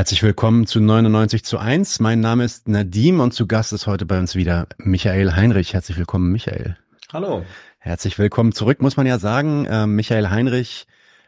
[0.00, 2.00] Herzlich willkommen zu 99 zu 1.
[2.00, 5.74] Mein Name ist Nadim und zu Gast ist heute bei uns wieder Michael Heinrich.
[5.74, 6.78] Herzlich willkommen, Michael.
[7.12, 7.44] Hallo.
[7.78, 9.66] Herzlich willkommen zurück, muss man ja sagen.
[9.66, 10.86] Äh, Michael Heinrich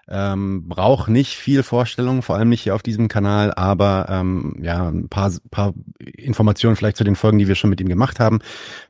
[0.09, 4.89] ähm, braucht nicht viel Vorstellung, vor allem nicht hier auf diesem Kanal, aber ähm, ja,
[4.89, 8.39] ein paar, paar Informationen vielleicht zu den Folgen, die wir schon mit ihm gemacht haben.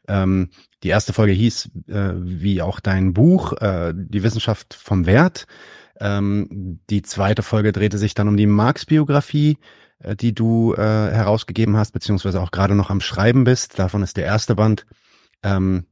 [0.06, 0.50] Ähm,
[0.84, 5.46] die erste Folge hieß, äh, wie auch dein Buch, äh, Die Wissenschaft vom Wert.
[6.02, 9.58] Ähm, die zweite Folge drehte sich dann um die Marx-Biografie,
[10.00, 13.78] äh, die du äh, herausgegeben hast, beziehungsweise auch gerade noch am Schreiben bist.
[13.78, 14.84] Davon ist der erste Band
[15.44, 15.86] ähm,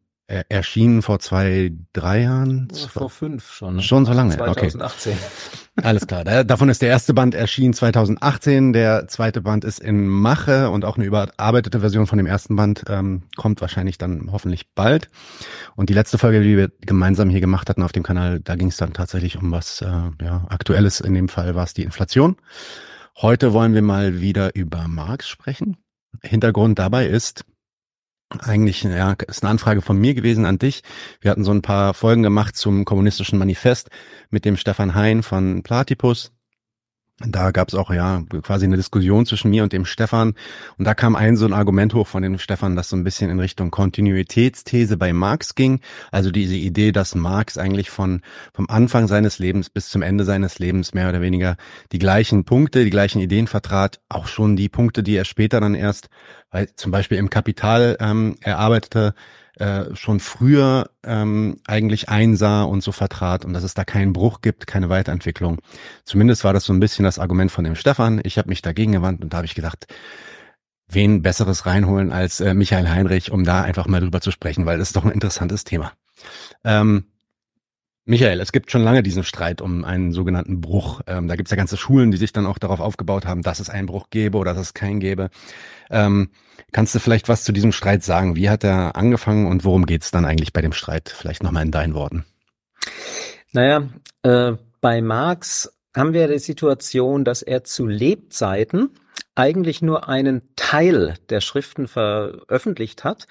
[0.49, 2.69] erschienen vor zwei, drei Jahren?
[2.73, 3.77] Ja, vor fünf schon.
[3.77, 3.83] Ne?
[3.83, 5.13] Schon so lange, 2018.
[5.13, 5.21] okay.
[5.83, 6.25] Alles klar.
[6.25, 10.97] davon ist der erste Band erschienen 2018, der zweite Band ist in Mache und auch
[10.97, 15.09] eine überarbeitete Version von dem ersten Band ähm, kommt wahrscheinlich dann hoffentlich bald.
[15.77, 18.69] Und die letzte Folge, die wir gemeinsam hier gemacht hatten auf dem Kanal, da ging
[18.69, 19.87] es dann tatsächlich um was äh,
[20.23, 21.01] ja, Aktuelles.
[21.01, 22.37] In dem Fall war es die Inflation.
[23.17, 25.77] Heute wollen wir mal wieder über Marx sprechen.
[26.23, 27.45] Hintergrund dabei ist,
[28.39, 30.83] eigentlich, ja, ist eine Anfrage von mir gewesen an dich.
[31.21, 33.91] Wir hatten so ein paar Folgen gemacht zum kommunistischen Manifest
[34.31, 36.33] mit dem Stefan Hein von Platypus.
[37.27, 40.33] Da gab es auch ja quasi eine Diskussion zwischen mir und dem Stefan.
[40.79, 43.31] Und da kam ein so ein Argument hoch von dem Stefan, das so ein bisschen
[43.31, 45.81] in Richtung Kontinuitätsthese bei Marx ging.
[46.11, 48.23] Also diese Idee, dass Marx eigentlich von
[48.55, 51.57] vom Anfang seines Lebens bis zum Ende seines Lebens mehr oder weniger
[51.93, 55.75] die gleichen Punkte, die gleichen Ideen vertrat, auch schon die Punkte, die er später dann
[55.75, 56.09] erst,
[56.51, 59.15] weil zum Beispiel im Kapital ähm, erarbeitete,
[59.57, 64.41] äh, schon früher ähm, eigentlich einsah und so vertrat und dass es da keinen Bruch
[64.41, 65.59] gibt, keine Weiterentwicklung.
[66.05, 68.21] Zumindest war das so ein bisschen das Argument von dem Stefan.
[68.25, 69.87] Ich habe mich dagegen gewandt und da habe ich gedacht,
[70.89, 74.79] wen Besseres reinholen als äh, Michael Heinrich, um da einfach mal drüber zu sprechen, weil
[74.79, 75.93] das ist doch ein interessantes Thema.
[76.65, 77.05] Ähm,
[78.07, 81.01] Michael, es gibt schon lange diesen Streit um einen sogenannten Bruch.
[81.07, 83.61] Ähm, da gibt es ja ganze Schulen, die sich dann auch darauf aufgebaut haben, dass
[83.61, 85.31] es einen Bruch gäbe oder dass es keinen gäbe.
[85.91, 86.31] Ähm,
[86.73, 88.37] kannst du vielleicht was zu diesem Streit sagen?
[88.37, 91.09] Wie hat er angefangen und worum geht es dann eigentlich bei dem Streit?
[91.09, 92.25] Vielleicht nochmal in deinen Worten.
[93.53, 93.89] Naja,
[94.23, 98.91] äh, bei Marx haben wir die Situation, dass er zu Lebzeiten
[99.41, 103.27] eigentlich nur einen Teil der Schriften veröffentlicht hat,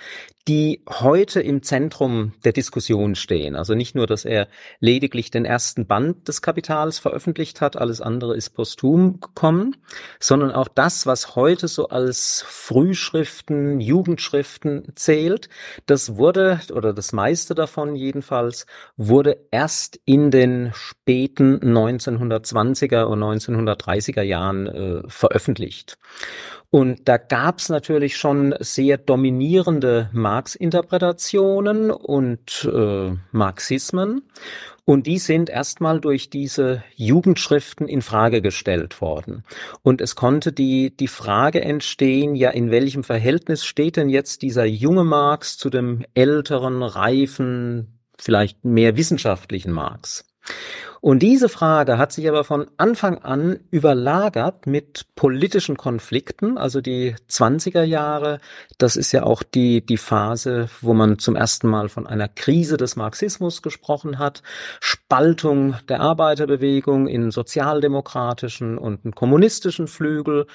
[0.48, 3.56] die heute im Zentrum der Diskussion stehen.
[3.56, 4.48] Also nicht nur, dass er
[4.80, 9.76] lediglich den ersten Band des Kapitals veröffentlicht hat, alles andere ist posthum gekommen,
[10.20, 15.50] sondern auch das, was heute so als Frühschriften, Jugendschriften zählt,
[15.86, 18.66] das wurde, oder das meiste davon jedenfalls,
[18.98, 25.99] wurde erst in den späten 1920er und 1930er Jahren äh, veröffentlicht.
[26.72, 34.22] Und da gab es natürlich schon sehr dominierende Marx-Interpretationen und äh, Marxismen.
[34.86, 39.44] Und die sind erstmal durch diese Jugendschriften in Frage gestellt worden.
[39.82, 44.66] Und es konnte die, die Frage entstehen, ja, in welchem Verhältnis steht denn jetzt dieser
[44.66, 50.26] junge Marx zu dem älteren, reifen, vielleicht mehr wissenschaftlichen Marx?
[51.02, 57.16] Und diese Frage hat sich aber von Anfang an überlagert mit politischen Konflikten, also die
[57.30, 58.40] 20er Jahre.
[58.78, 62.78] Das ist ja auch die, die Phase, wo man zum ersten Mal von einer Krise
[62.78, 64.44] des Marxismus gesprochen hat.
[64.82, 70.48] Spaltung der Arbeiterbewegung in sozialdemokratischen und einen kommunistischen Flügel.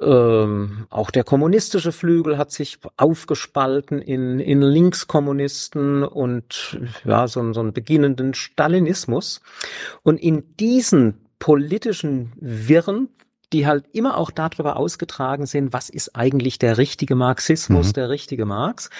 [0.00, 7.60] Ähm, auch der kommunistische Flügel hat sich aufgespalten in, in Linkskommunisten und ja, so, so
[7.60, 9.40] einen beginnenden Stalinismus.
[10.02, 13.08] Und in diesen politischen Wirren,
[13.52, 17.92] die halt immer auch darüber ausgetragen sind, was ist eigentlich der richtige Marxismus, mhm.
[17.94, 18.90] der richtige Marx.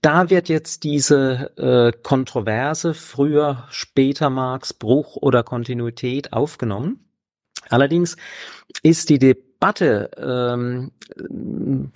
[0.00, 7.04] Da wird jetzt diese äh, Kontroverse früher, später Marx, Bruch oder Kontinuität aufgenommen.
[7.68, 8.16] Allerdings
[8.82, 10.92] ist die Debatte Debatte ähm,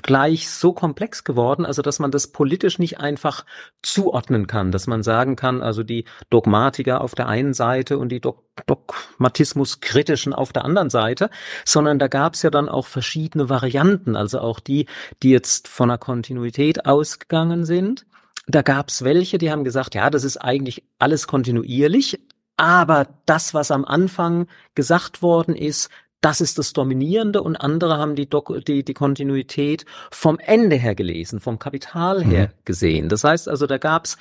[0.02, 3.46] gleich so komplex geworden, also dass man das politisch nicht einfach
[3.82, 8.20] zuordnen kann, dass man sagen kann, also die Dogmatiker auf der einen Seite und die
[8.20, 11.30] Dog Dogmatismus-Kritischen auf der anderen Seite,
[11.64, 14.86] sondern da gab es ja dann auch verschiedene Varianten, also auch die,
[15.22, 18.04] die jetzt von einer Kontinuität ausgegangen sind.
[18.46, 22.20] Da gab es welche, die haben gesagt, ja, das ist eigentlich alles kontinuierlich,
[22.58, 25.88] aber das, was am Anfang gesagt worden ist,
[26.22, 30.94] das ist das Dominierende und andere haben die, Dok die, die Kontinuität vom Ende her
[30.94, 32.52] gelesen, vom Kapital her mhm.
[32.64, 33.08] gesehen.
[33.10, 34.16] Das heißt also, da gab es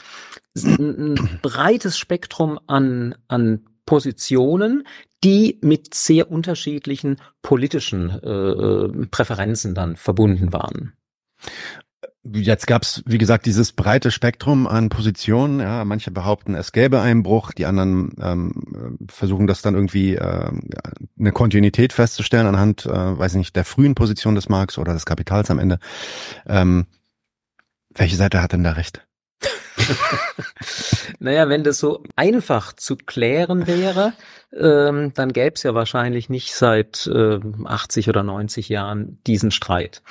[0.56, 4.84] ein, ein breites Spektrum an, an Positionen,
[5.24, 10.94] die mit sehr unterschiedlichen politischen äh, äh Präferenzen dann verbunden waren.
[12.24, 15.60] Jetzt gab's, wie gesagt, dieses breite Spektrum an Positionen.
[15.60, 20.52] Ja, manche behaupten, es gäbe einen Bruch, die anderen ähm, versuchen das dann irgendwie äh,
[21.20, 25.50] eine Kontinuität festzustellen anhand, äh, weiß nicht, der frühen Position des Marx oder des Kapitals
[25.50, 25.80] am Ende.
[26.46, 26.86] Ähm,
[27.90, 29.06] welche Seite hat denn da recht?
[31.20, 34.14] naja, wenn das so einfach zu klären wäre,
[34.58, 40.02] ähm, dann gäbe es ja wahrscheinlich nicht seit äh, 80 oder 90 Jahren diesen Streit.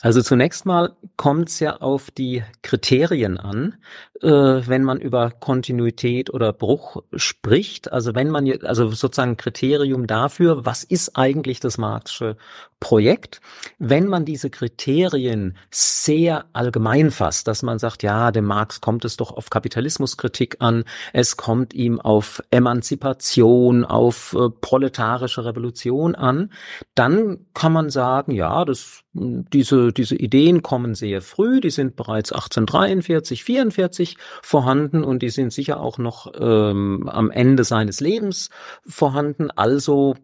[0.00, 3.76] Also zunächst mal kommt es ja auf die Kriterien an,
[4.20, 7.92] äh, wenn man über Kontinuität oder Bruch spricht.
[7.92, 12.36] Also wenn man also sozusagen Kriterium dafür, was ist eigentlich das Marxische
[12.80, 13.40] Projekt,
[13.78, 19.16] wenn man diese Kriterien sehr allgemein fasst, dass man sagt, ja, dem Marx kommt es
[19.16, 26.50] doch auf Kapitalismuskritik an, es kommt ihm auf Emanzipation, auf äh, proletarische Revolution an,
[26.94, 32.32] dann kann man sagen, ja, das, diese, diese Ideen kommen sehr früh, die sind bereits
[32.32, 38.50] 1843, 44 vorhanden und die sind sicher auch noch ähm, am Ende seines Lebens
[38.86, 39.50] vorhanden.
[39.50, 40.14] Also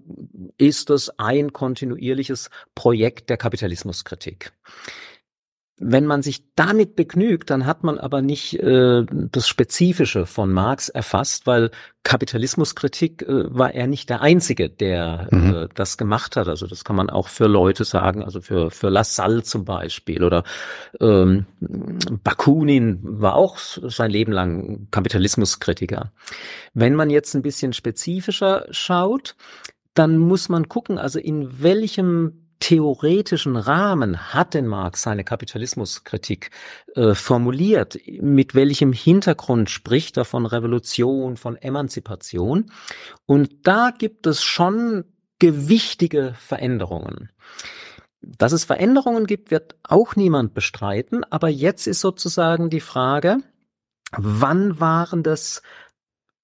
[0.58, 4.52] ist es ein kontinuierliches Projekt der Kapitalismuskritik.
[5.82, 10.90] Wenn man sich damit begnügt, dann hat man aber nicht äh, das Spezifische von Marx
[10.90, 11.70] erfasst, weil
[12.02, 15.54] Kapitalismuskritik äh, war er nicht der Einzige, der mhm.
[15.54, 16.48] äh, das gemacht hat.
[16.48, 20.44] Also das kann man auch für Leute sagen, also für, für Lassalle zum Beispiel oder
[21.00, 26.12] ähm, Bakunin war auch sein Leben lang Kapitalismuskritiker.
[26.74, 29.34] Wenn man jetzt ein bisschen spezifischer schaut,
[29.94, 36.50] dann muss man gucken, also in welchem theoretischen Rahmen hat denn Marx seine Kapitalismuskritik
[36.94, 37.98] äh, formuliert?
[38.20, 42.70] Mit welchem Hintergrund spricht er von Revolution, von Emanzipation?
[43.26, 45.04] Und da gibt es schon
[45.38, 47.32] gewichtige Veränderungen.
[48.20, 53.38] Dass es Veränderungen gibt, wird auch niemand bestreiten, aber jetzt ist sozusagen die Frage,
[54.16, 55.62] wann waren das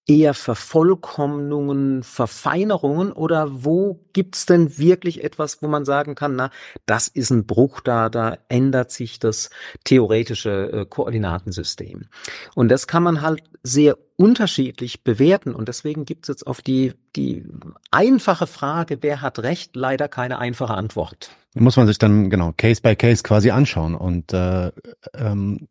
[0.06, 6.50] eher Vervollkommnungen, Verfeinerungen oder wo gibt's denn wirklich etwas, wo man sagen kann, na,
[6.86, 9.50] das ist ein Bruch da, da ändert sich das
[9.84, 12.06] theoretische äh, Koordinatensystem.
[12.54, 17.44] Und das kann man halt sehr unterschiedlich bewerten und deswegen gibt's jetzt auf die, die
[17.90, 21.30] einfache Frage, wer hat recht, leider keine einfache Antwort.
[21.54, 24.70] Muss man sich dann genau Case by Case quasi anschauen und äh,
[25.14, 25.68] ähm,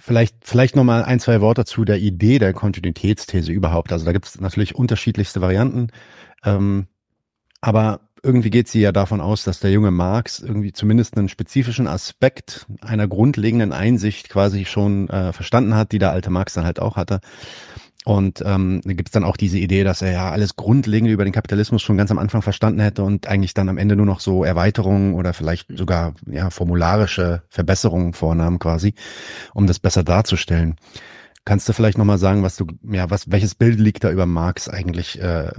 [0.00, 3.92] Vielleicht, vielleicht noch mal ein, zwei Worte zu der Idee der Kontinuitätsthese überhaupt.
[3.92, 5.88] Also da gibt es natürlich unterschiedlichste Varianten.
[6.42, 6.86] Ähm,
[7.60, 11.86] aber irgendwie geht sie ja davon aus, dass der junge Marx irgendwie zumindest einen spezifischen
[11.86, 16.80] Aspekt einer grundlegenden Einsicht quasi schon äh, verstanden hat, die der alte Marx dann halt
[16.80, 17.20] auch hatte.
[18.06, 21.24] Und ähm, da gibt es dann auch diese Idee, dass er ja alles Grundlegende über
[21.24, 24.20] den Kapitalismus schon ganz am Anfang verstanden hätte und eigentlich dann am Ende nur noch
[24.20, 28.94] so Erweiterungen oder vielleicht sogar ja formularische Verbesserungen vornahm quasi,
[29.52, 30.76] um das besser darzustellen.
[31.44, 34.68] Kannst du vielleicht nochmal sagen, was du, ja, was, welches Bild liegt da über Marx
[34.68, 35.52] eigentlich äh, äh,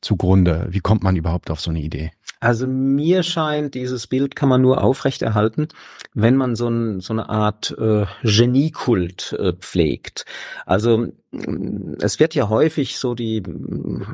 [0.00, 0.66] zugrunde?
[0.70, 2.10] Wie kommt man überhaupt auf so eine Idee?
[2.40, 5.68] Also mir scheint, dieses Bild kann man nur aufrechterhalten,
[6.14, 10.24] wenn man so, ein, so eine Art äh, Geniekult äh, pflegt.
[10.66, 11.08] Also
[12.00, 13.42] es wird ja häufig so die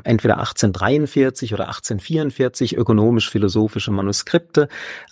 [0.03, 4.67] entweder 1843 oder 1844 ökonomisch-philosophische Manuskripte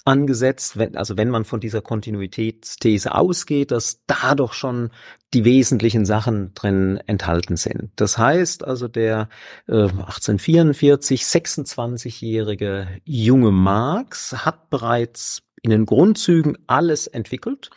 [0.05, 4.89] angesetzt, wenn, also wenn man von dieser Kontinuitätsthese ausgeht, dass da doch schon
[5.33, 7.91] die wesentlichen Sachen drin enthalten sind.
[7.95, 9.29] Das heißt also, der
[9.67, 17.69] äh, 1844 26-jährige junge Marx hat bereits in den Grundzügen alles entwickelt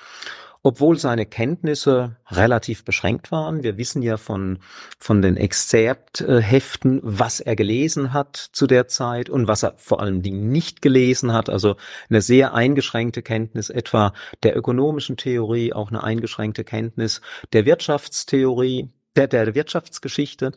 [0.63, 3.63] obwohl seine Kenntnisse relativ beschränkt waren.
[3.63, 4.61] Wir wissen ja von,
[4.99, 10.23] von den Exzerptheften, was er gelesen hat zu der Zeit und was er vor allen
[10.23, 11.51] Dingen nicht gelesen hat.
[11.51, 11.77] Also
[12.09, 17.21] eine sehr eingeschränkte Kenntnis etwa der ökonomischen Theorie, auch eine eingeschränkte Kenntnis
[17.53, 20.53] der Wirtschaftstheorie, der, der Wirtschaftsgeschichte.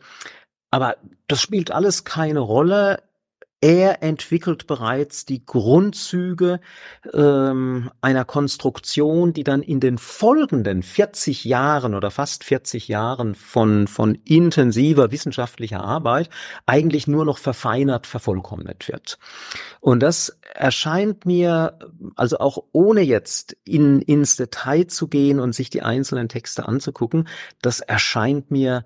[0.70, 0.96] Aber
[1.26, 3.02] das spielt alles keine Rolle.
[3.62, 6.60] Er entwickelt bereits die Grundzüge
[7.14, 13.86] ähm, einer Konstruktion, die dann in den folgenden 40 Jahren oder fast 40 Jahren von,
[13.86, 16.28] von intensiver wissenschaftlicher Arbeit
[16.66, 19.18] eigentlich nur noch verfeinert, vervollkommnet wird.
[19.80, 21.78] Und das erscheint mir,
[22.14, 27.26] also auch ohne jetzt in, ins Detail zu gehen und sich die einzelnen Texte anzugucken,
[27.62, 28.84] das erscheint mir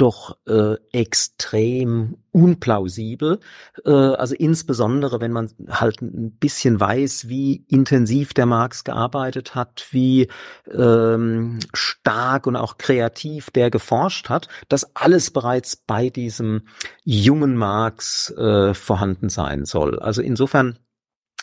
[0.00, 3.40] doch äh, extrem unplausibel.
[3.84, 9.86] Äh, also insbesondere, wenn man halt ein bisschen weiß, wie intensiv der Marx gearbeitet hat,
[9.90, 10.28] wie
[10.72, 16.62] ähm, stark und auch kreativ der geforscht hat, dass alles bereits bei diesem
[17.04, 19.98] jungen Marx äh, vorhanden sein soll.
[19.98, 20.78] Also insofern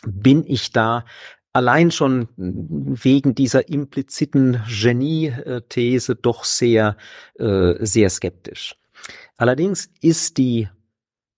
[0.06, 1.04] bin ich da
[1.52, 6.96] allein schon wegen dieser impliziten Genie-These doch sehr,
[7.38, 8.76] äh, sehr skeptisch.
[9.36, 10.68] Allerdings ist die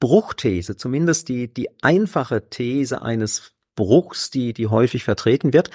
[0.00, 5.70] Bruchthese, zumindest die, die einfache These eines Bruchs, die, die häufig vertreten wird,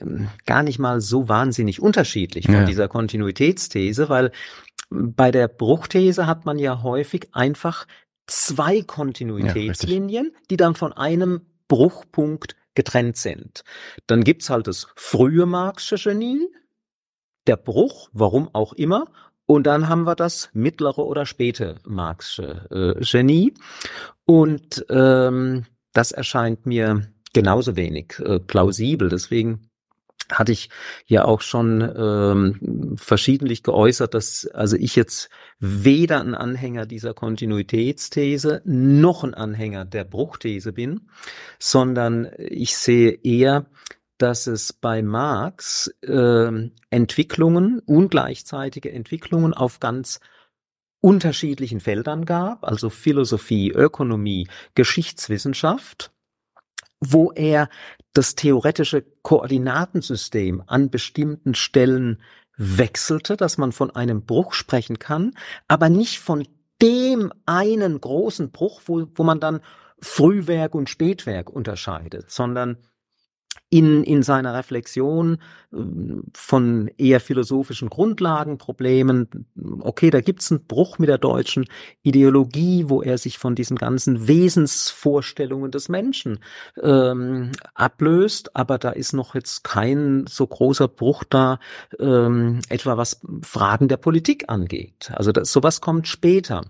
[0.00, 2.64] ähm, gar nicht mal so wahnsinnig unterschiedlich von ja.
[2.64, 4.30] dieser Kontinuitätsthese, weil
[4.90, 7.86] bei der Bruchthese hat man ja häufig einfach
[8.26, 13.64] zwei Kontinuitätslinien, ja, die dann von einem Bruchpunkt getrennt sind.
[14.06, 16.48] Dann gibt's halt das frühe Marxische Genie,
[17.46, 19.06] der Bruch, warum auch immer,
[19.46, 23.52] und dann haben wir das mittlere oder späte Marxische äh, Genie.
[24.24, 29.08] Und ähm, das erscheint mir genauso wenig äh, plausibel.
[29.08, 29.68] Deswegen
[30.32, 30.70] hatte ich
[31.06, 38.62] ja auch schon ähm, verschiedentlich geäußert, dass also ich jetzt weder ein Anhänger dieser Kontinuitätsthese
[38.64, 41.08] noch ein Anhänger der Bruchthese bin,
[41.58, 43.66] sondern ich sehe eher,
[44.18, 50.20] dass es bei Marx äh, Entwicklungen, ungleichzeitige Entwicklungen auf ganz
[51.00, 56.11] unterschiedlichen Feldern gab, also Philosophie, Ökonomie, Geschichtswissenschaft,
[57.02, 57.68] wo er
[58.14, 62.22] das theoretische Koordinatensystem an bestimmten Stellen
[62.56, 65.32] wechselte, dass man von einem Bruch sprechen kann,
[65.66, 66.46] aber nicht von
[66.80, 69.60] dem einen großen Bruch, wo, wo man dann
[70.00, 72.76] Frühwerk und Spätwerk unterscheidet, sondern
[73.72, 75.38] in, in seiner Reflexion
[75.72, 75.76] äh,
[76.34, 79.46] von eher philosophischen Grundlagenproblemen.
[79.80, 81.64] Okay, da gibt's einen Bruch mit der deutschen
[82.02, 86.40] Ideologie, wo er sich von diesen ganzen Wesensvorstellungen des Menschen
[86.82, 91.58] ähm, ablöst, aber da ist noch jetzt kein so großer Bruch da,
[91.98, 95.10] ähm, etwa was Fragen der Politik angeht.
[95.14, 96.66] Also das, sowas kommt später.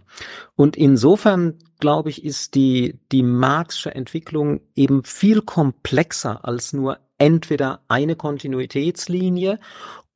[0.54, 7.80] Und insofern glaube ich, ist die, die Marxische Entwicklung eben viel komplexer als nur entweder
[7.88, 9.58] eine Kontinuitätslinie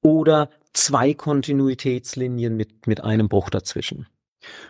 [0.02, 4.06] oder zwei Kontinuitätslinien mit, mit einem Bruch dazwischen.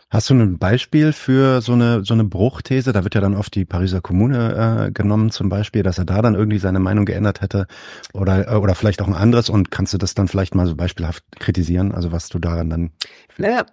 [0.08, 2.92] Hast du ein Beispiel für so eine so eine Bruchthese?
[2.92, 6.22] Da wird ja dann oft die Pariser Kommune äh, genommen zum Beispiel, dass er da
[6.22, 7.66] dann irgendwie seine Meinung geändert hätte
[8.14, 10.76] oder äh, oder vielleicht auch ein anderes und kannst du das dann vielleicht mal so
[10.76, 11.92] beispielhaft kritisieren?
[11.92, 12.90] Also was du daran dann?
[13.36, 13.66] Naja,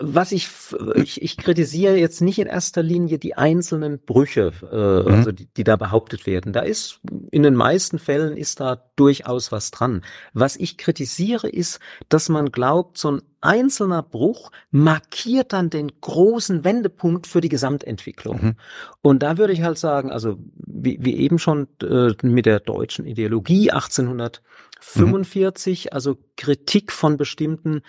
[0.00, 0.48] was ich,
[0.96, 5.14] ich, ich kritisiere jetzt nicht in erster Linie die einzelnen Brüche, äh, mhm.
[5.14, 6.52] also die, die da behauptet werden.
[6.52, 6.98] Da ist,
[7.30, 10.02] in den meisten Fällen ist da durchaus was dran.
[10.32, 16.64] Was ich kritisiere ist, dass man glaubt, so ein einzelner Bruch markiert dann den großen
[16.64, 18.42] Wendepunkt für die Gesamtentwicklung.
[18.42, 18.56] Mhm.
[19.00, 23.06] Und da würde ich halt sagen, also wie, wie eben schon äh, mit der deutschen
[23.06, 25.90] Ideologie 1845, mhm.
[25.92, 27.82] also Kritik von bestimmten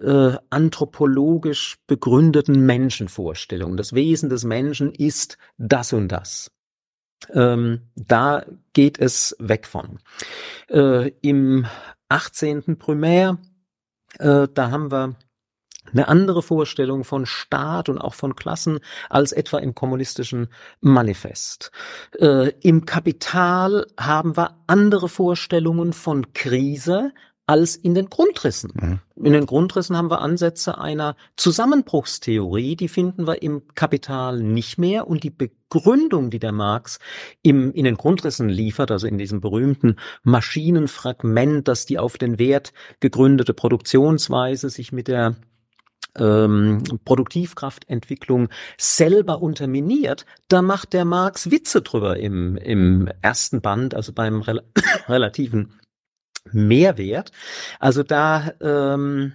[0.00, 3.76] äh, anthropologisch begründeten Menschenvorstellungen.
[3.76, 6.50] Das Wesen des Menschen ist das und das.
[7.30, 9.98] Ähm, da geht es weg von.
[10.68, 11.66] Äh, Im
[12.08, 12.78] 18.
[12.78, 13.38] Primär
[14.18, 15.14] äh, da haben wir
[15.90, 18.78] eine andere Vorstellung von Staat und auch von Klassen
[19.10, 20.48] als etwa im kommunistischen
[20.80, 21.72] Manifest.
[22.18, 27.12] Äh, Im Kapital haben wir andere Vorstellungen von Krise
[27.46, 28.72] als in den Grundrissen.
[28.74, 29.00] Mhm.
[29.16, 35.06] In den Grundrissen haben wir Ansätze einer Zusammenbruchstheorie, die finden wir im Kapital nicht mehr
[35.08, 36.98] und die Begründung, die der Marx
[37.42, 42.72] im, in den Grundrissen liefert, also in diesem berühmten Maschinenfragment, dass die auf den Wert
[43.00, 45.36] gegründete Produktionsweise sich mit der
[46.16, 54.12] ähm, Produktivkraftentwicklung selber unterminiert, da macht der Marx Witze drüber im, im ersten Band, also
[54.12, 54.62] beim rel
[55.08, 55.80] relativen
[56.50, 57.32] Mehrwert.
[57.78, 59.32] Also da, ähm,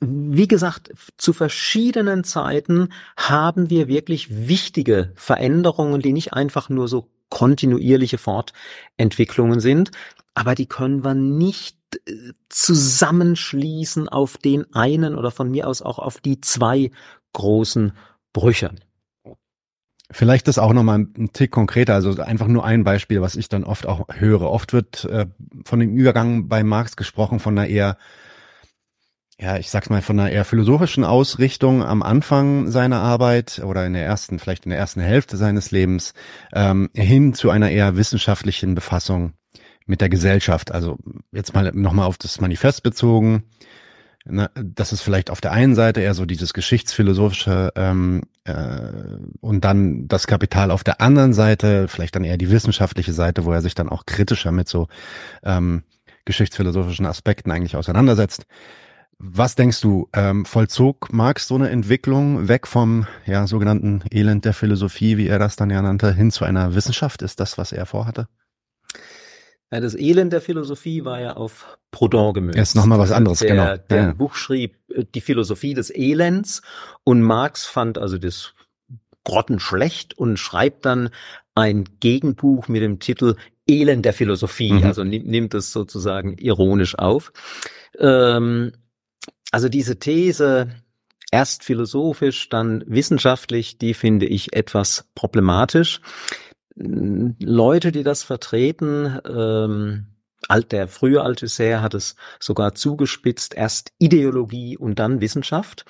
[0.00, 7.08] wie gesagt, zu verschiedenen Zeiten haben wir wirklich wichtige Veränderungen, die nicht einfach nur so
[7.30, 9.90] kontinuierliche Fortentwicklungen sind,
[10.34, 15.98] aber die können wir nicht äh, zusammenschließen auf den einen oder von mir aus auch
[15.98, 16.90] auf die zwei
[17.32, 17.92] großen
[18.32, 18.74] Brüche.
[20.12, 23.64] Vielleicht ist auch nochmal ein Tick konkreter, also einfach nur ein Beispiel, was ich dann
[23.64, 24.42] oft auch höre.
[24.42, 25.26] Oft wird äh,
[25.64, 27.96] von dem Übergang bei Marx gesprochen, von einer eher,
[29.40, 33.94] ja, ich sag's mal, von einer eher philosophischen Ausrichtung am Anfang seiner Arbeit oder in
[33.94, 36.12] der ersten, vielleicht in der ersten Hälfte seines Lebens,
[36.52, 39.32] ähm, hin zu einer eher wissenschaftlichen Befassung
[39.86, 40.72] mit der Gesellschaft.
[40.72, 40.98] Also
[41.32, 43.44] jetzt mal nochmal auf das Manifest bezogen.
[44.24, 49.64] Na, das ist vielleicht auf der einen Seite eher so dieses geschichtsphilosophische ähm, äh, und
[49.64, 53.62] dann das Kapital auf der anderen Seite, vielleicht dann eher die wissenschaftliche Seite, wo er
[53.62, 54.86] sich dann auch kritischer mit so
[55.42, 55.82] ähm,
[56.24, 58.46] geschichtsphilosophischen Aspekten eigentlich auseinandersetzt.
[59.18, 64.52] Was denkst du, ähm, vollzog Marx so eine Entwicklung weg vom ja, sogenannten Elend der
[64.52, 67.22] Philosophie, wie er das dann ja nannte, hin zu einer Wissenschaft?
[67.22, 68.28] Ist das, was er vorhatte?
[69.72, 72.58] Ja, das Elend der Philosophie war ja auf Proudhon gemünzt.
[72.58, 73.76] Ist nochmal was anderes, der, genau.
[73.88, 76.60] Der Ja, Buch schrieb, äh, die Philosophie des Elends
[77.04, 78.54] und Marx fand also das
[79.24, 81.08] grottenschlecht und schreibt dann
[81.54, 83.36] ein Gegenbuch mit dem Titel
[83.66, 84.84] Elend der Philosophie, Mhm.
[84.84, 87.32] also nimmt, nimmt es sozusagen ironisch auf.
[87.98, 88.72] Ähm,
[89.52, 90.68] also diese These,
[91.30, 96.00] erst philosophisch, dann wissenschaftlich, die finde ich etwas problematisch.
[96.74, 100.06] Leute, die das vertreten, ähm,
[100.48, 105.84] alt, der frühe Althusser hat es sogar zugespitzt, erst Ideologie und dann Wissenschaft.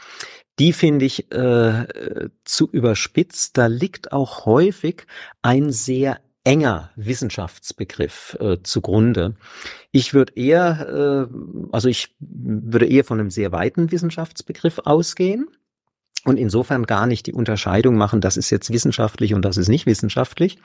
[0.58, 3.56] Die finde ich äh, zu überspitzt.
[3.56, 5.06] Da liegt auch häufig
[5.40, 9.36] ein sehr enger Wissenschaftsbegriff äh, zugrunde.
[9.92, 11.34] Ich würde eher, äh,
[11.72, 15.48] also ich würde eher von einem sehr weiten Wissenschaftsbegriff ausgehen
[16.24, 19.86] und insofern gar nicht die Unterscheidung machen, das ist jetzt wissenschaftlich und das ist nicht
[19.86, 20.58] wissenschaftlich,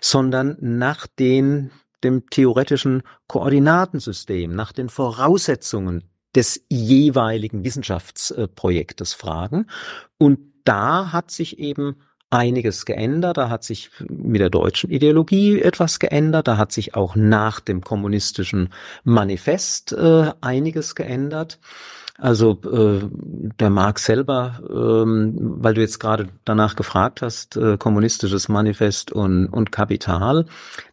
[0.00, 1.70] sondern nach den,
[2.02, 6.04] dem theoretischen Koordinatensystem, nach den Voraussetzungen
[6.34, 9.66] des jeweiligen Wissenschaftsprojektes fragen.
[10.18, 11.96] Und da hat sich eben
[12.30, 13.36] einiges geändert.
[13.36, 16.48] Da hat sich mit der deutschen Ideologie etwas geändert.
[16.48, 18.70] Da hat sich auch nach dem kommunistischen
[19.04, 21.60] Manifest äh, einiges geändert.
[22.16, 23.08] Also äh,
[23.58, 29.48] der Marx selber, ähm, weil du jetzt gerade danach gefragt hast, äh, kommunistisches Manifest und,
[29.48, 30.46] und Kapital.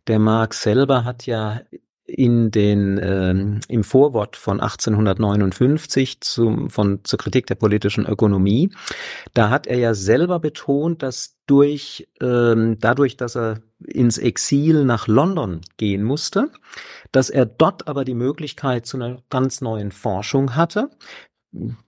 [0.07, 1.61] Der Marx selber hat ja
[2.05, 8.71] in den ähm, im Vorwort von 1859 zum von zur Kritik der politischen Ökonomie,
[9.33, 15.07] da hat er ja selber betont, dass durch ähm, dadurch, dass er ins Exil nach
[15.07, 16.51] London gehen musste,
[17.11, 20.89] dass er dort aber die Möglichkeit zu einer ganz neuen Forschung hatte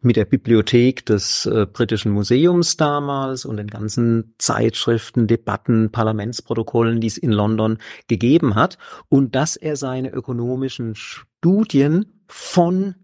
[0.02, 7.08] mit der Bibliothek des äh, britischen Museums damals und den ganzen Zeitschriften, Debatten, Parlamentsprotokollen, die
[7.08, 12.96] es in London gegeben hat und dass er seine ökonomischen Studien von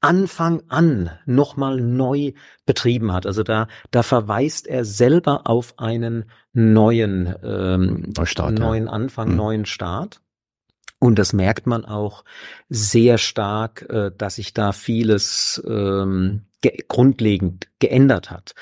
[0.00, 2.32] Anfang an nochmal neu
[2.66, 3.26] betrieben hat.
[3.26, 8.64] Also da, da verweist er selber auf einen neuen, ähm, Neustart, ja.
[8.64, 9.36] neuen Anfang, Mhm.
[9.36, 10.20] neuen Start.
[10.98, 12.24] Und das merkt man auch
[12.68, 18.54] sehr stark, äh, dass sich da vieles ähm, ge grundlegend geändert hat.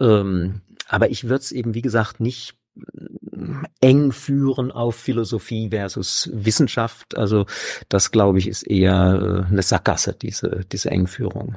[0.00, 2.56] Ähm, aber ich würde es eben, wie gesagt, nicht
[3.80, 7.16] eng führen auf Philosophie versus Wissenschaft.
[7.16, 7.46] Also
[7.88, 11.56] das, glaube ich, ist eher äh, eine Sackgasse, diese, diese Engführung.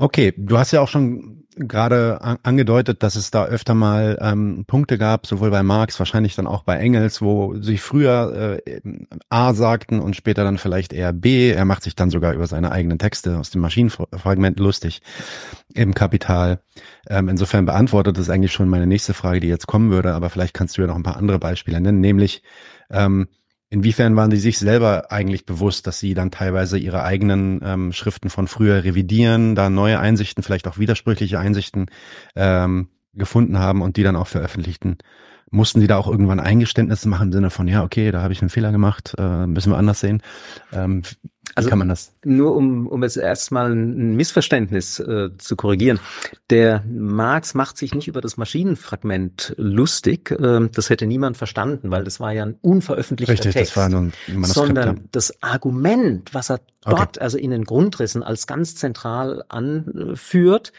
[0.00, 4.62] Okay, du hast ja auch schon gerade an- angedeutet, dass es da öfter mal ähm,
[4.64, 8.80] Punkte gab, sowohl bei Marx, wahrscheinlich dann auch bei Engels, wo sie früher äh,
[9.28, 11.50] A sagten und später dann vielleicht eher B.
[11.50, 15.02] Er macht sich dann sogar über seine eigenen Texte aus dem Maschinenfragment lustig
[15.74, 16.60] im Kapital.
[17.08, 20.54] Ähm, insofern beantwortet es eigentlich schon meine nächste Frage, die jetzt kommen würde, aber vielleicht
[20.54, 22.44] kannst du ja noch ein paar andere Beispiele nennen, nämlich
[22.90, 23.26] ähm,
[23.70, 28.30] Inwiefern waren die sich selber eigentlich bewusst, dass sie dann teilweise ihre eigenen ähm, Schriften
[28.30, 31.86] von früher revidieren, da neue Einsichten, vielleicht auch widersprüchliche Einsichten
[32.34, 34.96] ähm, gefunden haben und die dann auch veröffentlichten?
[35.50, 38.40] Mussten die da auch irgendwann Eingeständnisse machen im Sinne von, ja, okay, da habe ich
[38.40, 40.22] einen Fehler gemacht, äh, müssen wir anders sehen?
[40.72, 41.02] Ähm,
[41.50, 42.12] wie Also kann man das?
[42.24, 45.98] Nur um, um jetzt erstmal ein Missverständnis äh, zu korrigieren.
[46.50, 50.34] Der Marx macht sich nicht über das Maschinenfragment lustig.
[50.40, 53.72] Ähm, das hätte niemand verstanden, weil das war ja ein unveröffentlichter Richtig, Text.
[53.72, 54.54] das war nur ein Manuskript.
[54.66, 55.02] sondern ja.
[55.12, 56.94] das Argument, was er Okay.
[56.96, 60.72] dort, also in den Grundrissen als ganz zentral anführt,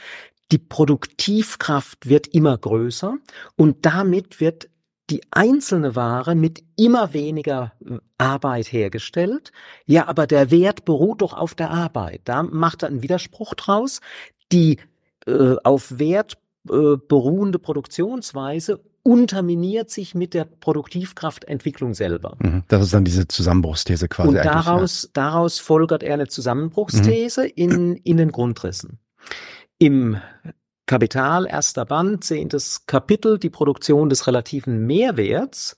[0.52, 3.18] die Produktivkraft wird immer größer
[3.58, 4.70] und damit wird
[5.10, 9.52] die einzelne Ware mit immer weniger äh, Arbeit hergestellt.
[9.86, 12.22] Ja, aber der Wert beruht doch auf der Arbeit.
[12.26, 14.02] Da macht er einen Widerspruch draus.
[14.52, 14.78] Die
[15.26, 16.38] äh, auf Wert
[16.70, 22.36] äh, beruhende Produktionsweise unterminiert sich mit der Produktivkraftentwicklung selber.
[22.40, 22.64] Mhm.
[22.68, 24.54] Das ist dann diese Zusammenbruchsthese quasi Und eigentlich.
[24.54, 24.62] ja.
[24.62, 29.00] daraus, daraus folgert er eine Zusammenbruchsthese in, in den Grundrissen.
[29.78, 30.18] Im
[30.90, 35.78] Kapital, erster Band, zehntes Kapitel, die Produktion des relativen Mehrwerts,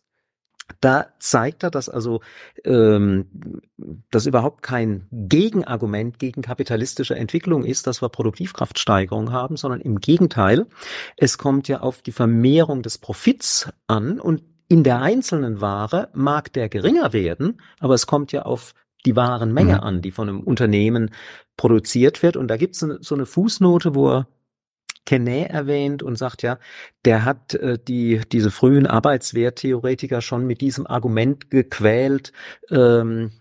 [0.80, 2.22] da zeigt er, dass also
[2.64, 3.62] ähm,
[4.10, 10.68] das überhaupt kein Gegenargument gegen kapitalistische Entwicklung ist, dass wir Produktivkraftsteigerung haben, sondern im Gegenteil,
[11.18, 16.54] es kommt ja auf die Vermehrung des Profits an und in der einzelnen Ware mag
[16.54, 18.74] der geringer werden, aber es kommt ja auf
[19.06, 19.80] die Warenmenge Mhm.
[19.82, 21.10] an, die von einem Unternehmen
[21.58, 22.38] produziert wird.
[22.38, 24.28] Und da gibt es so eine Fußnote, wo er
[25.06, 26.60] Kenney erwähnt und sagt ja,
[27.06, 32.32] der hat äh, die diese frühen Arbeitswerttheoretiker schon mit diesem Argument gequält,
[32.70, 33.32] ähm,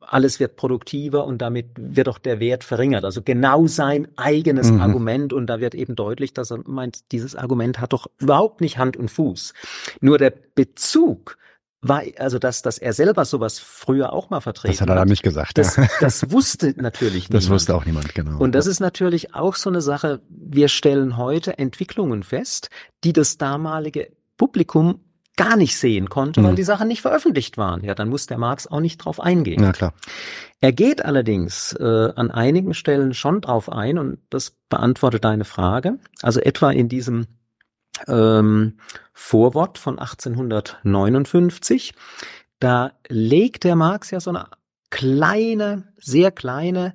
[0.00, 3.04] alles wird produktiver und damit wird auch der Wert verringert.
[3.04, 4.80] Also genau sein eigenes Mhm.
[4.80, 8.78] Argument und da wird eben deutlich, dass er meint, dieses Argument hat doch überhaupt nicht
[8.78, 9.52] Hand und Fuß.
[10.00, 11.36] Nur der Bezug
[11.82, 15.08] war, also dass, dass er selber sowas früher auch mal vertreten Das hat er dann
[15.08, 15.56] nicht gesagt.
[15.56, 17.44] Das, das wusste natürlich niemand.
[17.44, 18.38] Das wusste auch niemand, genau.
[18.38, 22.68] Und das ist natürlich auch so eine Sache, wir stellen heute Entwicklungen fest,
[23.02, 25.00] die das damalige Publikum
[25.36, 26.44] gar nicht sehen konnte, mhm.
[26.44, 27.82] weil die Sachen nicht veröffentlicht waren.
[27.82, 29.62] Ja, dann muss der Marx auch nicht drauf eingehen.
[29.62, 29.94] Ja, klar.
[30.60, 35.98] Er geht allerdings äh, an einigen Stellen schon drauf ein und das beantwortet deine Frage.
[36.20, 37.26] Also etwa in diesem
[38.08, 38.78] ähm,
[39.12, 41.94] Vorwort von 1859.
[42.58, 44.46] Da legt der Marx ja so eine
[44.90, 46.94] kleine, sehr kleine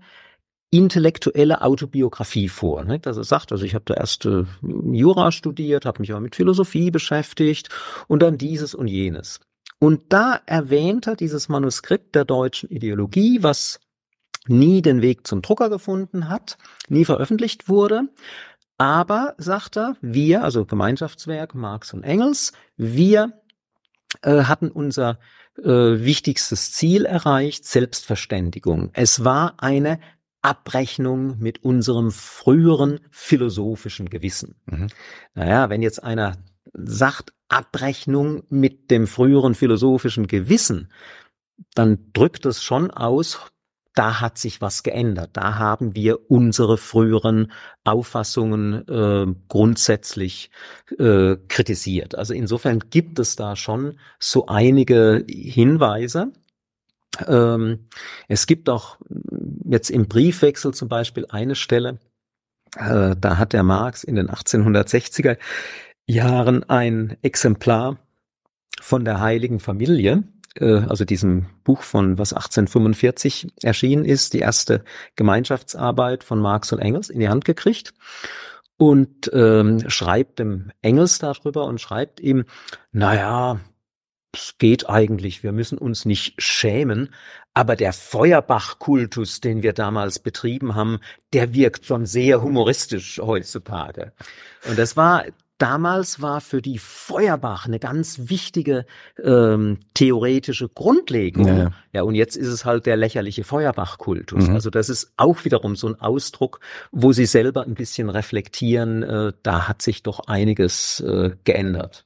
[0.70, 2.84] intellektuelle Autobiografie vor.
[2.84, 3.00] Ne?
[3.00, 6.36] Dass er sagt, also ich habe da erst äh, Jura studiert, habe mich aber mit
[6.36, 7.70] Philosophie beschäftigt
[8.08, 9.40] und dann dieses und jenes.
[9.80, 13.80] Und da erwähnt er dieses Manuskript der deutschen Ideologie, was
[14.48, 16.58] nie den Weg zum Drucker gefunden hat,
[16.90, 18.10] nie veröffentlicht wurde,
[18.78, 23.42] aber, sagt er, wir, also Gemeinschaftswerk Marx und Engels, wir
[24.22, 25.20] äh, hatten unser
[25.58, 28.90] äh, wichtigstes Ziel erreicht, Selbstverständigung.
[28.94, 30.00] Es war eine
[30.42, 34.56] Abrechnung mit unserem früheren philosophischen Gewissen.
[34.66, 34.88] Mhm.
[35.34, 36.38] Naja, wenn jetzt einer
[36.74, 40.92] sagt, Abrechnung mit dem früheren philosophischen Gewissen,
[41.74, 43.40] dann drückt es schon aus,
[43.96, 45.32] da hat sich was geändert.
[45.34, 47.52] Da haben wir unsere früheren
[47.84, 50.52] Auffassungen äh, grundsätzlich
[51.00, 52.16] äh, kritisiert.
[52.16, 56.34] Also insofern gibt es da schon so einige Hinweise.
[57.26, 57.88] Ähm,
[58.28, 58.98] es gibt auch
[59.66, 62.00] jetzt im Briefwechsel zum Beispiel eine Stelle,
[62.78, 65.38] äh, da hat der Marx in den 1860er
[66.08, 67.98] Jahren ein Exemplar
[68.82, 70.24] von der Heiligen Familie
[70.60, 74.84] äh, also diesem Buch von was 1845 erschienen ist, die erste
[75.16, 77.94] Gemeinschaftsarbeit von Marx und Engels in die Hand gekriegt
[78.78, 82.46] und ähm, schreibt dem Engels darüber und schreibt ihm,
[82.92, 83.60] naja,
[84.34, 87.14] es geht eigentlich, wir müssen uns nicht schämen,
[87.54, 91.00] aber der Feuerbach-Kultus, den wir damals betrieben haben,
[91.32, 94.12] der wirkt schon sehr humoristisch heutzutage.
[94.68, 95.24] Und das war
[95.58, 98.86] damals war für die Feuerbach eine ganz wichtige
[99.24, 101.48] ähm, theoretische Grundlegung.
[101.48, 102.02] Ja, ja.
[102.04, 104.48] und jetzt ist es halt der lächerliche Feuerbach-Kultus.
[104.48, 104.56] Mhm.
[104.56, 106.60] Also das ist auch wiederum so ein Ausdruck,
[106.92, 112.05] wo sie selber ein bisschen reflektieren, äh, da hat sich doch einiges äh, geändert.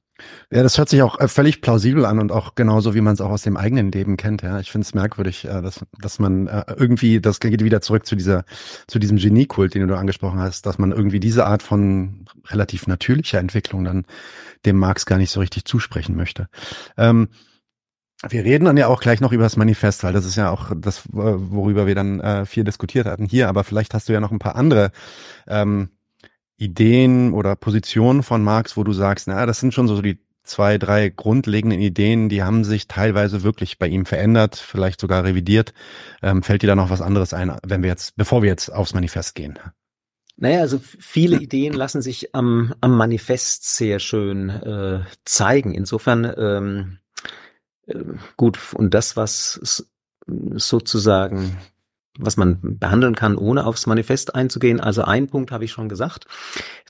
[0.51, 3.21] Ja, das hört sich auch äh, völlig plausibel an und auch genauso, wie man es
[3.21, 4.41] auch aus dem eigenen Leben kennt.
[4.41, 8.05] Ja, ich finde es merkwürdig, äh, dass, dass man äh, irgendwie, das geht wieder zurück
[8.05, 8.45] zu dieser,
[8.87, 13.39] zu diesem Geniekult, den du angesprochen hast, dass man irgendwie diese Art von relativ natürlicher
[13.39, 14.05] Entwicklung dann
[14.65, 16.47] dem Marx gar nicht so richtig zusprechen möchte.
[16.97, 17.29] Ähm,
[18.27, 20.71] wir reden dann ja auch gleich noch über das Manifest, weil das ist ja auch
[20.75, 23.47] das, worüber wir dann äh, viel diskutiert hatten hier.
[23.47, 24.91] Aber vielleicht hast du ja noch ein paar andere
[25.47, 25.89] ähm,
[26.59, 30.77] Ideen oder Positionen von Marx, wo du sagst, na, das sind schon so die zwei,
[30.77, 35.73] drei grundlegenden Ideen, die haben sich teilweise wirklich bei ihm verändert, vielleicht sogar revidiert.
[36.21, 38.93] Ähm, fällt dir da noch was anderes ein, wenn wir jetzt, bevor wir jetzt aufs
[38.93, 39.59] Manifest gehen?
[40.37, 45.73] Naja, also viele Ideen lassen sich am, am Manifest sehr schön äh, zeigen.
[45.73, 46.97] Insofern ähm,
[47.87, 48.03] äh,
[48.37, 49.85] gut, und das, was
[50.55, 51.57] sozusagen
[52.17, 54.79] was man behandeln kann, ohne aufs Manifest einzugehen.
[54.79, 56.25] Also ein Punkt habe ich schon gesagt,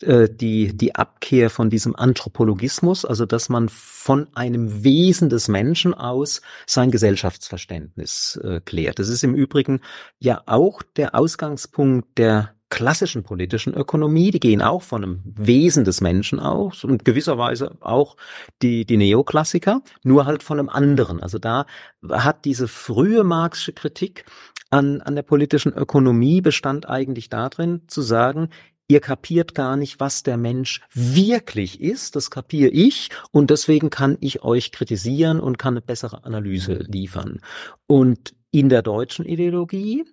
[0.02, 5.94] äh, die, die Abkehr von diesem Anthropologismus, also dass man von einem Wesen des Menschen
[5.94, 9.00] aus sein Gesellschaftsverständnis äh, klärt.
[9.00, 9.82] Das ist im Übrigen
[10.20, 16.02] ja auch der Ausgangspunkt der klassischen politischen Ökonomie, die gehen auch von einem Wesen des
[16.02, 18.16] Menschen aus und gewisserweise auch
[18.62, 21.22] die, die Neoklassiker, nur halt von einem anderen.
[21.22, 21.66] Also da
[22.08, 24.26] hat diese frühe Marxische Kritik
[24.70, 28.50] an, an der politischen Ökonomie bestand eigentlich darin, zu sagen,
[28.88, 34.18] ihr kapiert gar nicht, was der Mensch wirklich ist, das kapiere ich und deswegen kann
[34.20, 37.40] ich euch kritisieren und kann eine bessere Analyse liefern.
[37.88, 40.06] Und in der deutschen Ideologie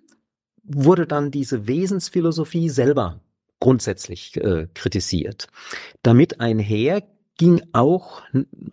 [0.63, 3.21] wurde dann diese Wesensphilosophie selber
[3.59, 5.47] grundsätzlich äh, kritisiert.
[6.03, 7.01] Damit einher
[7.37, 8.21] ging auch,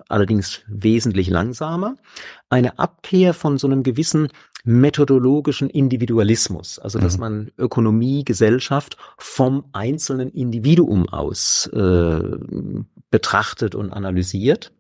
[0.09, 1.97] allerdings wesentlich langsamer,
[2.49, 4.29] eine Abkehr von so einem gewissen
[4.65, 7.21] methodologischen Individualismus, also dass mhm.
[7.21, 12.21] man Ökonomie, Gesellschaft vom einzelnen Individuum aus äh,
[13.11, 14.73] betrachtet und analysiert.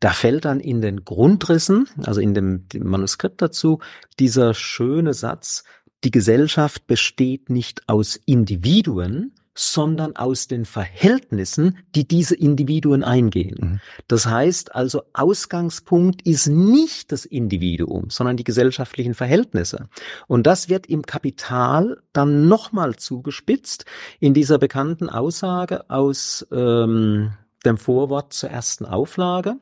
[0.00, 3.78] Da fällt dann in den Grundrissen, also in dem, dem Manuskript dazu,
[4.18, 5.62] dieser schöne Satz,
[6.02, 13.56] die Gesellschaft besteht nicht aus Individuen, sondern aus den Verhältnissen, die diese Individuen eingehen.
[13.58, 13.80] Mhm.
[14.06, 19.88] Das heißt also, Ausgangspunkt ist nicht das Individuum, sondern die gesellschaftlichen Verhältnisse.
[20.28, 23.86] Und das wird im Kapital dann nochmal zugespitzt
[24.20, 27.32] in dieser bekannten Aussage aus ähm,
[27.64, 29.56] dem Vorwort zur ersten Auflage.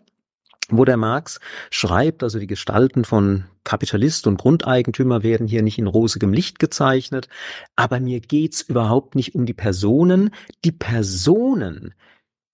[0.71, 5.87] Wo der Marx schreibt, also die Gestalten von Kapitalist und Grundeigentümer werden hier nicht in
[5.87, 7.29] rosigem Licht gezeichnet,
[7.77, 10.31] aber mir geht's überhaupt nicht um die Personen.
[10.65, 11.95] Die Personen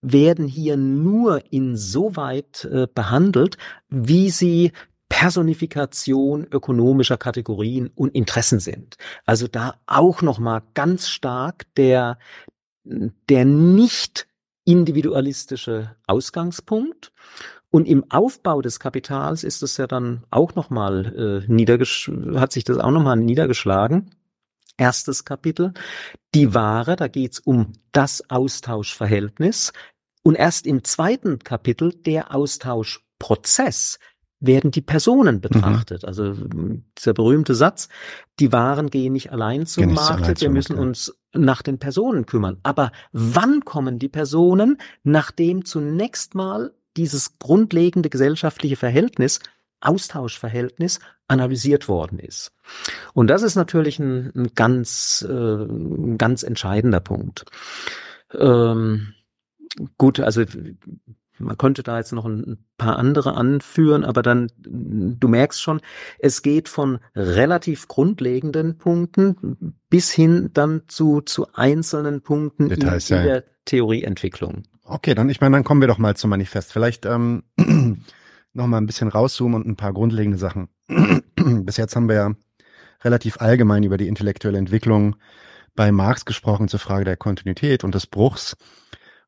[0.01, 3.57] werden hier nur insoweit äh, behandelt,
[3.89, 4.71] wie sie
[5.09, 8.97] Personifikation ökonomischer Kategorien und Interessen sind.
[9.25, 12.17] Also da auch noch mal ganz stark der
[12.83, 14.27] der nicht
[14.65, 17.11] individualistische Ausgangspunkt
[17.71, 22.65] und im Aufbau des Kapitals ist es ja dann auch nochmal äh, niedergesch hat sich
[22.65, 24.11] das auch nochmal niedergeschlagen.
[24.77, 25.73] Erstes Kapitel,
[26.35, 29.71] die Ware, da geht's um das Austauschverhältnis.
[30.23, 33.99] Und erst im zweiten Kapitel, der Austauschprozess,
[34.41, 35.41] werden die Personen mhm.
[35.41, 36.03] betrachtet.
[36.03, 36.07] Mhm.
[36.07, 36.33] Also
[36.97, 37.87] dieser berühmte Satz,
[38.39, 41.79] die Waren gehen nicht allein zum gehen Markt, allein wir müssen Markt, uns nach den
[41.79, 42.57] Personen kümmern.
[42.63, 49.39] Aber wann kommen die Personen, nachdem zunächst mal dieses grundlegende gesellschaftliche Verhältnis,
[49.81, 52.51] Austauschverhältnis analysiert worden ist.
[53.13, 57.45] Und das ist natürlich ein, ein ganz, äh, ein ganz entscheidender Punkt.
[58.33, 59.13] Ähm,
[59.97, 60.43] gut, also
[61.39, 65.81] man könnte da jetzt noch ein paar andere anführen, aber dann, du merkst schon,
[66.19, 73.17] es geht von relativ grundlegenden Punkten bis hin dann zu, zu einzelnen Punkten Details, in,
[73.17, 74.63] in der Theorieentwicklung.
[74.91, 76.73] Okay, dann ich meine, dann kommen wir doch mal zum Manifest.
[76.73, 77.43] Vielleicht ähm,
[78.53, 80.67] noch mal ein bisschen rauszoomen und ein paar grundlegende Sachen.
[81.35, 82.31] Bis jetzt haben wir ja
[83.01, 85.15] relativ allgemein über die intellektuelle Entwicklung
[85.75, 88.57] bei Marx gesprochen zur Frage der Kontinuität und des Bruchs.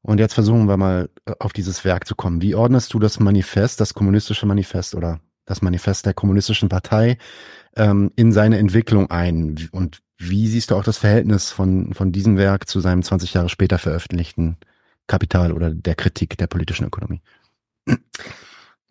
[0.01, 2.41] Und jetzt versuchen wir mal äh, auf dieses Werk zu kommen.
[2.41, 7.17] Wie ordnest du das Manifest, das kommunistische Manifest oder das Manifest der kommunistischen Partei
[7.77, 9.69] ähm, in seine Entwicklung ein?
[9.71, 13.47] Und wie siehst du auch das Verhältnis von, von diesem Werk zu seinem 20 Jahre
[13.47, 14.57] später veröffentlichten
[15.07, 17.21] Kapital oder der Kritik der politischen Ökonomie.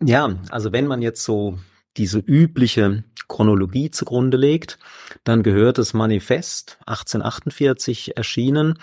[0.01, 1.57] Ja, also wenn man jetzt so
[1.97, 4.79] diese übliche Chronologie zugrunde legt,
[5.23, 8.79] dann gehört das Manifest 1848 erschienen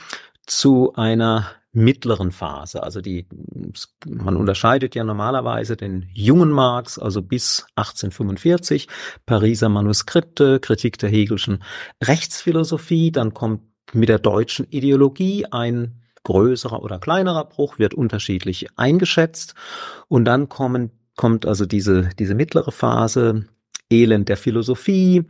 [0.46, 2.82] zu einer mittleren Phase.
[2.82, 3.28] Also die,
[4.06, 8.88] man unterscheidet ja normalerweise den jungen Marx, also bis 1845,
[9.26, 11.62] Pariser Manuskripte, Kritik der Hegelschen
[12.02, 13.62] Rechtsphilosophie, dann kommt
[13.92, 19.54] mit der deutschen Ideologie ein größerer oder kleinerer Bruch wird unterschiedlich eingeschätzt.
[20.08, 23.46] Und dann kommen, kommt also diese, diese mittlere Phase,
[23.90, 25.26] Elend der Philosophie,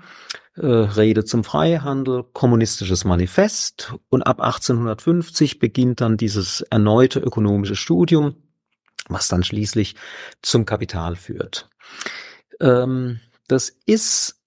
[0.57, 8.35] äh, Rede zum Freihandel, kommunistisches Manifest und ab 1850 beginnt dann dieses erneute ökonomische Studium,
[9.09, 9.97] was dann schließlich
[10.43, 11.71] zum Kapital führt.
[12.61, 14.43] Ähm, das ist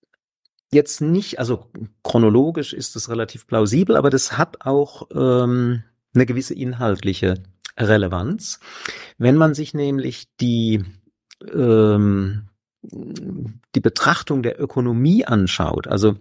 [0.71, 1.71] jetzt nicht, also
[2.03, 7.35] chronologisch ist es relativ plausibel, aber das hat auch ähm, eine gewisse inhaltliche
[7.77, 8.59] Relevanz.
[9.17, 10.83] Wenn man sich nämlich die
[11.53, 12.49] ähm,
[12.83, 16.17] die Betrachtung der Ökonomie anschaut, also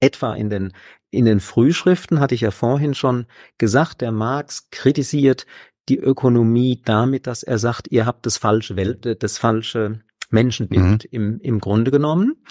[0.00, 0.72] etwa in den
[1.10, 3.26] in den Frühschriften hatte ich ja vorhin schon
[3.56, 5.46] gesagt, der Marx kritisiert
[5.88, 11.08] die Ökonomie damit, dass er sagt, ihr habt das falsche Welt, das falsche Menschenbild mhm.
[11.10, 12.42] im, im Grunde genommen.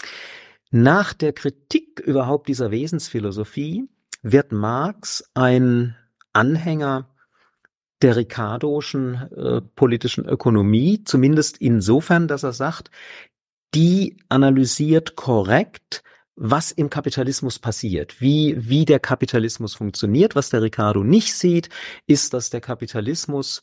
[0.71, 3.89] Nach der Kritik überhaupt dieser Wesensphilosophie
[4.21, 5.95] wird Marx ein
[6.33, 7.07] Anhänger
[8.01, 12.91] der Ricardoschen äh, politischen Ökonomie, zumindest insofern, dass er sagt,
[13.73, 16.03] die analysiert korrekt,
[16.35, 20.35] was im Kapitalismus passiert, wie, wie der Kapitalismus funktioniert.
[20.35, 21.69] Was der Ricardo nicht sieht,
[22.07, 23.61] ist, dass der Kapitalismus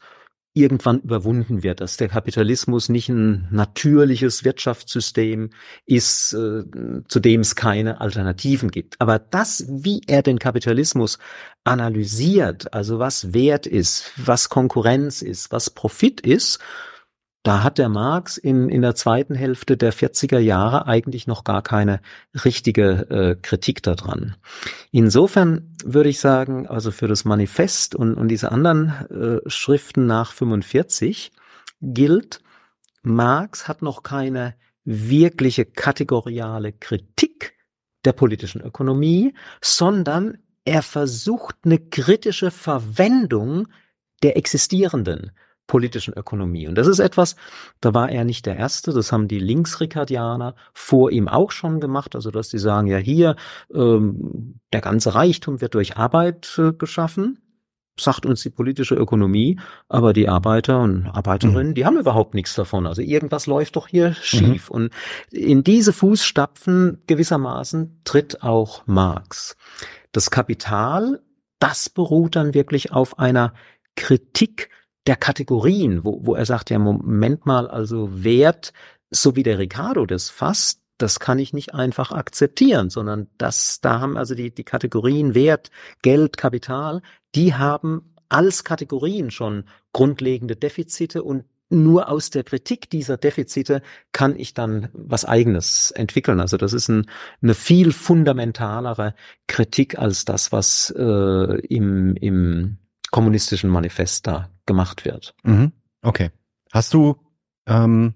[0.52, 5.50] irgendwann überwunden wird, dass der Kapitalismus nicht ein natürliches Wirtschaftssystem
[5.86, 6.64] ist, äh,
[7.06, 9.00] zu dem es keine Alternativen gibt.
[9.00, 11.18] Aber das, wie er den Kapitalismus
[11.62, 16.58] analysiert, also was Wert ist, was Konkurrenz ist, was Profit ist,
[17.42, 21.62] da hat der Marx in, in der zweiten Hälfte der 40er Jahre eigentlich noch gar
[21.62, 22.00] keine
[22.44, 24.36] richtige äh, Kritik daran.
[24.90, 30.32] Insofern würde ich sagen, also für das Manifest und, und diese anderen äh, Schriften nach
[30.32, 31.32] 45
[31.80, 32.42] gilt,
[33.02, 37.54] Marx hat noch keine wirkliche kategoriale Kritik
[38.04, 43.68] der politischen Ökonomie, sondern er versucht eine kritische Verwendung
[44.22, 45.32] der existierenden
[45.70, 46.66] politischen Ökonomie.
[46.66, 47.36] Und das ist etwas,
[47.80, 52.16] da war er nicht der Erste, das haben die Linksrikardianer vor ihm auch schon gemacht,
[52.16, 53.36] also dass sie sagen, ja hier,
[53.72, 57.38] ähm, der ganze Reichtum wird durch Arbeit äh, geschaffen,
[57.96, 61.74] sagt uns die politische Ökonomie, aber die Arbeiter und Arbeiterinnen, mhm.
[61.74, 62.88] die haben überhaupt nichts davon.
[62.88, 64.70] Also irgendwas läuft doch hier schief.
[64.70, 64.74] Mhm.
[64.74, 64.92] Und
[65.30, 69.56] in diese Fußstapfen gewissermaßen tritt auch Marx.
[70.10, 71.20] Das Kapital,
[71.60, 73.54] das beruht dann wirklich auf einer
[73.94, 74.68] Kritik
[75.06, 78.72] der Kategorien, wo, wo er sagt, ja, Moment mal, also Wert,
[79.10, 84.00] so wie der Ricardo das fasst, das kann ich nicht einfach akzeptieren, sondern das, da
[84.00, 85.70] haben also die, die Kategorien Wert,
[86.02, 87.00] Geld, Kapital,
[87.34, 93.80] die haben als Kategorien schon grundlegende Defizite und nur aus der Kritik dieser Defizite
[94.12, 96.40] kann ich dann was eigenes entwickeln.
[96.40, 97.06] Also das ist ein,
[97.42, 99.14] eine viel fundamentalere
[99.46, 101.02] Kritik als das, was äh,
[101.66, 102.78] im, im
[103.12, 105.34] kommunistischen Manifest da gemacht wird.
[105.42, 105.72] Mhm.
[106.00, 106.30] Okay.
[106.72, 107.16] Hast du,
[107.66, 108.14] ähm,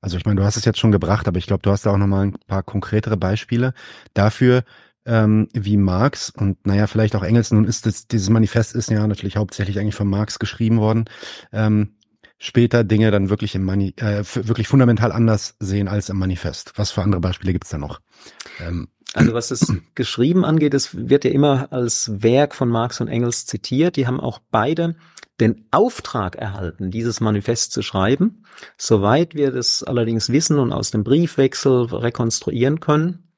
[0.00, 1.92] also ich meine, du hast es jetzt schon gebracht, aber ich glaube, du hast da
[1.92, 3.72] auch nochmal ein paar konkretere Beispiele
[4.12, 4.64] dafür,
[5.06, 9.06] ähm, wie Marx und naja, vielleicht auch Engels, nun ist das, dieses Manifest ist ja
[9.06, 11.04] natürlich hauptsächlich eigentlich von Marx geschrieben worden,
[11.52, 11.94] ähm,
[12.38, 16.72] später Dinge dann wirklich im Mani äh, wirklich fundamental anders sehen als im Manifest.
[16.76, 18.00] Was für andere Beispiele gibt's da noch?
[18.58, 23.08] Ähm, also was das Geschrieben angeht, es wird ja immer als Werk von Marx und
[23.08, 23.96] Engels zitiert.
[23.96, 24.96] Die haben auch beide
[25.40, 28.44] den Auftrag erhalten, dieses Manifest zu schreiben.
[28.76, 33.30] Soweit wir das allerdings wissen und aus dem Briefwechsel rekonstruieren können,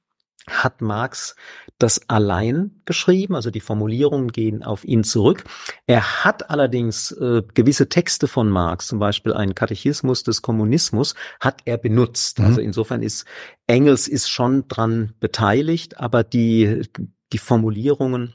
[0.48, 1.36] hat Marx
[1.78, 5.44] das allein geschrieben, also die Formulierungen gehen auf ihn zurück.
[5.86, 11.62] Er hat allerdings äh, gewisse Texte von Marx, zum Beispiel einen Katechismus des Kommunismus, hat
[11.64, 12.38] er benutzt.
[12.38, 12.46] Mhm.
[12.46, 13.24] Also insofern ist
[13.66, 16.82] Engels ist schon dran beteiligt, aber die,
[17.32, 18.34] die Formulierungen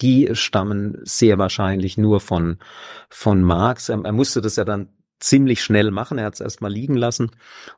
[0.00, 2.58] die stammen sehr wahrscheinlich nur von,
[3.08, 3.88] von Marx.
[3.88, 4.88] Er, er musste das ja dann
[5.20, 6.18] ziemlich schnell machen.
[6.18, 7.30] Er hat es erstmal liegen lassen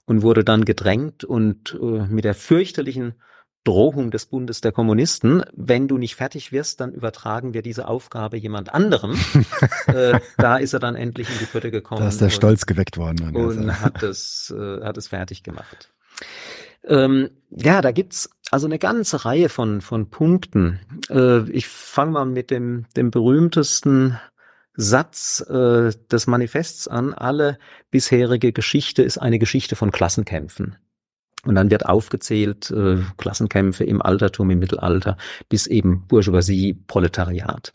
[0.04, 3.14] und wurde dann gedrängt und äh, mit der fürchterlichen
[3.64, 8.38] Drohung des Bundes der Kommunisten, wenn du nicht fertig wirst, dann übertragen wir diese Aufgabe
[8.38, 9.18] jemand anderem.
[9.86, 12.00] äh, da ist er dann endlich in die Pötte gekommen.
[12.00, 13.36] Da ist der Stolz geweckt worden.
[13.36, 15.92] Und hat es, äh, hat es fertig gemacht.
[16.84, 20.80] Ähm, ja, da gibt's also eine ganze Reihe von, von Punkten.
[21.10, 24.18] Äh, ich fange mal mit dem, dem berühmtesten
[24.74, 27.12] Satz äh, des Manifests an.
[27.12, 27.58] Alle
[27.90, 30.76] bisherige Geschichte ist eine Geschichte von Klassenkämpfen.
[31.44, 35.16] Und dann wird aufgezählt äh, Klassenkämpfe im Altertum, im Mittelalter,
[35.48, 37.72] bis eben Bourgeoisie, Proletariat.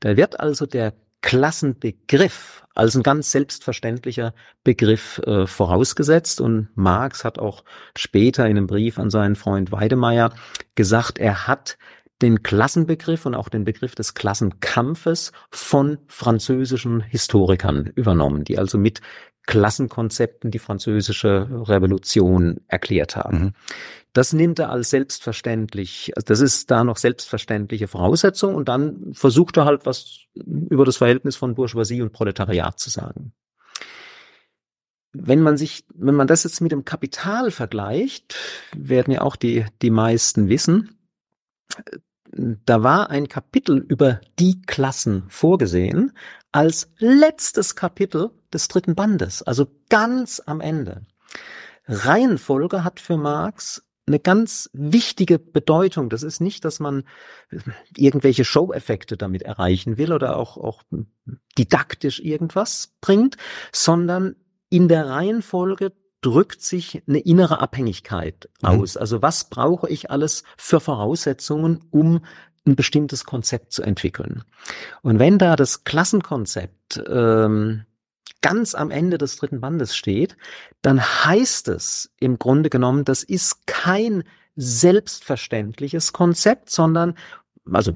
[0.00, 6.40] Da wird also der Klassenbegriff als ein ganz selbstverständlicher Begriff äh, vorausgesetzt.
[6.40, 7.64] Und Marx hat auch
[7.96, 10.32] später in einem Brief an seinen Freund Weidemeyer
[10.74, 11.76] gesagt, er hat
[12.22, 19.00] den Klassenbegriff und auch den Begriff des Klassenkampfes von französischen Historikern übernommen, die also mit
[19.48, 23.38] Klassenkonzepten die französische Revolution erklärt haben.
[23.38, 23.52] Mhm.
[24.12, 29.56] Das nimmt er als selbstverständlich, also das ist da noch selbstverständliche Voraussetzung und dann versucht
[29.56, 33.32] er halt was über das Verhältnis von Bourgeoisie und Proletariat zu sagen.
[35.12, 38.36] Wenn man sich, wenn man das jetzt mit dem Kapital vergleicht,
[38.76, 40.90] werden ja auch die, die meisten wissen,
[42.32, 46.12] da war ein Kapitel über die Klassen vorgesehen
[46.52, 51.06] als letztes Kapitel des dritten Bandes, also ganz am Ende.
[51.86, 56.08] Reihenfolge hat für Marx eine ganz wichtige Bedeutung.
[56.08, 57.04] Das ist nicht, dass man
[57.96, 60.82] irgendwelche Show-Effekte damit erreichen will oder auch, auch
[61.56, 63.36] didaktisch irgendwas bringt,
[63.70, 64.34] sondern
[64.70, 68.68] in der Reihenfolge drückt sich eine innere Abhängigkeit mhm.
[68.68, 68.94] aus.
[68.94, 69.00] Mhm.
[69.00, 72.24] Also was brauche ich alles für Voraussetzungen, um
[72.66, 74.44] ein bestimmtes Konzept zu entwickeln?
[75.02, 77.84] Und wenn da das Klassenkonzept ähm,
[78.40, 80.36] ganz am Ende des dritten Bandes steht,
[80.82, 84.24] dann heißt es im Grunde genommen, das ist kein
[84.56, 87.14] selbstverständliches Konzept, sondern,
[87.70, 87.92] also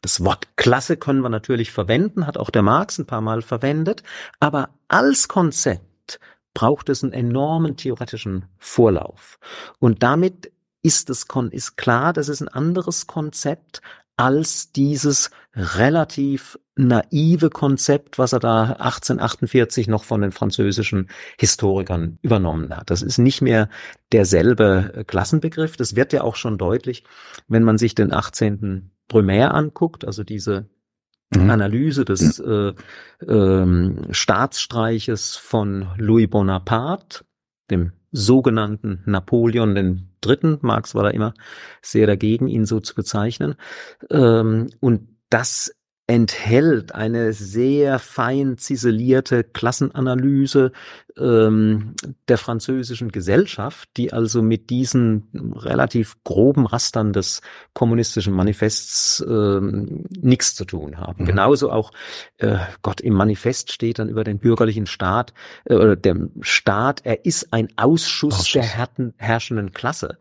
[0.00, 4.02] das Wort Klasse können wir natürlich verwenden, hat auch der Marx ein paar Mal verwendet,
[4.40, 6.20] aber als Konzept
[6.58, 9.38] braucht es einen enormen theoretischen Vorlauf.
[9.78, 10.50] Und damit
[10.82, 13.80] ist es ist klar, das ist ein anderes Konzept
[14.16, 22.76] als dieses relativ naive Konzept, was er da 1848 noch von den französischen Historikern übernommen
[22.76, 22.90] hat.
[22.90, 23.68] Das ist nicht mehr
[24.10, 25.76] derselbe Klassenbegriff.
[25.76, 27.04] Das wird ja auch schon deutlich,
[27.46, 28.90] wenn man sich den 18.
[29.06, 30.68] Brumaire anguckt, also diese
[31.34, 31.50] mhm.
[31.50, 32.72] Analyse des äh,
[33.26, 37.24] ähm, Staatsstreiches von Louis Bonaparte,
[37.70, 40.58] dem sogenannten Napoleon den Dritten.
[40.62, 41.34] Marx war da immer
[41.82, 43.54] sehr dagegen, ihn so zu bezeichnen.
[44.10, 45.74] Ähm, und das
[46.08, 50.72] enthält eine sehr fein ziselierte Klassenanalyse
[51.18, 51.94] ähm,
[52.28, 57.42] der französischen Gesellschaft, die also mit diesen relativ groben Rastern des
[57.74, 61.24] kommunistischen Manifests ähm, nichts zu tun haben.
[61.24, 61.26] Mhm.
[61.26, 61.92] Genauso auch,
[62.38, 65.34] äh, Gott, im Manifest steht dann über den bürgerlichen Staat,
[65.66, 68.52] äh, oder der Staat, er ist ein Ausschuss, Ausschuss.
[68.52, 70.16] der herrschenden Klasse.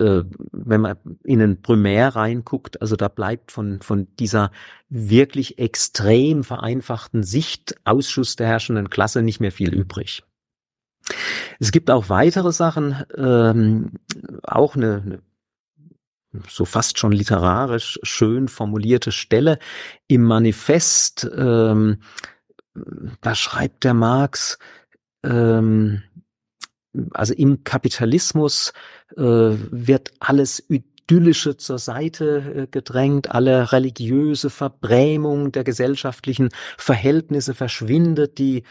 [0.00, 4.50] Äh, wenn man in ein Primär reinguckt, also da bleibt von, von dieser
[4.88, 10.22] wirklich extrem vereinfachten Sicht Ausschuss der herrschenden Klasse nicht mehr viel übrig.
[11.58, 13.92] Es gibt auch weitere Sachen, ähm,
[14.42, 15.22] auch eine, eine
[16.48, 19.58] so fast schon literarisch schön formulierte Stelle
[20.06, 21.28] im Manifest.
[21.36, 21.98] Ähm,
[23.20, 24.58] da schreibt der Marx,
[25.24, 26.02] ähm,
[27.12, 28.72] also im Kapitalismus
[29.16, 38.38] äh, wird alles Idyllische zur Seite äh, gedrängt, alle religiöse Verbrämung der gesellschaftlichen Verhältnisse verschwindet,
[38.38, 38.64] die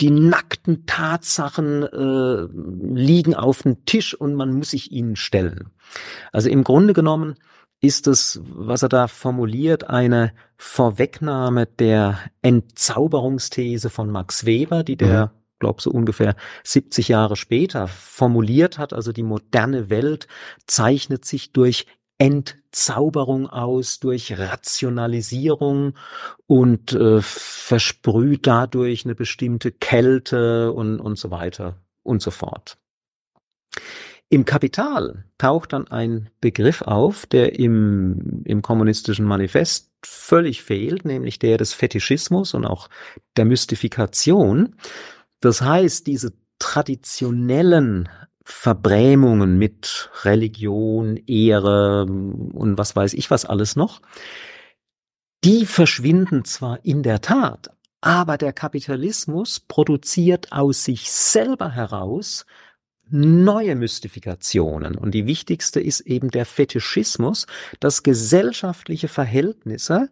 [0.00, 2.46] die nackten Tatsachen äh,
[2.94, 5.70] liegen auf dem Tisch und man muss sich ihnen stellen.
[6.30, 7.34] Also im Grunde genommen
[7.80, 15.26] ist es, was er da formuliert, eine Vorwegnahme der Entzauberungsthese von Max Weber, die der,
[15.26, 15.30] mhm.
[15.58, 18.92] Glaube so ungefähr 70 Jahre später formuliert hat.
[18.92, 20.28] Also die moderne Welt
[20.66, 21.86] zeichnet sich durch
[22.18, 25.94] Entzauberung aus, durch Rationalisierung
[26.46, 32.76] und äh, versprüht dadurch eine bestimmte Kälte und, und so weiter und so fort.
[34.30, 41.38] Im Kapital taucht dann ein Begriff auf, der im, im kommunistischen Manifest völlig fehlt, nämlich
[41.38, 42.88] der des Fetischismus und auch
[43.36, 44.76] der Mystifikation.
[45.40, 48.08] Das heißt, diese traditionellen
[48.44, 54.00] Verbrämungen mit Religion, Ehre und was weiß ich was alles noch,
[55.44, 57.70] die verschwinden zwar in der Tat,
[58.00, 62.46] aber der Kapitalismus produziert aus sich selber heraus
[63.10, 64.96] neue Mystifikationen.
[64.96, 67.46] Und die wichtigste ist eben der Fetischismus,
[67.80, 70.10] dass gesellschaftliche Verhältnisse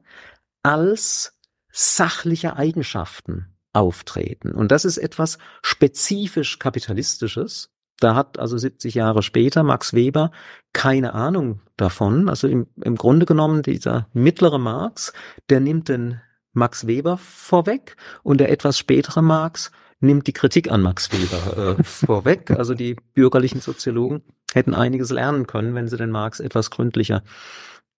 [0.62, 1.38] als
[1.70, 4.52] sachliche Eigenschaften auftreten.
[4.52, 7.70] Und das ist etwas spezifisch kapitalistisches.
[8.00, 10.30] Da hat also 70 Jahre später Max Weber
[10.72, 12.28] keine Ahnung davon.
[12.28, 15.12] Also im, im Grunde genommen dieser mittlere Marx,
[15.48, 16.20] der nimmt den
[16.52, 19.70] Max Weber vorweg und der etwas spätere Marx
[20.00, 22.50] nimmt die Kritik an Max Weber äh, vorweg.
[22.50, 24.22] Also die bürgerlichen Soziologen
[24.52, 27.22] hätten einiges lernen können, wenn sie den Marx etwas gründlicher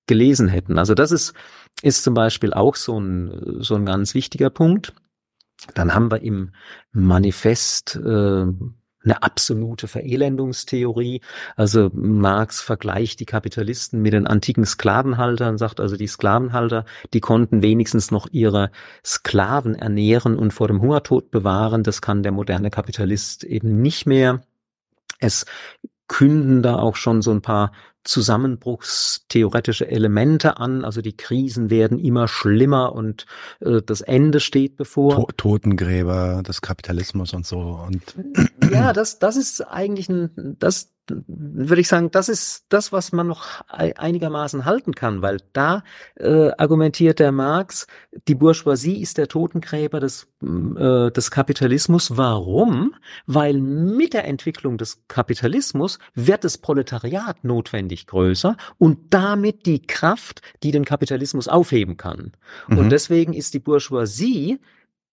[0.07, 0.79] gelesen hätten.
[0.79, 1.35] Also das ist,
[1.83, 4.93] ist zum Beispiel auch so ein, so ein ganz wichtiger Punkt.
[5.75, 6.53] Dann haben wir im
[6.93, 8.47] Manifest äh,
[9.05, 11.21] eine absolute Verelendungstheorie.
[11.57, 17.63] Also Marx vergleicht die Kapitalisten mit den antiken Sklavenhaltern, sagt also die Sklavenhalter, die konnten
[17.63, 18.71] wenigstens noch ihre
[19.05, 21.83] Sklaven ernähren und vor dem Hungertod bewahren.
[21.83, 24.43] Das kann der moderne Kapitalist eben nicht mehr.
[25.21, 25.47] Es
[26.09, 27.73] künden da auch schon so ein paar
[28.09, 30.85] zusammenbruchstheoretische Elemente an.
[30.85, 33.27] Also die Krisen werden immer schlimmer und
[33.61, 35.15] äh, das Ende steht bevor.
[35.15, 37.59] To Totengräber des Kapitalismus und so.
[37.87, 38.03] Und
[38.73, 40.91] ja, das, das ist eigentlich ein, das,
[41.27, 45.83] würde ich sagen, das ist das, was man noch einigermaßen halten kann, weil da
[46.17, 47.87] äh, argumentiert der Marx,
[48.27, 52.17] die Bourgeoisie ist der Totengräber des, äh, des Kapitalismus.
[52.17, 52.95] Warum?
[53.27, 60.43] Weil mit der Entwicklung des Kapitalismus wird das Proletariat notwendig größer und damit die Kraft,
[60.63, 62.33] die den Kapitalismus aufheben kann.
[62.69, 62.79] Mhm.
[62.79, 64.59] Und deswegen ist die Bourgeoisie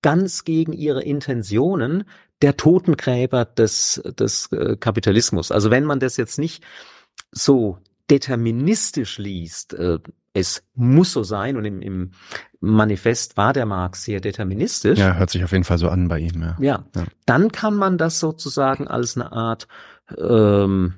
[0.06, 2.04] ganz gegen ihre Intentionen
[2.42, 5.52] der Totengräber des, des äh, Kapitalismus.
[5.52, 6.64] Also wenn man das jetzt nicht
[7.32, 7.80] so
[8.10, 10.00] deterministisch liest, äh,
[10.34, 12.12] es muss so sein und im, im
[12.60, 15.00] Manifest war der Marx sehr deterministisch.
[15.00, 16.42] Ja, hört sich auf jeden Fall so an bei ihm.
[16.42, 17.04] Ja, ja, ja.
[17.26, 19.68] dann kann man das sozusagen als eine Art
[20.18, 20.96] ähm,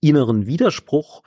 [0.00, 1.22] inneren Widerspruch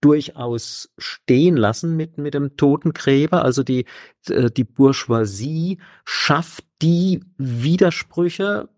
[0.00, 3.44] durchaus stehen lassen mit, mit dem Totengräber.
[3.44, 3.86] Also die,
[4.28, 8.68] äh, die Bourgeoisie schafft die Widersprüche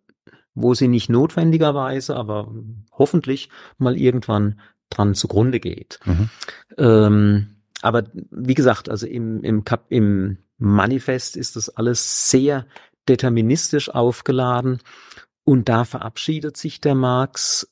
[0.57, 2.53] wo sie nicht notwendigerweise, aber
[2.91, 4.59] hoffentlich mal irgendwann
[4.91, 6.01] dran zugrunde geht.
[6.05, 6.31] Mhm.
[6.79, 7.47] Ähm,
[7.83, 12.67] aber wie gesagt, also im, im, Kap im Manifest ist das alles sehr
[13.09, 14.79] deterministisch aufgeladen
[15.45, 17.71] und da verabschiedet sich der Marx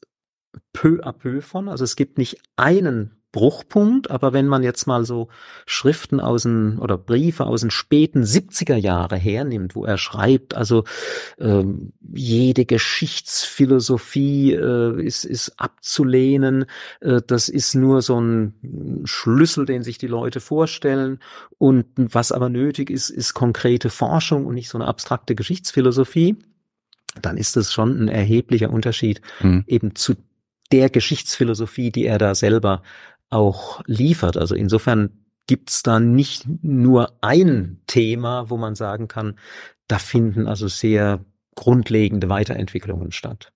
[0.72, 1.68] peu à peu von.
[1.68, 5.26] Also es gibt nicht einen Bruchpunkt, aber wenn man jetzt mal so
[5.66, 10.84] Schriften aus den oder Briefe aus den späten 70er Jahre hernimmt, wo er schreibt, also
[11.40, 16.66] ähm, jede Geschichtsphilosophie äh, ist, ist abzulehnen,
[17.00, 21.18] äh, das ist nur so ein Schlüssel, den sich die Leute vorstellen
[21.58, 26.36] und was aber nötig ist, ist konkrete Forschung und nicht so eine abstrakte Geschichtsphilosophie,
[27.20, 29.64] dann ist das schon ein erheblicher Unterschied mhm.
[29.66, 30.14] eben zu
[30.72, 32.82] der Geschichtsphilosophie, die er da selber
[33.30, 34.36] auch liefert.
[34.36, 39.38] Also insofern gibt's da nicht nur ein Thema, wo man sagen kann,
[39.88, 43.52] da finden also sehr grundlegende Weiterentwicklungen statt.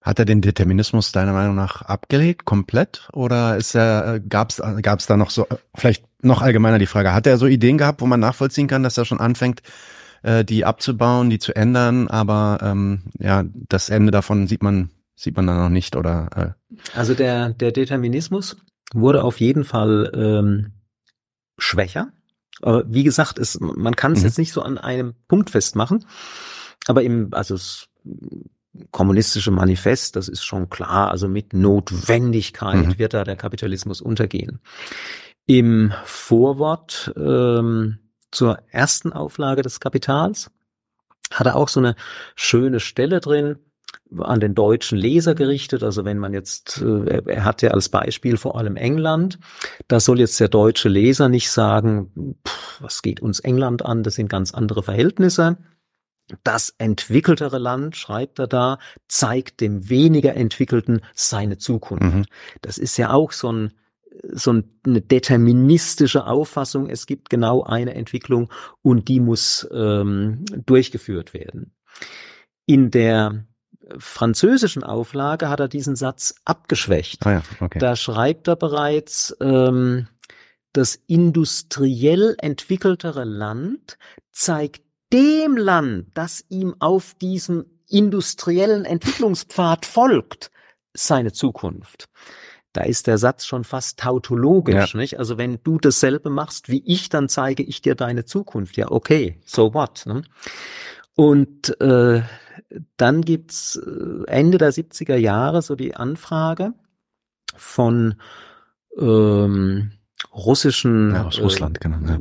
[0.00, 3.08] Hat er den Determinismus deiner Meinung nach abgelegt, komplett?
[3.12, 7.36] Oder ist er, gab's, gab's da noch so, vielleicht noch allgemeiner die Frage, hat er
[7.36, 9.62] so Ideen gehabt, wo man nachvollziehen kann, dass er schon anfängt,
[10.22, 15.36] äh, die abzubauen, die zu ändern, aber ähm, ja, das Ende davon sieht man, sieht
[15.36, 16.54] man dann noch nicht, oder?
[16.56, 16.76] Äh.
[16.96, 18.56] Also der, der Determinismus
[18.94, 20.72] wurde auf jeden Fall ähm,
[21.58, 22.12] schwächer.
[22.62, 24.24] Aber wie gesagt, es, man kann es mhm.
[24.26, 26.06] jetzt nicht so an einem Punkt festmachen.
[26.86, 27.88] Aber im, also es
[28.90, 32.98] kommunistische Manifest, das ist schon klar, also mit Notwendigkeit mhm.
[32.98, 34.60] wird da der Kapitalismus untergehen.
[35.46, 37.98] Im Vorwort ähm,
[38.30, 40.50] zur ersten Auflage des Kapitals
[41.32, 41.96] hat er auch so eine
[42.36, 43.58] schöne Stelle drin,
[44.16, 45.82] an den deutschen Leser gerichtet.
[45.82, 49.38] Also wenn man jetzt, äh, er hat ja als Beispiel vor allem England,
[49.86, 54.14] da soll jetzt der deutsche Leser nicht sagen, pff, was geht uns England an, das
[54.14, 55.58] sind ganz andere Verhältnisse.
[56.44, 58.78] Das entwickeltere Land, schreibt er da,
[59.08, 62.02] zeigt dem weniger entwickelten seine Zukunft.
[62.02, 62.24] Mhm.
[62.60, 63.72] Das ist ja auch so ein
[64.32, 68.50] so eine deterministische Auffassung, es gibt genau eine Entwicklung
[68.82, 71.72] und die muss ähm, durchgeführt werden.
[72.66, 73.44] In der
[73.98, 77.26] französischen Auflage hat er diesen Satz abgeschwächt.
[77.26, 77.78] Ah ja, okay.
[77.78, 80.08] Da schreibt er bereits, ähm,
[80.72, 83.98] das industriell entwickeltere Land
[84.30, 84.82] zeigt
[85.12, 90.50] dem Land, das ihm auf diesem industriellen Entwicklungspfad folgt,
[90.92, 92.08] seine Zukunft.
[92.74, 95.00] Da ist der Satz schon fast tautologisch, ja.
[95.00, 95.18] nicht?
[95.18, 98.76] Also wenn du dasselbe machst wie ich, dann zeige ich dir deine Zukunft.
[98.76, 100.04] Ja, okay, so what?
[100.06, 100.22] Ne?
[101.16, 102.22] Und äh,
[102.96, 106.74] dann gibt's äh, Ende der 70er Jahre so die Anfrage
[107.56, 108.14] von
[108.98, 109.92] ähm,
[110.32, 112.16] russischen ja, aus Russland, äh, genau, ja.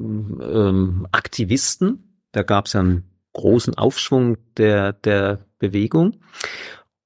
[0.69, 2.21] ähm, Aktivisten.
[2.31, 6.19] Da gab's ja einen großen Aufschwung der, der Bewegung.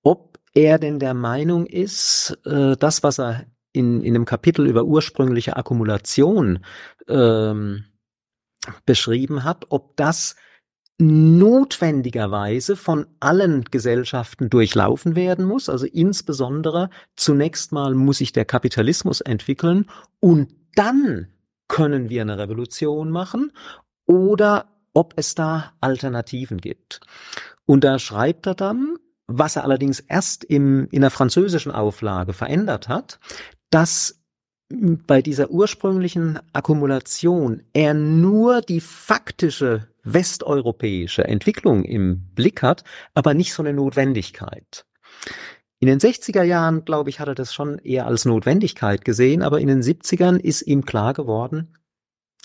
[0.04, 4.84] Ob er denn der Meinung ist, äh, das, was er in, in einem Kapitel über
[4.84, 6.60] ursprüngliche Akkumulation
[7.08, 7.86] ähm,
[8.86, 10.36] beschrieben hat, ob das
[11.02, 15.68] notwendigerweise von allen Gesellschaften durchlaufen werden muss.
[15.68, 19.88] Also insbesondere zunächst mal muss sich der Kapitalismus entwickeln
[20.20, 21.28] und dann
[21.68, 23.52] können wir eine Revolution machen
[24.06, 27.00] oder ob es da Alternativen gibt.
[27.66, 28.98] Und da schreibt er dann,
[29.28, 33.20] was er allerdings erst im, in der französischen Auflage verändert hat,
[33.70, 34.21] dass
[35.08, 43.54] bei dieser ursprünglichen Akkumulation er nur die faktische westeuropäische Entwicklung im Blick hat, aber nicht
[43.54, 44.86] so eine Notwendigkeit.
[45.80, 49.60] In den 60er Jahren, glaube ich, hat er das schon eher als Notwendigkeit gesehen, aber
[49.60, 51.76] in den 70ern ist ihm klar geworden,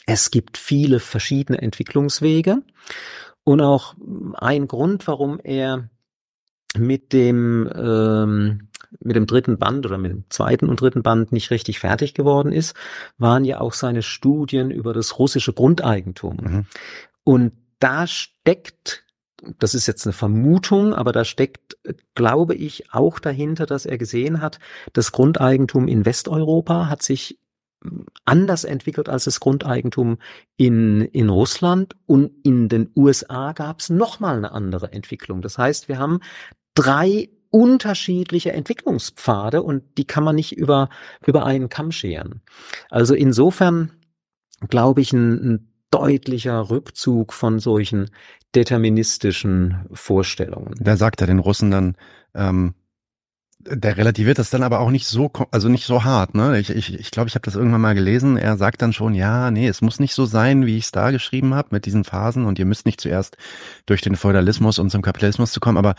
[0.06, 2.62] es gibt viele verschiedene Entwicklungswege
[3.44, 3.94] und auch
[4.34, 5.90] ein Grund, warum er
[6.78, 8.68] mit dem ähm,
[9.00, 12.52] mit dem dritten Band oder mit dem zweiten und dritten Band nicht richtig fertig geworden
[12.52, 12.74] ist,
[13.18, 16.36] waren ja auch seine Studien über das russische Grundeigentum.
[16.36, 16.66] Mhm.
[17.24, 19.04] Und da steckt,
[19.58, 21.76] das ist jetzt eine Vermutung, aber da steckt,
[22.14, 24.58] glaube ich, auch dahinter, dass er gesehen hat,
[24.92, 27.38] das Grundeigentum in Westeuropa hat sich
[28.24, 30.18] anders entwickelt als das Grundeigentum
[30.56, 35.42] in, in Russland und in den USA gab es nochmal eine andere Entwicklung.
[35.42, 36.20] Das heißt, wir haben
[36.74, 40.90] drei unterschiedliche Entwicklungspfade und die kann man nicht über,
[41.26, 42.42] über einen Kamm scheren.
[42.90, 43.92] Also insofern
[44.68, 48.10] glaube ich, ein, ein deutlicher Rückzug von solchen
[48.54, 50.74] deterministischen Vorstellungen.
[50.80, 51.96] Da sagt er den Russen dann,
[52.34, 52.74] ähm,
[53.58, 56.34] der relativiert das dann aber auch nicht so, also nicht so hart.
[56.34, 56.60] Ne?
[56.60, 58.36] Ich glaube, ich, ich, glaub, ich habe das irgendwann mal gelesen.
[58.36, 61.10] Er sagt dann schon, ja, nee, es muss nicht so sein, wie ich es da
[61.10, 63.36] geschrieben habe mit diesen Phasen und ihr müsst nicht zuerst
[63.86, 65.94] durch den Feudalismus und zum Kapitalismus zu kommen, aber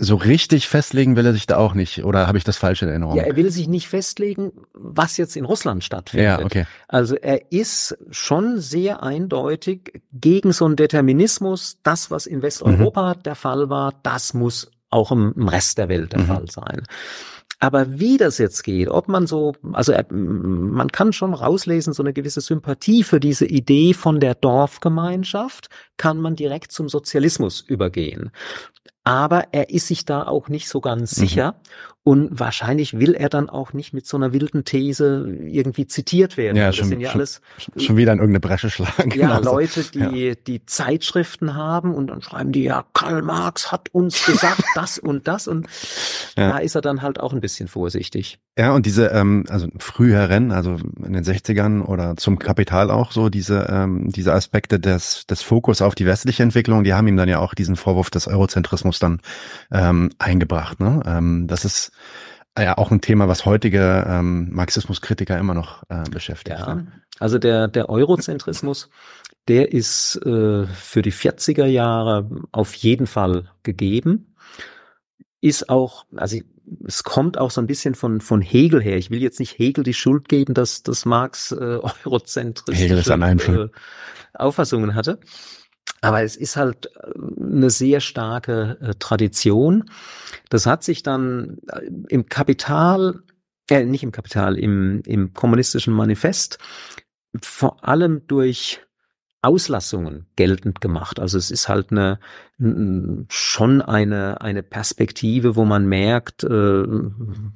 [0.00, 2.88] so richtig festlegen will er sich da auch nicht, oder habe ich das falsch in
[2.88, 3.16] Erinnerung?
[3.16, 6.26] Ja, er will sich nicht festlegen, was jetzt in Russland stattfindet.
[6.26, 6.66] Ja, okay.
[6.88, 11.78] Also er ist schon sehr eindeutig gegen so einen Determinismus.
[11.82, 13.22] Das, was in Westeuropa mhm.
[13.22, 16.26] der Fall war, das muss auch im, Rest der Welt der mhm.
[16.26, 16.82] Fall sein.
[17.60, 22.14] Aber wie das jetzt geht, ob man so, also man kann schon rauslesen, so eine
[22.14, 28.32] gewisse Sympathie für diese Idee von der Dorfgemeinschaft, kann man direkt zum Sozialismus übergehen
[29.04, 31.54] aber er ist sich da auch nicht so ganz mhm.
[32.02, 36.56] Und wahrscheinlich will er dann auch nicht mit so einer wilden These irgendwie zitiert werden.
[36.56, 37.26] Ja, schon, ja schon,
[37.76, 39.10] schon, wieder in irgendeine Bresche schlagen.
[39.10, 40.34] Ja, genau Leute, die, ja.
[40.34, 45.28] die Zeitschriften haben und dann schreiben die, ja, Karl Marx hat uns gesagt das und
[45.28, 45.66] das und
[46.38, 46.52] ja.
[46.52, 48.38] da ist er dann halt auch ein bisschen vorsichtig.
[48.56, 53.28] Ja, und diese, ähm, also früheren, also in den 60ern oder zum Kapital auch so,
[53.28, 57.28] diese, ähm, diese Aspekte des, des Fokus auf die westliche Entwicklung, die haben ihm dann
[57.28, 59.20] ja auch diesen Vorwurf des Eurozentrismus dann
[59.70, 60.80] ähm, eingebracht.
[60.80, 61.02] Ne?
[61.06, 61.89] Ähm, das ist
[62.58, 66.58] ja auch ein Thema, was heutige ähm, Marxismuskritiker immer noch äh, beschäftigt.
[66.58, 66.92] Ja, ne?
[67.18, 68.90] also der, der Eurozentrismus,
[69.48, 74.34] der ist äh, für die 40er Jahre auf jeden Fall gegeben.
[75.40, 76.38] Ist auch, also
[76.86, 78.96] es kommt auch so ein bisschen von, von Hegel her.
[78.96, 83.68] Ich will jetzt nicht Hegel die Schuld geben, dass, dass Marx äh, eurozentristische äh,
[84.34, 85.18] Auffassungen hatte.
[86.00, 89.90] Aber es ist halt äh, eine sehr starke äh, Tradition.
[90.48, 93.22] Das hat sich dann äh, im Kapital,
[93.70, 96.58] äh, nicht im Kapital, im, im kommunistischen Manifest
[97.40, 98.80] vor allem durch
[99.42, 101.18] Auslassungen geltend gemacht.
[101.18, 102.18] Also es ist halt eine
[103.30, 106.84] schon eine eine Perspektive, wo man merkt, äh,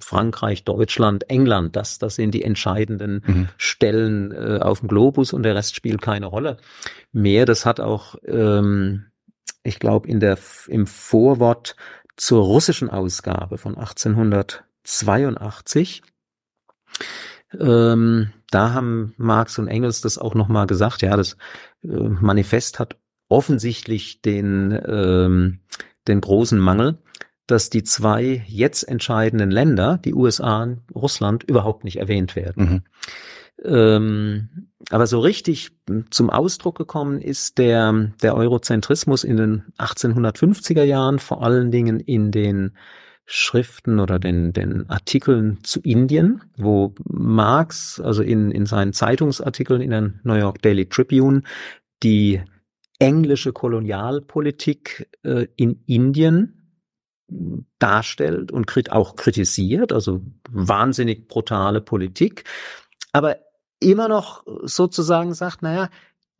[0.00, 3.48] Frankreich, Deutschland, England, das das sind die entscheidenden mhm.
[3.58, 6.56] Stellen äh, auf dem Globus und der Rest spielt keine Rolle
[7.12, 7.44] mehr.
[7.44, 9.04] Das hat auch, ähm,
[9.62, 11.76] ich glaube, in der im Vorwort
[12.16, 16.02] zur russischen Ausgabe von 1882
[17.60, 21.02] ähm, da haben Marx und Engels das auch nochmal gesagt.
[21.02, 21.36] Ja, das
[21.82, 22.96] äh, Manifest hat
[23.28, 25.60] offensichtlich den, ähm,
[26.06, 26.98] den großen Mangel,
[27.46, 32.64] dass die zwei jetzt entscheidenden Länder, die USA und Russland, überhaupt nicht erwähnt werden.
[32.64, 32.82] Mhm.
[33.64, 34.48] Ähm,
[34.90, 35.72] aber so richtig
[36.10, 42.30] zum Ausdruck gekommen ist der, der Eurozentrismus in den 1850er Jahren, vor allen Dingen in
[42.30, 42.76] den
[43.26, 49.90] Schriften oder den, den Artikeln zu Indien, wo Marx, also in, in seinen Zeitungsartikeln in
[49.90, 51.42] der New York Daily Tribune,
[52.02, 52.42] die
[52.98, 56.60] englische Kolonialpolitik äh, in Indien
[57.78, 60.20] darstellt und krit auch kritisiert, also
[60.50, 62.44] wahnsinnig brutale Politik,
[63.12, 63.38] aber
[63.80, 65.88] immer noch sozusagen sagt, naja,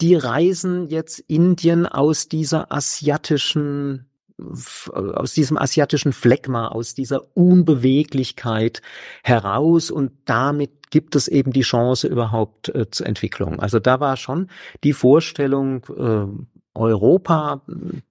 [0.01, 4.07] die reisen jetzt Indien aus dieser asiatischen
[4.39, 8.83] aus diesem asiatischen Phlegma, aus dieser Unbeweglichkeit
[9.23, 13.61] heraus und damit gibt es eben die Chance überhaupt äh, zur Entwicklung.
[13.61, 14.49] Also da war schon
[14.83, 16.27] die Vorstellung, äh,
[16.77, 17.63] Europa,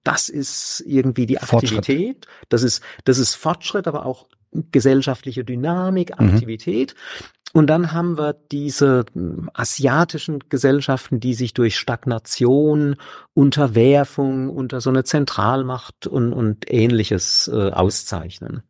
[0.04, 4.26] das ist irgendwie die Aktivität, das ist, das ist Fortschritt, aber auch
[4.72, 6.28] gesellschaftliche Dynamik, mhm.
[6.28, 6.94] Aktivität.
[6.94, 7.24] Mhm.
[7.54, 12.96] Und dann haben wir diese hm, asiatischen Gesellschaften, die sich durch Stagnation,
[13.32, 18.64] Unterwerfung unter so eine Zentralmacht und, und ähnliches äh, auszeichnen.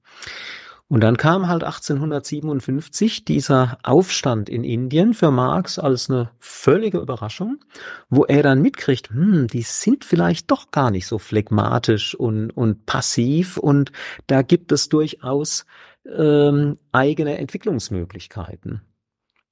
[0.86, 7.64] Und dann kam halt 1857 dieser Aufstand in Indien für Marx als eine völlige Überraschung,
[8.10, 12.84] wo er dann mitkriegt, hm, die sind vielleicht doch gar nicht so phlegmatisch und, und
[12.84, 13.92] passiv und
[14.26, 15.64] da gibt es durchaus
[16.06, 18.82] ähm, eigene Entwicklungsmöglichkeiten.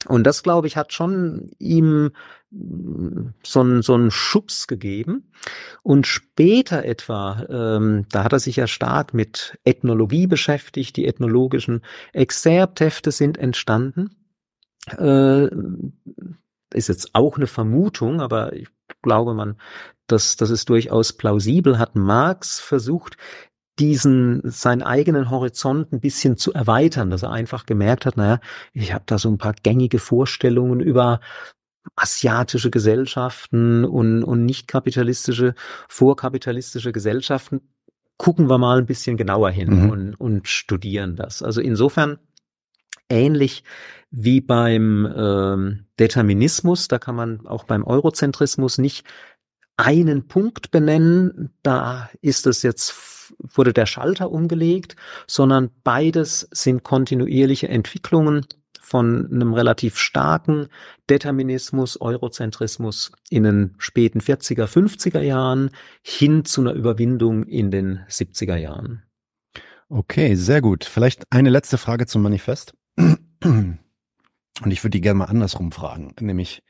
[0.08, 2.10] Und das, glaube ich, hat schon ihm
[2.50, 5.30] so einen so einen Schubs gegeben.
[5.82, 11.82] Und später etwa, ähm, da hat er sich ja stark mit Ethnologie beschäftigt, die ethnologischen
[12.12, 14.10] Exzerpthefte sind entstanden.
[14.98, 15.48] Äh,
[16.74, 18.68] ist jetzt auch eine Vermutung, aber ich
[19.02, 19.56] glaube man,
[20.06, 23.16] dass das ist durchaus plausibel, hat Marx versucht,
[23.78, 28.40] diesen seinen eigenen Horizont ein bisschen zu erweitern, dass er einfach gemerkt hat, naja,
[28.72, 31.20] ich habe da so ein paar gängige Vorstellungen über
[31.96, 35.54] asiatische Gesellschaften und, und nicht kapitalistische,
[35.88, 37.60] vorkapitalistische Gesellschaften.
[38.18, 39.90] Gucken wir mal ein bisschen genauer hin mhm.
[39.90, 41.42] und, und studieren das.
[41.42, 42.18] Also insofern
[43.08, 43.64] ähnlich
[44.10, 49.04] wie beim ähm, Determinismus, da kann man auch beim Eurozentrismus nicht
[49.76, 52.90] einen Punkt benennen, da ist es jetzt
[53.38, 58.46] wurde der Schalter umgelegt, sondern beides sind kontinuierliche Entwicklungen
[58.80, 60.68] von einem relativ starken
[61.08, 65.70] Determinismus, Eurozentrismus in den späten 40er, 50er Jahren
[66.02, 69.02] hin zu einer Überwindung in den 70er Jahren.
[69.88, 70.84] Okay, sehr gut.
[70.84, 72.74] Vielleicht eine letzte Frage zum Manifest.
[74.62, 76.62] Und ich würde die gerne mal andersrum fragen, nämlich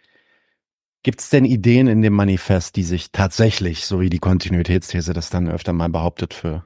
[1.03, 5.31] Gibt es denn Ideen in dem Manifest, die sich tatsächlich, so wie die Kontinuitätsthese das
[5.31, 6.65] dann öfter mal behauptet für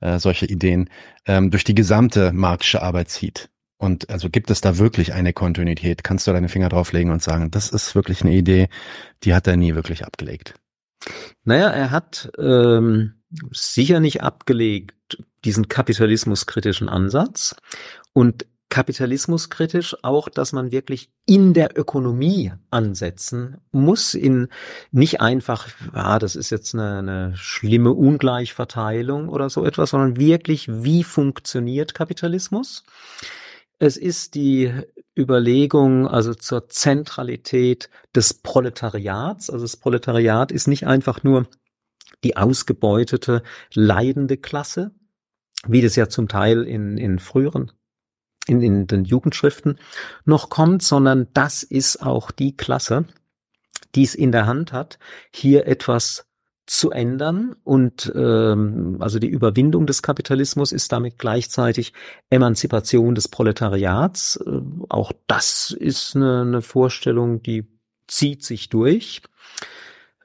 [0.00, 0.88] äh, solche Ideen,
[1.26, 3.50] ähm, durch die gesamte marxische Arbeit zieht?
[3.76, 6.04] Und also gibt es da wirklich eine Kontinuität?
[6.04, 8.68] Kannst du deine Finger drauflegen und sagen, das ist wirklich eine Idee,
[9.24, 10.54] die hat er nie wirklich abgelegt?
[11.44, 13.14] Naja, er hat ähm,
[13.52, 17.56] sicher nicht abgelegt diesen kapitalismuskritischen Ansatz
[18.12, 24.48] und kapitalismuskritisch auch, dass man wirklich in der Ökonomie ansetzen muss, in
[24.92, 30.68] nicht einfach, ja, das ist jetzt eine, eine schlimme Ungleichverteilung oder so etwas, sondern wirklich,
[30.68, 32.84] wie funktioniert Kapitalismus?
[33.78, 34.72] Es ist die
[35.18, 39.50] Überlegung also zur Zentralität des Proletariats.
[39.50, 41.46] Also das Proletariat ist nicht einfach nur
[42.22, 43.42] die ausgebeutete,
[43.74, 44.92] leidende Klasse,
[45.66, 47.72] wie das ja zum Teil in, in früheren
[48.50, 49.78] in, in den Jugendschriften
[50.24, 53.04] noch kommt, sondern das ist auch die Klasse,
[53.94, 54.98] die es in der Hand hat,
[55.32, 56.26] hier etwas
[56.66, 61.92] zu ändern und ähm, also die Überwindung des Kapitalismus ist damit gleichzeitig
[62.30, 64.36] Emanzipation des Proletariats.
[64.36, 67.66] Äh, auch das ist eine, eine Vorstellung, die
[68.06, 69.22] zieht sich durch.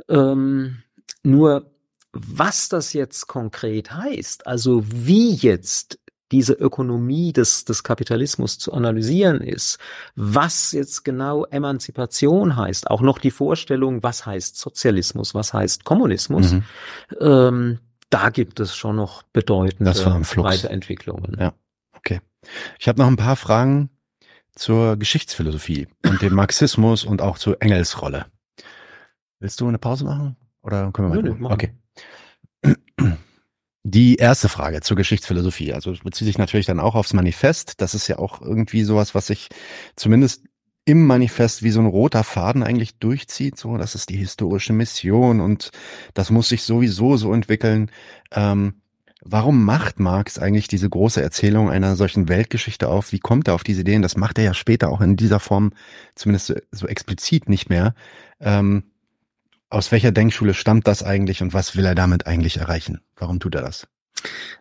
[0.07, 0.83] Ähm,
[1.23, 1.71] nur
[2.11, 5.99] was das jetzt konkret heißt, also wie jetzt
[6.35, 9.79] diese Ökonomie des, des Kapitalismus zu analysieren ist,
[10.15, 16.51] was jetzt genau Emanzipation heißt, auch noch die Vorstellung, was heißt Sozialismus, was heißt Kommunismus,
[16.51, 16.63] mhm.
[17.21, 17.79] ähm,
[18.09, 21.37] da gibt es schon noch bedeutende Weiterentwicklungen.
[21.39, 21.53] Ja,
[21.93, 22.19] okay.
[22.79, 23.89] Ich habe noch ein paar Fragen
[24.55, 28.25] zur Geschichtsphilosophie und dem Marxismus und auch zur Engels Rolle.
[29.39, 30.35] Willst du eine Pause machen?
[30.61, 31.37] Oder können wir mal?
[31.37, 31.71] Nö, okay.
[33.87, 37.81] Die erste Frage zur Geschichtsphilosophie, also bezieht sich natürlich dann auch aufs Manifest.
[37.81, 39.49] Das ist ja auch irgendwie sowas, was sich
[39.95, 40.45] zumindest
[40.85, 43.59] im Manifest wie so ein roter Faden eigentlich durchzieht.
[43.59, 45.69] So, das ist die historische Mission und
[46.15, 47.91] das muss sich sowieso so entwickeln.
[48.31, 48.81] Ähm,
[49.21, 53.11] warum macht Marx eigentlich diese große Erzählung einer solchen Weltgeschichte auf?
[53.11, 54.01] Wie kommt er auf diese Ideen?
[54.01, 55.73] Das macht er ja später auch in dieser Form,
[56.15, 57.93] zumindest so, so explizit nicht mehr.
[58.39, 58.85] Ähm,
[59.69, 63.01] aus welcher Denkschule stammt das eigentlich und was will er damit eigentlich erreichen?
[63.15, 63.87] Warum tut er das?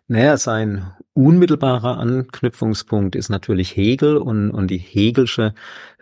[0.07, 5.55] Naja, sein unmittelbarer Anknüpfungspunkt ist natürlich Hegel und, und die Hegelsche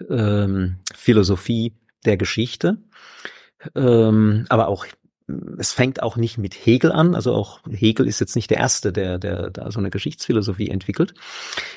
[0.10, 1.74] ähm, Philosophie
[2.06, 2.78] der Geschichte.
[3.76, 4.86] Ähm, aber auch
[5.58, 8.92] es fängt auch nicht mit Hegel an, also auch Hegel ist jetzt nicht der Erste,
[8.92, 11.14] der, der da so eine Geschichtsphilosophie entwickelt.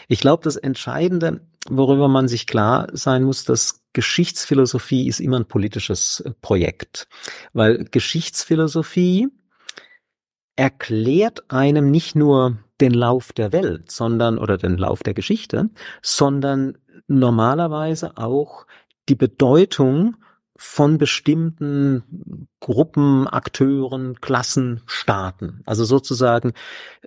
[0.09, 5.49] Ich glaube, das Entscheidende, worüber man sich klar sein muss, dass Geschichtsphilosophie ist immer ein
[5.49, 7.09] politisches äh, Projekt,
[7.53, 9.29] weil Geschichtsphilosophie
[10.57, 15.71] erklärt einem nicht nur den Lauf der Welt, sondern oder den Lauf der Geschichte,
[16.03, 16.79] sondern
[17.09, 18.67] normalerweise auch
[19.09, 20.17] die Bedeutung
[20.57, 25.63] von bestimmten Gruppen, Akteuren, Klassen, Staaten.
[25.67, 26.53] Also sozusagen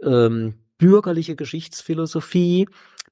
[0.03, 2.67] ähm, bürgerliche Geschichtsphilosophie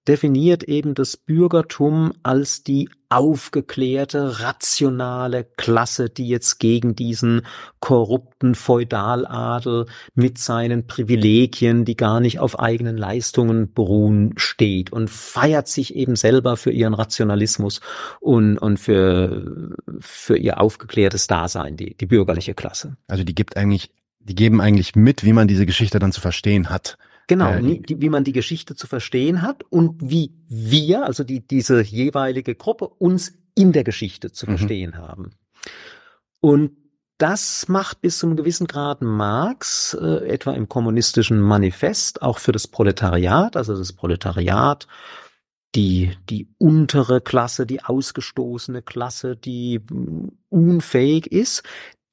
[0.08, 7.44] definiert eben das Bürgertum als die aufgeklärte, rationale Klasse, die jetzt gegen diesen
[7.80, 15.68] korrupten Feudaladel mit seinen Privilegien, die gar nicht auf eigenen Leistungen beruhen, steht und feiert
[15.68, 17.80] sich eben selber für ihren Rationalismus
[18.20, 22.98] und, und für, für ihr aufgeklärtes Dasein, die, die bürgerliche Klasse.
[23.08, 26.70] Also die gibt eigentlich, die geben eigentlich mit, wie man diese Geschichte dann zu verstehen
[26.70, 26.98] hat.
[27.28, 31.46] Genau, äh, die, wie man die Geschichte zu verstehen hat und wie wir, also die,
[31.46, 34.58] diese jeweilige Gruppe, uns in der Geschichte zu mhm.
[34.58, 35.32] verstehen haben.
[36.40, 36.72] Und
[37.18, 42.52] das macht bis zu einem gewissen Grad Marx, äh, etwa im kommunistischen Manifest, auch für
[42.52, 44.88] das Proletariat, also das Proletariat,
[45.76, 51.64] die, die untere Klasse, die ausgestoßene Klasse, die mm, unfähig ist,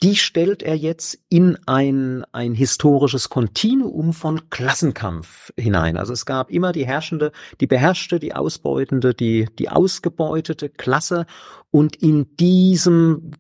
[0.05, 5.97] die stellt er jetzt in ein, ein historisches Kontinuum von Klassenkampf hinein.
[5.97, 7.33] Also es gab immer die herrschende,
[7.63, 11.25] die beherrschte, die ausbeutende, die, die ausgebeutete Klasse
[11.71, 13.31] und in diesem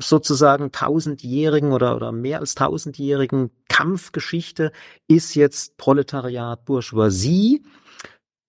[0.00, 4.72] sozusagen tausendjährigen oder, oder mehr als tausendjährigen Kampfgeschichte
[5.08, 7.62] ist jetzt Proletariat Bourgeoisie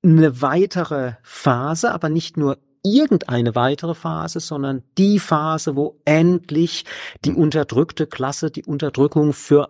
[0.02, 6.86] eine weitere Phase, aber nicht nur irgendeine weitere Phase, sondern die Phase, wo endlich
[7.26, 9.70] die unterdrückte Klasse die Unterdrückung für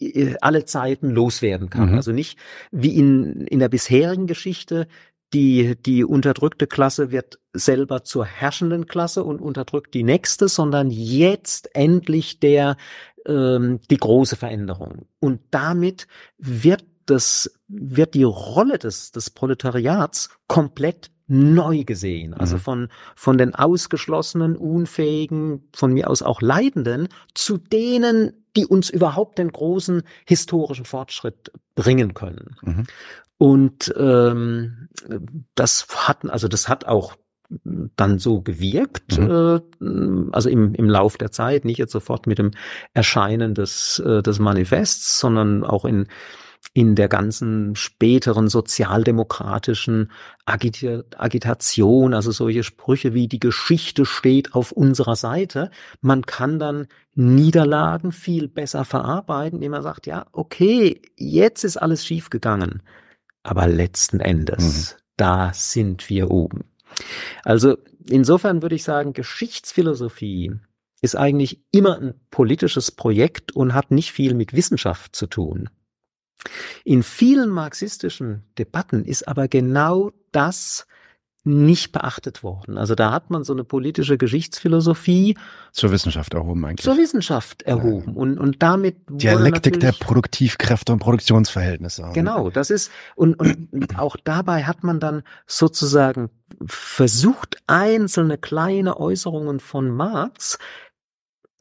[0.00, 1.90] äh, alle Zeiten loswerden kann.
[1.90, 1.96] Mhm.
[1.96, 2.38] Also nicht
[2.70, 4.86] wie in, in der bisherigen Geschichte,
[5.32, 11.74] die, die unterdrückte Klasse wird selber zur herrschenden Klasse und unterdrückt die nächste, sondern jetzt
[11.74, 12.76] endlich der,
[13.26, 15.06] ähm, die große Veränderung.
[15.20, 16.06] Und damit
[16.38, 22.34] wird das, wird die Rolle des, des Proletariats komplett neu gesehen.
[22.34, 22.60] Also mhm.
[22.60, 29.38] von, von den ausgeschlossenen, unfähigen, von mir aus auch Leidenden zu denen, die uns überhaupt
[29.38, 32.56] den großen historischen Fortschritt bringen können.
[32.62, 32.84] Mhm.
[33.38, 34.88] Und ähm,
[35.54, 37.16] das hatten, also das hat auch
[37.64, 39.60] dann so gewirkt, mhm.
[39.80, 42.52] äh, also im, im Lauf der Zeit, nicht jetzt sofort mit dem
[42.94, 46.06] Erscheinen des, äh, des Manifests, sondern auch in
[46.74, 50.10] in der ganzen späteren sozialdemokratischen
[50.46, 55.70] Agita Agitation, also solche Sprüche wie die Geschichte steht auf unserer Seite.
[56.00, 62.06] Man kann dann Niederlagen viel besser verarbeiten, indem man sagt, ja, okay, jetzt ist alles
[62.06, 62.82] schiefgegangen,
[63.42, 65.02] aber letzten Endes, mhm.
[65.18, 66.64] da sind wir oben.
[67.44, 67.76] Also
[68.08, 70.52] insofern würde ich sagen, Geschichtsphilosophie
[71.02, 75.68] ist eigentlich immer ein politisches Projekt und hat nicht viel mit Wissenschaft zu tun.
[76.84, 80.86] In vielen marxistischen Debatten ist aber genau das
[81.44, 82.78] nicht beachtet worden.
[82.78, 85.36] Also da hat man so eine politische Geschichtsphilosophie
[85.72, 86.84] zur Wissenschaft erhoben eigentlich.
[86.84, 92.10] Zur Wissenschaft erhoben und und damit Dialektik der Produktivkräfte und Produktionsverhältnisse.
[92.14, 96.30] Genau, das ist und und auch dabei hat man dann sozusagen
[96.64, 100.58] versucht einzelne kleine Äußerungen von Marx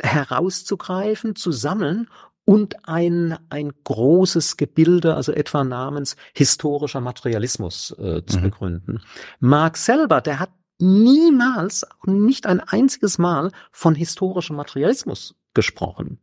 [0.04, 2.08] herauszugreifen, zu sammeln
[2.46, 8.44] und ein, ein großes Gebilde, also etwa namens historischer Materialismus äh, zu mhm.
[8.44, 9.02] begründen.
[9.40, 16.20] Marx selber, der hat niemals, nicht ein einziges Mal von historischem Materialismus gesprochen.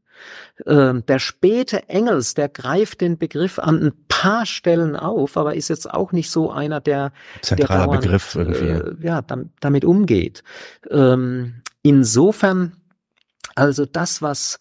[0.66, 5.68] Ähm, der späte Engels, der greift den Begriff an ein paar Stellen auf, aber ist
[5.68, 8.66] jetzt auch nicht so einer, der zentraler der dauernd, Begriff irgendwie.
[8.66, 10.42] Äh, ja, damit, damit umgeht.
[10.90, 12.72] Ähm, insofern
[13.58, 14.60] also das, was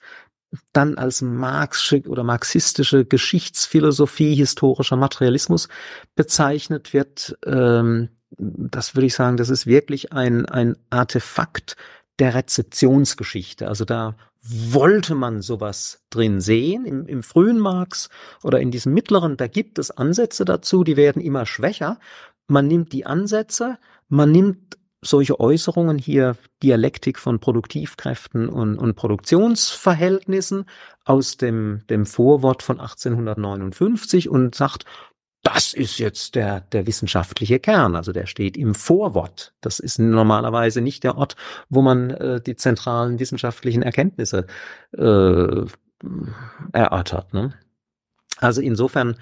[0.74, 5.68] dann als marxische oder marxistische Geschichtsphilosophie historischer Materialismus
[6.16, 11.76] bezeichnet wird, ähm, das würde ich sagen, das ist wirklich ein, ein Artefakt
[12.20, 13.68] der Rezeptionsgeschichte.
[13.68, 16.86] Also da wollte man sowas drin sehen.
[16.86, 18.10] Im, Im frühen Marx
[18.43, 22.00] oder in diesem mittleren, da gibt es Ansätze dazu, die werden immer schwächer.
[22.48, 23.78] Man nimmt die Ansätze,
[24.08, 30.66] man nimmt solche Äußerungen hier Dialektik von Produktivkräften und, und Produktionsverhältnissen
[31.06, 34.86] aus dem, dem Vorwort von 1859 und sagt,
[35.43, 39.54] das ist jetzt der, der wissenschaftliche Kern, also der steht im Vorwort.
[39.62, 41.36] Das ist normalerweise nicht der Ort,
[41.70, 44.48] wo man äh, die zentralen wissenschaftlichen Erkenntnisse
[44.98, 45.66] äh,
[46.74, 47.34] erörtert.
[47.34, 47.54] Ne?
[48.38, 49.16] Also insofern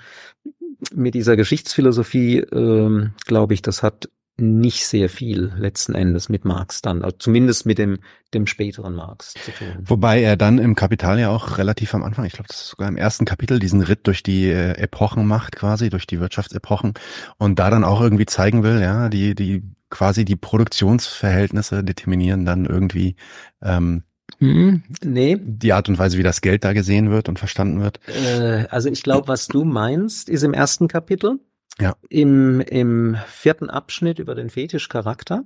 [0.93, 6.81] mit dieser Geschichtsphilosophie, äh, glaube ich, das hat nicht sehr viel letzten Endes mit Marx
[6.81, 7.99] dann, also zumindest mit dem,
[8.33, 9.67] dem späteren Marx zu tun.
[9.79, 12.89] Wobei er dann im Kapital ja auch relativ am Anfang, ich glaube, das ist sogar
[12.89, 16.93] im ersten Kapitel, diesen Ritt durch die äh, Epochen macht, quasi, durch die Wirtschaftsepochen
[17.37, 22.65] und da dann auch irgendwie zeigen will, ja, die, die quasi die Produktionsverhältnisse determinieren dann
[22.65, 23.15] irgendwie
[23.61, 24.03] ähm,
[24.39, 25.37] hm, nee.
[25.39, 27.99] Die Art und Weise, wie das Geld da gesehen wird und verstanden wird.
[28.07, 31.39] Äh, also ich glaube, was du meinst, ist im ersten Kapitel.
[31.79, 31.95] Ja.
[32.09, 35.43] Im, Im vierten Abschnitt über den Fetischcharakter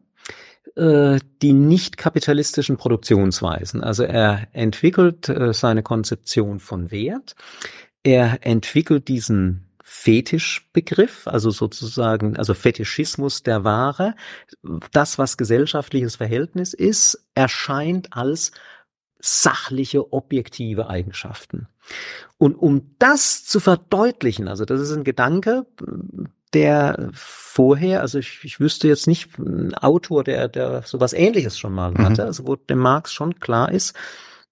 [0.76, 3.84] äh, die nicht kapitalistischen Produktionsweisen.
[3.84, 7.36] Also er entwickelt äh, seine Konzeption von Wert.
[8.04, 14.16] Er entwickelt diesen Fetischbegriff, also sozusagen, also Fetischismus der Ware.
[14.92, 18.52] Das, was gesellschaftliches Verhältnis ist, erscheint als
[19.20, 21.68] sachliche, objektive Eigenschaften.
[22.38, 25.66] Und um das zu verdeutlichen, also das ist ein Gedanke,
[26.54, 31.74] der vorher, also ich, ich wüsste jetzt nicht ein Autor, der, der sowas ähnliches schon
[31.74, 32.00] mal mhm.
[32.00, 33.96] hatte, also wo dem Marx schon klar ist,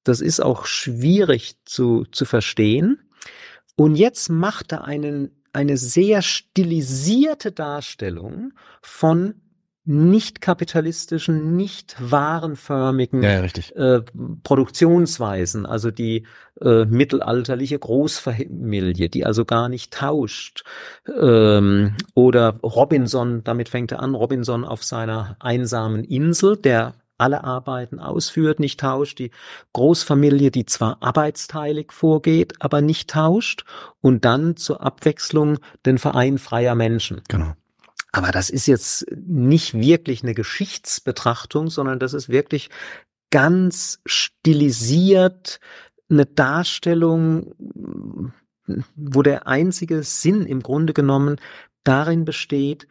[0.04, 3.00] das ist auch schwierig zu, zu verstehen.
[3.76, 9.36] Und jetzt macht er einen, eine sehr stilisierte Darstellung von
[9.88, 14.02] nicht kapitalistischen, nicht warenförmigen ja, ja, äh,
[14.44, 16.28] Produktionsweisen, also die
[16.62, 20.66] äh, mittelalterliche Großfamilie, die also gar nicht tauscht,
[21.20, 28.00] ähm, oder Robinson, damit fängt er an, Robinson auf seiner einsamen Insel, der alle Arbeiten
[28.00, 29.32] ausführt, nicht tauscht, die
[29.74, 33.64] Großfamilie, die zwar arbeitsteilig vorgeht, aber nicht tauscht,
[34.02, 37.22] und dann zur Abwechslung den Verein freier Menschen.
[37.28, 37.54] Genau.
[38.12, 42.70] Aber das ist jetzt nicht wirklich eine Geschichtsbetrachtung, sondern das ist wirklich
[43.32, 45.60] ganz stilisiert
[46.10, 47.54] eine Darstellung,
[48.96, 51.38] wo der einzige Sinn im Grunde genommen
[51.84, 52.88] darin besteht,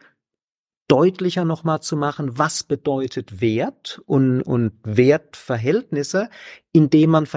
[0.87, 6.29] deutlicher nochmal zu machen, was bedeutet Wert und, und Wertverhältnisse,
[6.71, 7.27] indem man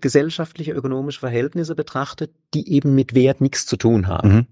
[0.00, 4.28] gesellschaftliche, ökonomische Verhältnisse betrachtet, die eben mit Wert nichts zu tun haben.
[4.28, 4.46] Mhm.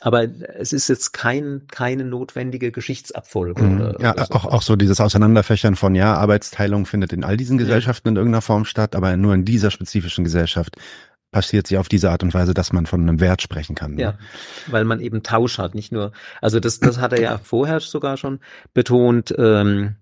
[0.00, 0.24] Aber
[0.58, 3.62] es ist jetzt kein, keine notwendige Geschichtsabfolge.
[3.62, 3.96] Mhm.
[3.98, 8.08] Ja, oder auch, auch so dieses Auseinanderfächern von, ja, Arbeitsteilung findet in all diesen Gesellschaften
[8.10, 10.76] in irgendeiner Form statt, aber nur in dieser spezifischen Gesellschaft
[11.32, 13.94] passiert sie auf diese Art und Weise, dass man von einem Wert sprechen kann.
[13.94, 14.02] Ne?
[14.02, 14.18] Ja,
[14.68, 18.16] weil man eben Tausch hat, nicht nur, also das, das hat er ja vorher sogar
[18.16, 18.40] schon
[18.72, 19.96] betont, ähm,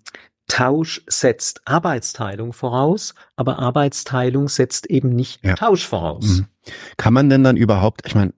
[0.46, 5.54] Tausch setzt Arbeitsteilung voraus, aber Arbeitsteilung setzt eben nicht ja.
[5.54, 6.24] Tausch voraus.
[6.24, 6.46] Mhm.
[6.98, 8.32] Kann man denn dann überhaupt, ich meine,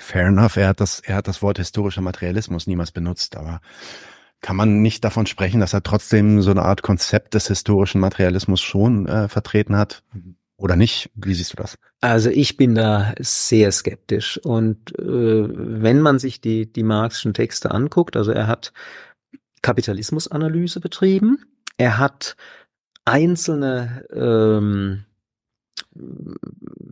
[0.00, 3.60] Fair enough, er hat das, er hat das Wort historischer Materialismus niemals benutzt, aber
[4.40, 8.62] kann man nicht davon sprechen, dass er trotzdem so eine Art Konzept des historischen Materialismus
[8.62, 10.02] schon äh, vertreten hat?
[10.56, 11.10] Oder nicht?
[11.14, 11.78] Wie siehst du das?
[12.00, 14.38] Also ich bin da sehr skeptisch.
[14.38, 18.72] Und äh, wenn man sich die, die Marxischen Texte anguckt, also er hat
[19.60, 21.44] Kapitalismusanalyse betrieben,
[21.76, 22.36] er hat
[23.04, 25.04] einzelne ähm,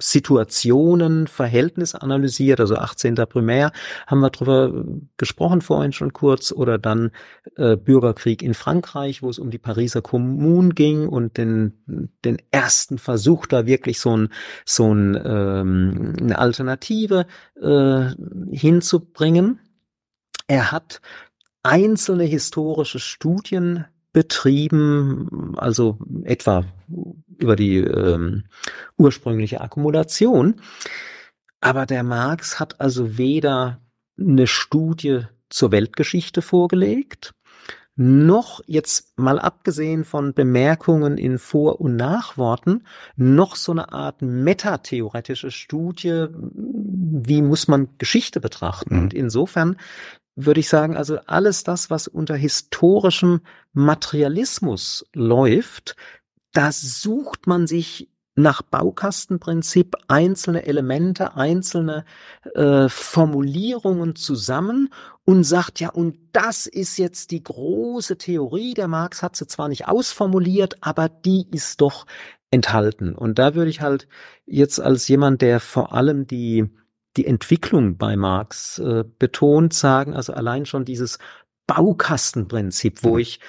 [0.00, 3.14] Situationen, Verhältnisse analysiert, also 18.
[3.14, 3.72] Primär
[4.06, 4.84] haben wir drüber
[5.16, 7.10] gesprochen vorhin schon kurz, oder dann
[7.56, 12.98] äh, Bürgerkrieg in Frankreich, wo es um die Pariser Kommune ging und den, den ersten
[12.98, 14.28] Versuch, da wirklich so ein,
[14.64, 17.26] so ein, ähm, eine Alternative
[17.60, 18.10] äh,
[18.50, 19.60] hinzubringen.
[20.48, 21.00] Er hat
[21.62, 26.64] einzelne historische Studien betrieben, also etwa
[27.38, 28.44] über die ähm,
[28.96, 30.60] ursprüngliche Akkumulation.
[31.60, 33.80] Aber der Marx hat also weder
[34.18, 37.34] eine Studie zur Weltgeschichte vorgelegt,
[38.00, 42.84] noch jetzt mal abgesehen von Bemerkungen in Vor- und Nachworten,
[43.16, 48.94] noch so eine Art metatheoretische Studie, wie muss man Geschichte betrachten.
[48.94, 49.02] Mhm.
[49.02, 49.76] Und insofern
[50.40, 53.40] würde ich sagen, also alles das, was unter historischem
[53.72, 55.96] Materialismus läuft,
[56.52, 62.04] da sucht man sich nach Baukastenprinzip einzelne Elemente, einzelne
[62.54, 64.90] äh, Formulierungen zusammen
[65.24, 68.74] und sagt, ja, und das ist jetzt die große Theorie.
[68.74, 72.06] Der Marx hat sie zwar nicht ausformuliert, aber die ist doch
[72.52, 73.12] enthalten.
[73.16, 74.06] Und da würde ich halt
[74.46, 76.70] jetzt als jemand, der vor allem die
[77.18, 81.18] die Entwicklung bei Marx äh, betont, sagen, also allein schon dieses
[81.66, 83.18] Baukastenprinzip, wo mhm.
[83.18, 83.40] ich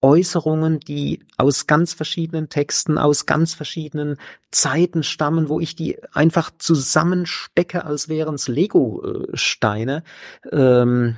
[0.00, 4.16] Äußerungen, die aus ganz verschiedenen Texten, aus ganz verschiedenen
[4.50, 10.02] Zeiten stammen, wo ich die einfach zusammenstecke, als wären es Lego-Steine.
[10.50, 11.16] Ähm,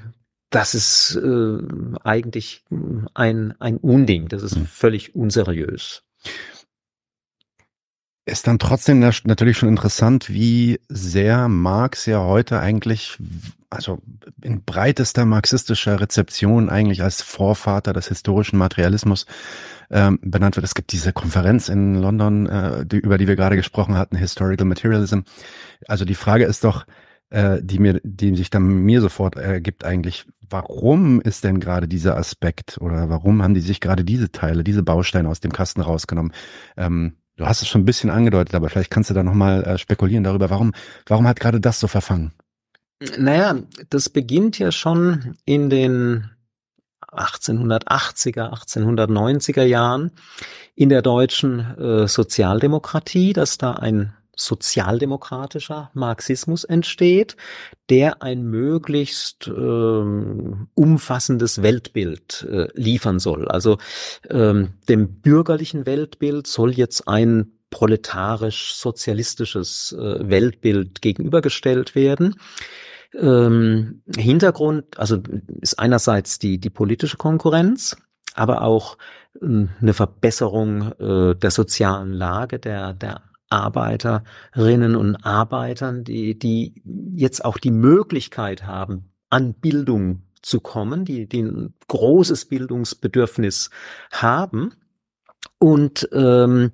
[0.50, 1.58] das ist äh,
[2.02, 2.64] eigentlich
[3.14, 4.28] ein, ein Unding.
[4.28, 4.66] Das ist mhm.
[4.66, 6.02] völlig unseriös.
[8.24, 13.18] Ist dann trotzdem natürlich schon interessant, wie sehr Marx ja heute eigentlich,
[13.68, 13.98] also
[14.40, 19.26] in breitester marxistischer Rezeption eigentlich als Vorvater des historischen Materialismus
[19.90, 20.64] ähm, benannt wird.
[20.64, 24.66] Es gibt diese Konferenz in London, äh, die, über die wir gerade gesprochen hatten, Historical
[24.66, 25.20] Materialism.
[25.88, 26.86] Also die Frage ist doch,
[27.30, 32.16] äh, die mir, die sich dann mir sofort ergibt eigentlich, warum ist denn gerade dieser
[32.16, 36.32] Aspekt oder warum haben die sich gerade diese Teile, diese Bausteine aus dem Kasten rausgenommen?
[36.76, 39.76] Ähm, Du hast es schon ein bisschen angedeutet, aber vielleicht kannst du da nochmal äh,
[39.76, 40.72] spekulieren darüber, warum,
[41.06, 42.30] warum hat gerade das so verfangen?
[43.18, 43.56] Naja,
[43.90, 46.30] das beginnt ja schon in den
[47.10, 50.12] 1880er, 1890er Jahren
[50.76, 54.14] in der deutschen äh, Sozialdemokratie, dass da ein
[54.44, 57.36] sozialdemokratischer Marxismus entsteht,
[57.90, 63.48] der ein möglichst ähm, umfassendes Weltbild äh, liefern soll.
[63.48, 63.78] Also
[64.30, 72.36] ähm, dem bürgerlichen Weltbild soll jetzt ein proletarisch-sozialistisches äh, Weltbild gegenübergestellt werden.
[73.18, 75.18] Ähm, Hintergrund, also
[75.60, 77.96] ist einerseits die, die politische Konkurrenz,
[78.34, 78.96] aber auch
[79.40, 83.22] äh, eine Verbesserung äh, der sozialen Lage der, der
[83.52, 86.82] Arbeiterinnen und Arbeitern, die, die
[87.14, 93.70] jetzt auch die Möglichkeit haben, an Bildung zu kommen, die, die ein großes Bildungsbedürfnis
[94.10, 94.74] haben.
[95.58, 96.72] Und ähm,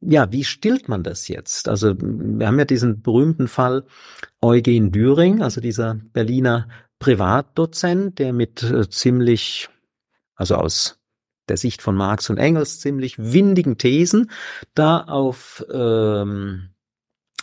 [0.00, 1.68] ja, wie stillt man das jetzt?
[1.68, 3.84] Also wir haben ja diesen berühmten Fall
[4.42, 6.68] Eugen Düring, also dieser Berliner
[6.98, 9.68] Privatdozent, der mit äh, ziemlich,
[10.34, 11.03] also aus
[11.48, 14.30] der Sicht von Marx und Engels ziemlich windigen Thesen
[14.74, 16.70] da auf ähm,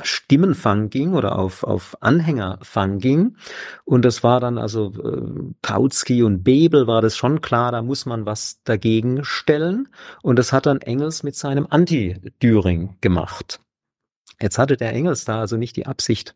[0.03, 3.37] Stimmenfang ging oder auf, auf Anhängerfang ging.
[3.85, 8.05] Und das war dann also äh, Kautsky und Bebel war das schon klar, da muss
[8.05, 9.89] man was dagegen stellen.
[10.21, 13.59] Und das hat dann Engels mit seinem Anti-Düring gemacht.
[14.41, 16.35] Jetzt hatte der Engels da also nicht die Absicht,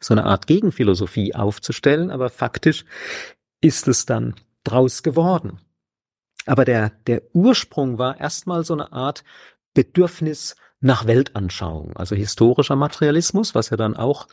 [0.00, 2.84] so eine Art Gegenphilosophie aufzustellen, aber faktisch
[3.60, 5.60] ist es dann draus geworden.
[6.46, 9.24] Aber der, der Ursprung war erstmal so eine Art
[9.72, 14.28] Bedürfnis nach Weltanschauung, also historischer Materialismus, was ja dann auch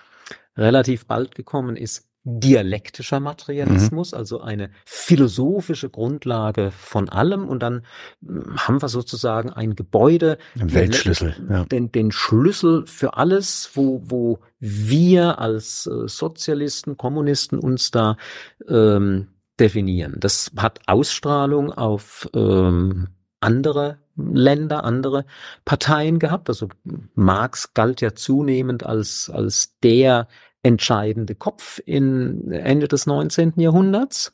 [0.57, 4.17] relativ bald gekommen ist, dialektischer Materialismus, mhm.
[4.17, 7.47] also eine philosophische Grundlage von allem.
[7.47, 7.83] Und dann
[8.23, 11.65] hm, haben wir sozusagen ein Gebäude, ein Weltschlüssel, ja.
[11.65, 18.17] den, den Schlüssel für alles, wo, wo wir als äh, Sozialisten, Kommunisten uns da
[18.67, 19.29] ähm,
[19.61, 20.15] definieren.
[20.19, 23.07] Das hat Ausstrahlung auf ähm,
[23.39, 25.25] andere Länder, andere
[25.63, 26.49] Parteien gehabt.
[26.49, 26.67] Also
[27.13, 30.27] Marx galt ja zunehmend als, als der
[30.63, 33.53] entscheidende Kopf in Ende des 19.
[33.55, 34.33] Jahrhunderts.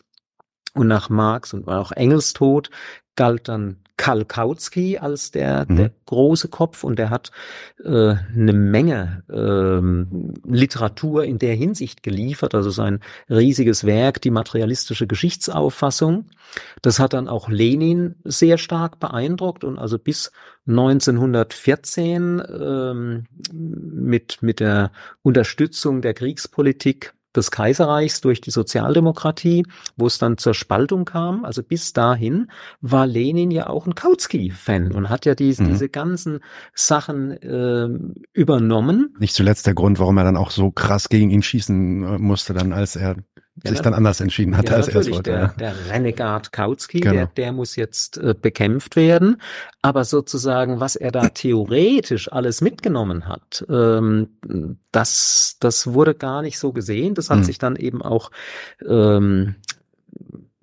[0.73, 2.69] Und nach Marx und auch Engels Tod
[3.15, 5.75] galt dann Karl Kautsky als der, mhm.
[5.75, 7.31] der große Kopf und der hat
[7.83, 15.07] äh, eine Menge ähm, Literatur in der Hinsicht geliefert, also sein riesiges Werk, die materialistische
[15.07, 16.25] Geschichtsauffassung.
[16.81, 20.31] Das hat dann auch Lenin sehr stark beeindruckt und also bis
[20.67, 24.91] 1914 ähm, mit, mit der
[25.23, 29.65] Unterstützung der Kriegspolitik des Kaiserreichs durch die Sozialdemokratie,
[29.95, 31.45] wo es dann zur Spaltung kam.
[31.45, 32.49] Also bis dahin
[32.81, 35.69] war Lenin ja auch ein Kautsky-Fan und hat ja diese, mhm.
[35.69, 36.39] diese ganzen
[36.73, 37.89] Sachen äh,
[38.33, 39.15] übernommen.
[39.19, 42.53] Nicht zuletzt der Grund, warum er dann auch so krass gegen ihn schießen äh, musste,
[42.53, 43.15] dann als er
[43.63, 45.31] ja, sich dann anders entschieden hat, ja, als er es wollte.
[45.31, 47.13] Der, der Renegat Kautsky, genau.
[47.13, 49.41] der, der muss jetzt äh, bekämpft werden.
[49.81, 54.29] Aber sozusagen, was er da theoretisch alles mitgenommen hat, ähm,
[54.91, 57.15] das, das wurde gar nicht so gesehen.
[57.15, 57.43] Das hat mhm.
[57.43, 58.31] sich dann eben auch
[58.87, 59.55] ähm,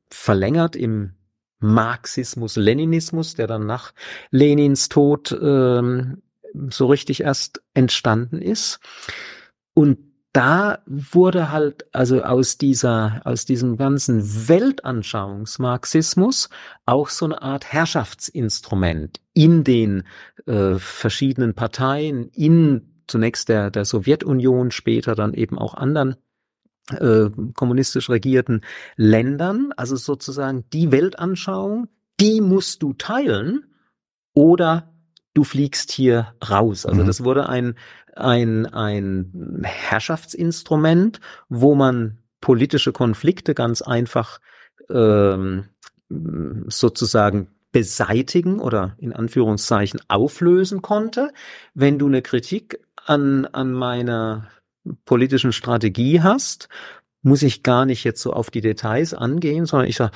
[0.09, 1.13] verlängert im
[1.59, 3.93] Marxismus, Leninismus, der dann nach
[4.31, 6.23] Lenins Tod ähm,
[6.71, 8.81] so richtig erst entstanden ist.
[9.73, 9.99] Und
[10.35, 16.49] da wurde halt also aus dieser aus diesem ganzen Weltanschauungsmarxismus
[16.87, 20.03] auch so eine Art Herrschaftsinstrument in den
[20.47, 26.17] äh, verschiedenen Parteien in zunächst der der Sowjetunion später dann eben auch anderen
[26.91, 28.63] äh, kommunistisch regierten
[28.97, 31.87] Ländern also sozusagen die Weltanschauung
[32.19, 33.73] die musst du teilen
[34.35, 34.93] oder
[35.33, 37.07] du fliegst hier raus also mhm.
[37.07, 37.77] das wurde ein
[38.17, 44.41] ein, ein Herrschaftsinstrument, wo man politische Konflikte ganz einfach
[44.91, 45.69] ähm,
[46.69, 51.33] sozusagen beseitigen oder in Anführungszeichen auflösen konnte.
[51.75, 54.49] Wenn du eine Kritik an, an meiner
[55.05, 56.69] politischen Strategie hast,
[57.23, 60.13] muss ich gar nicht jetzt so auf die Details angehen, sondern ich sage,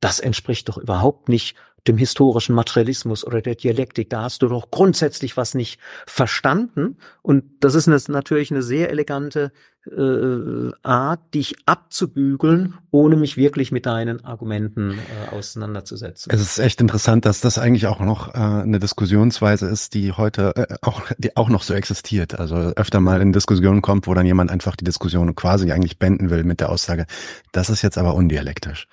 [0.00, 1.56] das entspricht doch überhaupt nicht
[1.88, 4.10] dem historischen Materialismus oder der Dialektik.
[4.10, 6.98] Da hast du doch grundsätzlich was nicht verstanden.
[7.22, 9.52] Und das ist eine, natürlich eine sehr elegante
[9.86, 16.32] äh, Art, dich abzubügeln, ohne mich wirklich mit deinen Argumenten äh, auseinanderzusetzen.
[16.32, 20.54] Es ist echt interessant, dass das eigentlich auch noch äh, eine Diskussionsweise ist, die heute
[20.56, 22.38] äh, auch, die auch noch so existiert.
[22.38, 26.30] Also öfter mal in Diskussionen kommt, wo dann jemand einfach die Diskussion quasi eigentlich beenden
[26.30, 27.06] will mit der Aussage,
[27.52, 28.86] das ist jetzt aber undialektisch.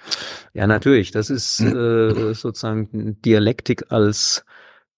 [0.53, 1.11] Ja, natürlich.
[1.11, 4.45] Das ist äh, sozusagen Dialektik als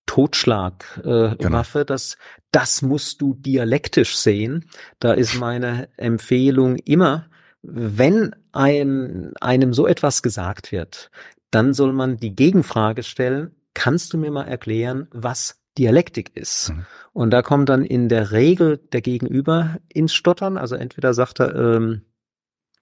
[0.05, 1.83] Totschlagwaffe, äh, genau.
[1.85, 2.17] das,
[2.51, 4.65] das musst du dialektisch sehen.
[4.99, 7.27] Da ist meine Empfehlung immer,
[7.61, 11.09] wenn einem, einem so etwas gesagt wird,
[11.51, 16.69] dann soll man die Gegenfrage stellen, kannst du mir mal erklären, was Dialektik ist?
[16.69, 16.85] Mhm.
[17.13, 20.57] Und da kommt dann in der Regel der Gegenüber ins Stottern.
[20.57, 22.01] Also entweder sagt er, ähm,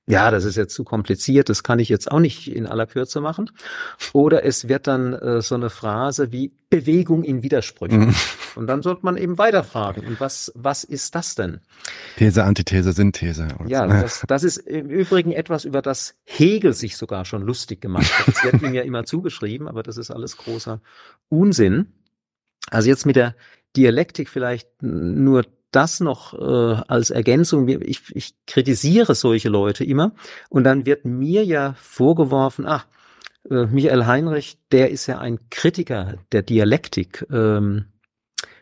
[0.05, 3.21] ja, das ist jetzt zu kompliziert, das kann ich jetzt auch nicht in aller Kürze
[3.21, 3.49] machen.
[4.11, 8.07] Oder es wird dann äh, so eine Phrase wie Bewegung in Widersprüchen.
[8.07, 8.15] Mhm.
[8.55, 10.05] Und dann sollte man eben weiterfragen.
[10.05, 11.61] Und was, was ist das denn?
[12.17, 13.47] These, Antithese, Synthese.
[13.65, 18.11] Ja, das, das ist im Übrigen etwas, über das Hegel sich sogar schon lustig gemacht
[18.19, 18.27] hat.
[18.27, 20.81] Das wird ihm ja immer zugeschrieben, aber das ist alles großer
[21.29, 21.93] Unsinn.
[22.69, 23.35] Also jetzt mit der
[23.75, 25.45] Dialektik vielleicht nur
[25.75, 27.67] das noch äh, als Ergänzung.
[27.67, 30.13] Ich, ich kritisiere solche Leute immer
[30.49, 32.85] und dann wird mir ja vorgeworfen, ach,
[33.49, 37.25] äh, Michael Heinrich, der ist ja ein Kritiker der Dialektik.
[37.31, 37.85] Ähm,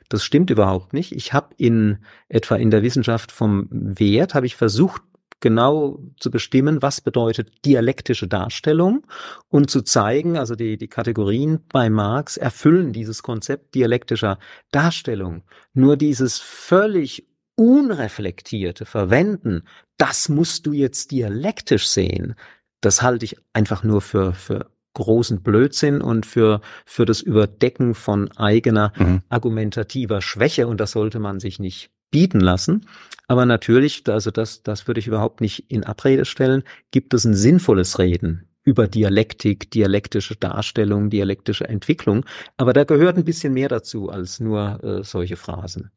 [0.09, 1.13] das stimmt überhaupt nicht.
[1.13, 5.01] Ich habe in etwa in der Wissenschaft vom Wert habe ich versucht
[5.41, 9.05] genau zu bestimmen, was bedeutet dialektische Darstellung
[9.49, 14.39] und zu zeigen, also die, die Kategorien bei Marx erfüllen dieses Konzept dialektischer
[14.71, 15.43] Darstellung.
[15.73, 19.63] Nur dieses völlig unreflektierte Verwenden,
[19.97, 22.35] das musst du jetzt dialektisch sehen,
[22.79, 28.31] das halte ich einfach nur für, für großen Blödsinn und für, für das Überdecken von
[28.37, 29.21] eigener mhm.
[29.29, 32.85] argumentativer Schwäche und das sollte man sich nicht bieten lassen.
[33.27, 37.33] Aber natürlich, also das, das würde ich überhaupt nicht in Abrede stellen, gibt es ein
[37.33, 42.25] sinnvolles Reden über Dialektik, dialektische Darstellung, dialektische Entwicklung.
[42.57, 45.91] Aber da gehört ein bisschen mehr dazu als nur äh, solche Phrasen.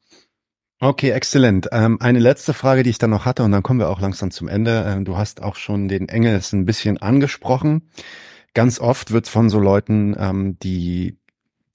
[0.80, 1.68] Okay, exzellent.
[1.72, 4.30] Ähm, eine letzte Frage, die ich dann noch hatte, und dann kommen wir auch langsam
[4.30, 4.84] zum Ende.
[4.86, 7.90] Ähm, du hast auch schon den Engels ein bisschen angesprochen.
[8.54, 11.18] Ganz oft wird von so Leuten, ähm, die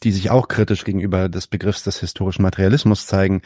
[0.04, 3.42] die sich auch kritisch gegenüber des Begriffs des historischen Materialismus zeigen,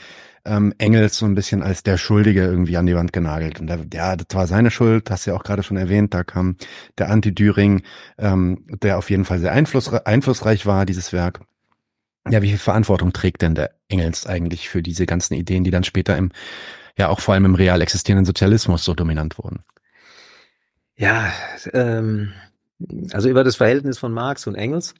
[0.45, 3.59] ähm, Engels so ein bisschen als der Schuldige irgendwie an die Wand genagelt.
[3.59, 6.23] Und da, ja, das war seine Schuld, hast du ja auch gerade schon erwähnt, da
[6.23, 6.57] kam
[6.97, 7.81] der Anti-Düring,
[8.17, 11.41] ähm, der auf jeden Fall sehr einflussreich, einflussreich war, dieses Werk.
[12.29, 15.83] Ja, wie viel Verantwortung trägt denn der Engels eigentlich für diese ganzen Ideen, die dann
[15.83, 16.31] später im,
[16.97, 19.63] ja auch vor allem im real existierenden Sozialismus so dominant wurden?
[20.95, 21.33] Ja,
[21.73, 22.33] ähm,
[23.11, 24.93] also über das Verhältnis von Marx und Engels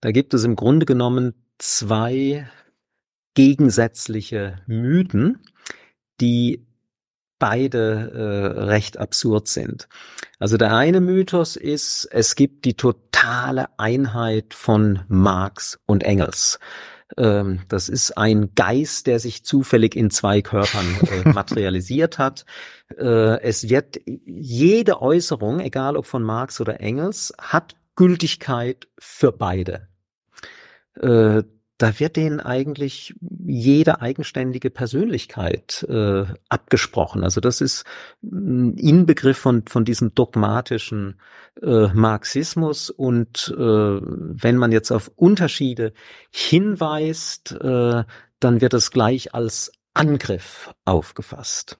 [0.00, 2.48] Da gibt es im Grunde genommen zwei
[3.34, 5.42] gegensätzliche Mythen,
[6.20, 6.66] die
[7.38, 9.88] beide äh, recht absurd sind.
[10.38, 16.58] Also der eine Mythos ist, es gibt die totale Einheit von Marx und Engels.
[17.16, 22.46] Ähm, das ist ein Geist, der sich zufällig in zwei Körpern äh, materialisiert hat.
[22.96, 29.88] Äh, es wird jede Äußerung, egal ob von Marx oder Engels, hat Gültigkeit für beide.
[30.94, 31.42] Äh,
[31.78, 37.22] da wird denen eigentlich jede eigenständige Persönlichkeit äh, abgesprochen.
[37.22, 37.84] Also das ist
[38.22, 41.20] ein Inbegriff von, von diesem dogmatischen
[41.62, 42.88] äh, Marxismus.
[42.88, 45.92] Und äh, wenn man jetzt auf Unterschiede
[46.30, 48.04] hinweist, äh,
[48.40, 51.78] dann wird es gleich als Angriff aufgefasst.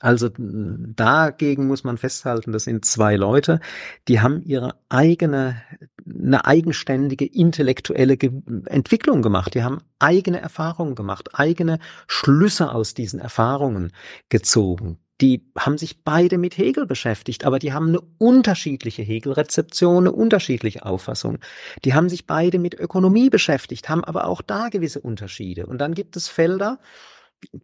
[0.00, 3.60] Also dagegen muss man festhalten, das sind zwei Leute,
[4.08, 5.62] die haben ihre eigene,
[6.04, 8.30] eine eigenständige intellektuelle Ge
[8.66, 9.54] Entwicklung gemacht.
[9.54, 13.92] Die haben eigene Erfahrungen gemacht, eigene Schlüsse aus diesen Erfahrungen
[14.28, 14.98] gezogen.
[15.22, 20.84] Die haben sich beide mit Hegel beschäftigt, aber die haben eine unterschiedliche Hegel-Rezeption, eine unterschiedliche
[20.84, 21.38] Auffassung.
[21.86, 25.64] Die haben sich beide mit Ökonomie beschäftigt, haben aber auch da gewisse Unterschiede.
[25.64, 26.78] Und dann gibt es Felder,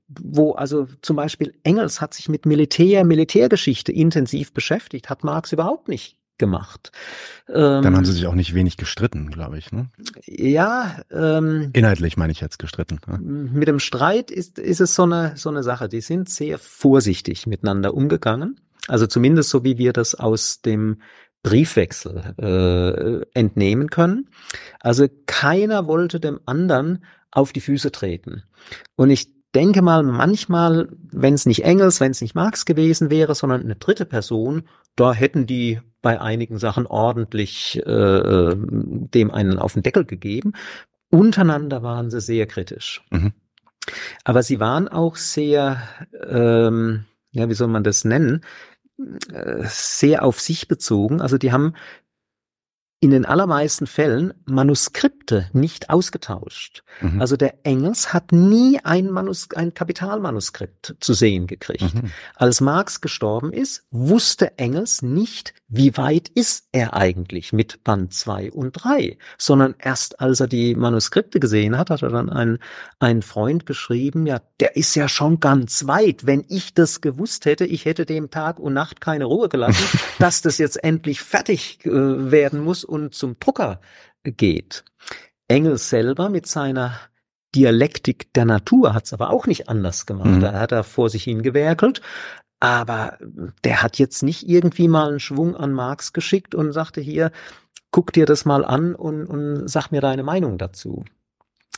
[0.09, 5.89] wo also zum Beispiel Engels hat sich mit Militär, Militärgeschichte intensiv beschäftigt, hat Marx überhaupt
[5.89, 6.91] nicht gemacht.
[7.49, 9.71] Ähm, Dann haben sie sich auch nicht wenig gestritten, glaube ich.
[9.71, 9.91] Ne?
[10.27, 11.01] Ja.
[11.11, 12.99] Ähm, Inhaltlich meine ich jetzt gestritten.
[13.07, 13.19] Ja.
[13.19, 15.89] Mit dem Streit ist, ist es so eine, so eine Sache.
[15.89, 18.61] Die sind sehr vorsichtig miteinander umgegangen.
[18.89, 21.03] Also zumindest so, wie wir das aus dem
[21.45, 24.29] Briefwechsel äh, entnehmen können.
[24.81, 28.43] Also keiner wollte dem anderen auf die Füße treten.
[28.97, 33.35] Und ich denke mal, manchmal, wenn es nicht Engels, wenn es nicht Marx gewesen wäre,
[33.35, 34.65] sondern eine dritte Person,
[34.97, 40.53] da hätten die bei einigen Sachen ordentlich äh, dem einen auf den Deckel gegeben.
[41.11, 43.03] Untereinander waren sie sehr kritisch.
[43.11, 43.33] Mhm.
[44.25, 45.83] Aber sie waren auch sehr,
[46.29, 48.43] ähm, ja, wie soll man das nennen,
[49.33, 51.21] äh, sehr auf sich bezogen.
[51.21, 51.75] Also die haben
[53.03, 56.85] in den allermeisten Fällen Manuskripte nicht ausgetauscht.
[57.01, 57.21] Mhm.
[57.21, 61.95] Also der Engels hat nie ein, Manus ein Kapitalmanuskript zu sehen gekriegt.
[61.95, 62.13] Mhm.
[62.37, 68.53] Als Marx gestorben ist, wusste Engels nicht, wie weit ist er eigentlich mit Band 2
[68.53, 72.59] und 3, sondern erst als er die Manuskripte gesehen hat, hat er dann einen,
[73.01, 76.25] einen Freund geschrieben, ja, der ist ja schon ganz weit.
[76.25, 80.41] Wenn ich das gewusst hätte, ich hätte dem Tag und Nacht keine Ruhe gelassen, dass
[80.41, 83.81] das jetzt endlich fertig äh, werden muss und zum Drucker
[84.23, 84.85] geht.
[85.49, 86.95] Engels selber mit seiner
[87.55, 90.31] Dialektik der Natur hat es aber auch nicht anders gemacht.
[90.31, 90.41] Mhm.
[90.41, 92.01] Da hat er vor sich hingewerkelt,
[92.61, 93.19] aber
[93.65, 97.33] der hat jetzt nicht irgendwie mal einen Schwung an Marx geschickt und sagte hier,
[97.91, 101.05] guck dir das mal an und, und sag mir deine Meinung dazu.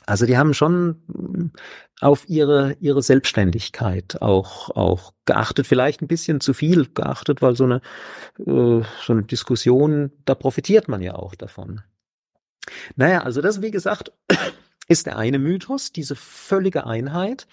[0.06, 1.52] Also die haben schon
[2.01, 7.64] auf ihre, ihre Selbstständigkeit auch, auch geachtet, vielleicht ein bisschen zu viel geachtet, weil so
[7.64, 7.76] eine,
[8.39, 11.82] äh, so eine Diskussion, da profitiert man ja auch davon.
[12.97, 14.12] Naja, also das, wie gesagt,
[14.89, 17.47] ist der eine Mythos, diese völlige Einheit.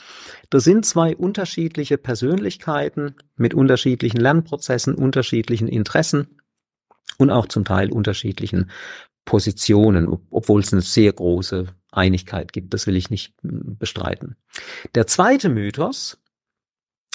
[0.50, 6.40] Das sind zwei unterschiedliche Persönlichkeiten mit unterschiedlichen Lernprozessen, unterschiedlichen Interessen
[7.18, 8.70] und auch zum Teil unterschiedlichen
[9.26, 12.74] Positionen, obwohl es eine sehr große Einigkeit gibt.
[12.74, 14.36] Das will ich nicht hm, bestreiten.
[14.96, 16.18] Der zweite Mythos,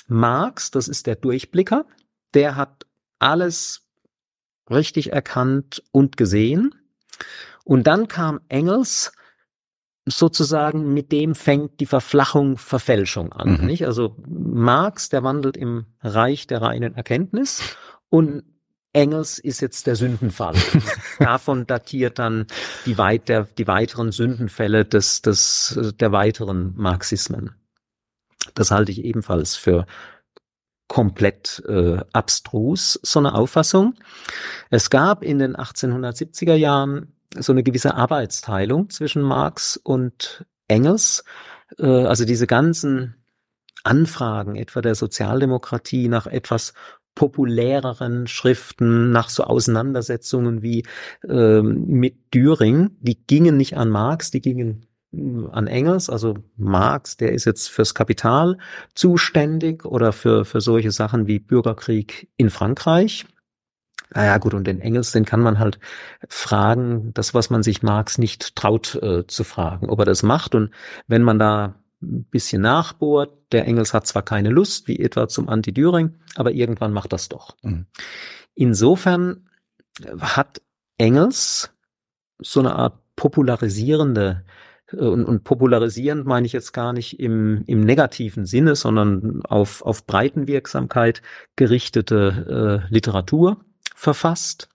[0.06, 1.86] Marx, das ist der Durchblicker,
[2.34, 2.86] der hat
[3.18, 3.82] alles
[4.70, 6.74] richtig erkannt und gesehen.
[7.64, 9.12] Und dann kam Engels,
[10.04, 13.60] sozusagen mit dem fängt die Verflachung, Verfälschung an.
[13.60, 13.66] Mhm.
[13.66, 13.86] Nicht?
[13.86, 17.76] Also Marx, der wandelt im Reich der reinen Erkenntnis
[18.08, 18.44] und
[18.96, 20.54] Engels ist jetzt der Sündenfall.
[21.18, 22.46] Davon datiert dann
[22.86, 27.50] die, weit, der, die weiteren Sündenfälle des, des, der weiteren Marxismen.
[28.54, 29.86] Das halte ich ebenfalls für
[30.88, 33.96] komplett äh, abstrus, so eine Auffassung.
[34.70, 41.24] Es gab in den 1870er Jahren so eine gewisse Arbeitsteilung zwischen Marx und Engels.
[41.78, 43.16] Äh, also diese ganzen
[43.86, 46.72] Anfragen etwa der Sozialdemokratie nach etwas
[47.16, 50.84] populäreren Schriften, nach so Auseinandersetzungen wie
[51.28, 57.16] ähm, mit Düring, die gingen nicht an Marx, die gingen äh, an Engels, also Marx,
[57.16, 58.58] der ist jetzt fürs Kapital
[58.94, 63.26] zuständig oder für, für solche Sachen wie Bürgerkrieg in Frankreich.
[64.14, 65.80] Naja, gut, und den Engels, den kann man halt
[66.28, 70.54] fragen, das, was man sich Marx nicht traut äh, zu fragen, ob er das macht.
[70.54, 70.70] Und
[71.08, 73.32] wenn man da ein bisschen nachbohrt.
[73.52, 77.56] Der Engels hat zwar keine Lust, wie etwa zum Anti-Düring, aber irgendwann macht das doch.
[77.62, 77.86] Mhm.
[78.54, 79.48] Insofern
[80.18, 80.62] hat
[80.98, 81.70] Engels
[82.38, 84.44] so eine Art popularisierende
[84.92, 89.82] äh, und, und popularisierend meine ich jetzt gar nicht im, im negativen Sinne, sondern auf,
[89.82, 91.22] auf Breitenwirksamkeit
[91.56, 93.58] gerichtete äh, Literatur
[93.94, 94.68] verfasst.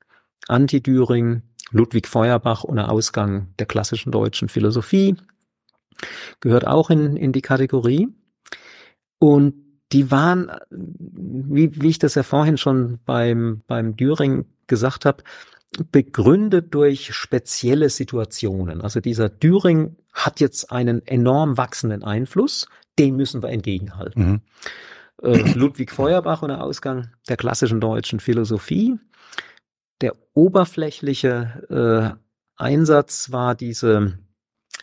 [0.47, 5.15] Anti-Düring, Ludwig Feuerbach ohne Ausgang der klassischen deutschen Philosophie
[6.39, 8.07] gehört auch in, in die Kategorie.
[9.19, 9.53] Und
[9.91, 15.23] die waren, wie, wie ich das ja vorhin schon beim, beim Düring gesagt habe,
[15.91, 18.81] begründet durch spezielle Situationen.
[18.81, 22.67] Also dieser Düring hat jetzt einen enorm wachsenden Einfluss,
[22.99, 24.23] dem müssen wir entgegenhalten.
[24.23, 24.41] Mhm.
[25.21, 28.97] Äh, Ludwig Feuerbach und der Ausgang der klassischen deutschen Philosophie.
[30.01, 34.17] Der oberflächliche äh, Einsatz war diese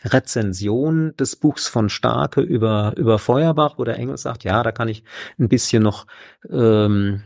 [0.03, 4.87] Rezension des Buchs von Starke über, über Feuerbach, wo der Engel sagt, ja, da kann
[4.87, 5.03] ich
[5.37, 6.05] ein bisschen noch
[6.49, 7.23] ähm,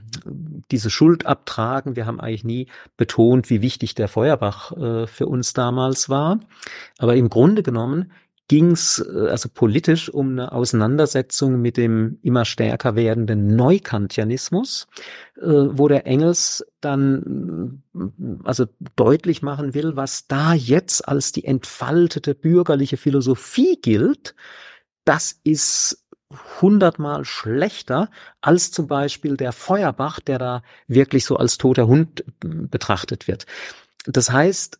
[0.71, 1.95] diese Schuld abtragen.
[1.95, 2.67] Wir haben eigentlich nie
[2.97, 6.39] betont, wie wichtig der Feuerbach äh, für uns damals war.
[6.97, 8.11] Aber im Grunde genommen
[8.47, 14.87] ging es äh, also politisch um eine Auseinandersetzung mit dem immer stärker werdenden Neukantianismus,
[15.37, 17.99] äh, wo der Engels dann äh,
[18.43, 18.65] also
[18.95, 24.35] deutlich machen will, was da jetzt als die entfaltete bürgerliche Philosophie gilt,
[25.05, 26.05] das ist
[26.61, 28.09] hundertmal schlechter
[28.41, 33.45] als zum Beispiel der Feuerbach, der da wirklich so als toter Hund betrachtet wird.
[34.05, 34.79] Das heißt,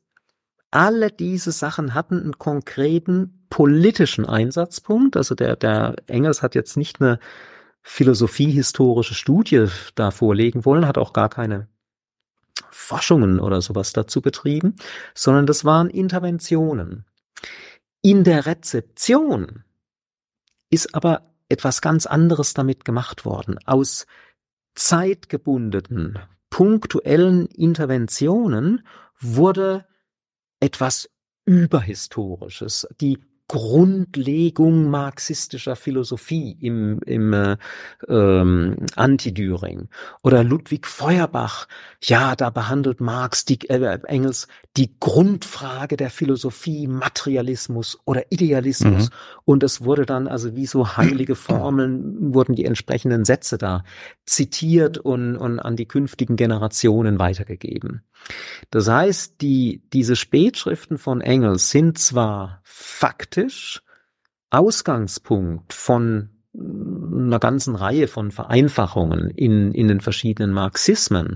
[0.72, 5.16] alle diese Sachen hatten einen konkreten politischen Einsatzpunkt.
[5.16, 7.20] Also der, der Engels hat jetzt nicht eine
[7.84, 11.68] philosophiehistorische Studie da vorlegen wollen, hat auch gar keine
[12.72, 14.76] Forschungen oder sowas dazu betrieben,
[15.14, 17.06] sondern das waren Interventionen.
[18.02, 19.64] In der Rezeption
[20.72, 23.60] ist aber etwas ganz anderes damit gemacht worden.
[23.68, 24.08] Aus
[24.74, 26.18] zeitgebundenen,
[26.50, 28.84] punktuellen Interventionen
[29.20, 29.86] wurde
[30.60, 31.08] etwas
[31.46, 33.20] Überhistorisches, die
[33.54, 37.58] Grundlegung marxistischer Philosophie im, im äh,
[38.08, 39.90] ähm, Anti-Düring.
[40.24, 41.68] Oder Ludwig Feuerbach,
[42.02, 49.12] ja, da behandelt Marx, die, äh, Engels, die Grundfrage der Philosophie, Materialismus oder Idealismus.
[49.12, 49.16] Mhm.
[49.46, 53.84] Und es wurde dann also wie so heilige Formeln, wurden die entsprechenden Sätze da
[54.26, 58.02] zitiert und, und an die künftigen Generationen weitergegeben.
[58.72, 63.84] Das heißt, die, diese Spätschriften von Engels sind zwar faktisch
[64.50, 71.36] Ausgangspunkt von einer ganzen Reihe von Vereinfachungen in, in den verschiedenen Marxismen,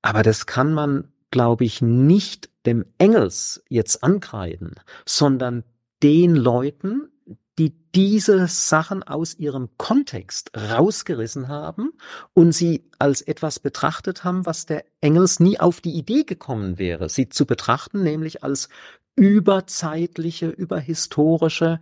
[0.00, 4.72] aber das kann man, glaube ich, nicht dem Engels jetzt ankreiden,
[5.04, 5.64] sondern
[6.02, 7.08] den Leuten,
[7.58, 11.92] die diese Sachen aus ihrem Kontext rausgerissen haben
[12.32, 17.10] und sie als etwas betrachtet haben, was der Engels nie auf die Idee gekommen wäre,
[17.10, 18.70] sie zu betrachten, nämlich als
[19.16, 21.80] überzeitliche, überhistorische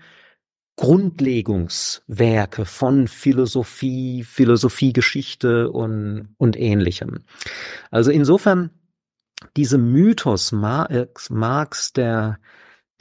[0.76, 7.20] Grundlegungswerke von Philosophie, Philosophiegeschichte und, und ähnlichem.
[7.90, 8.70] Also insofern
[9.56, 12.38] diese Mythos Marx, Marx der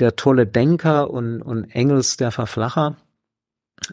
[0.01, 2.97] der tolle Denker und, und Engels der Verflacher,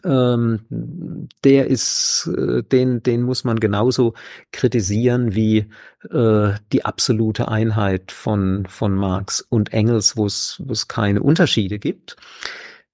[0.03, 4.13] ähm, der ist, äh, den, den muss man genauso
[4.51, 5.69] kritisieren wie
[6.11, 12.17] äh, die absolute Einheit von, von Marx und Engels, wo es, keine Unterschiede gibt.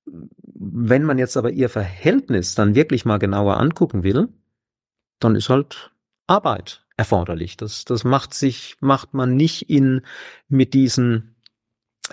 [0.05, 4.30] Wenn man jetzt aber ihr Verhältnis dann wirklich mal genauer angucken will,
[5.19, 5.91] dann ist halt
[6.27, 7.57] Arbeit erforderlich.
[7.57, 10.01] Das, das macht sich, macht man nicht in,
[10.47, 11.35] mit diesen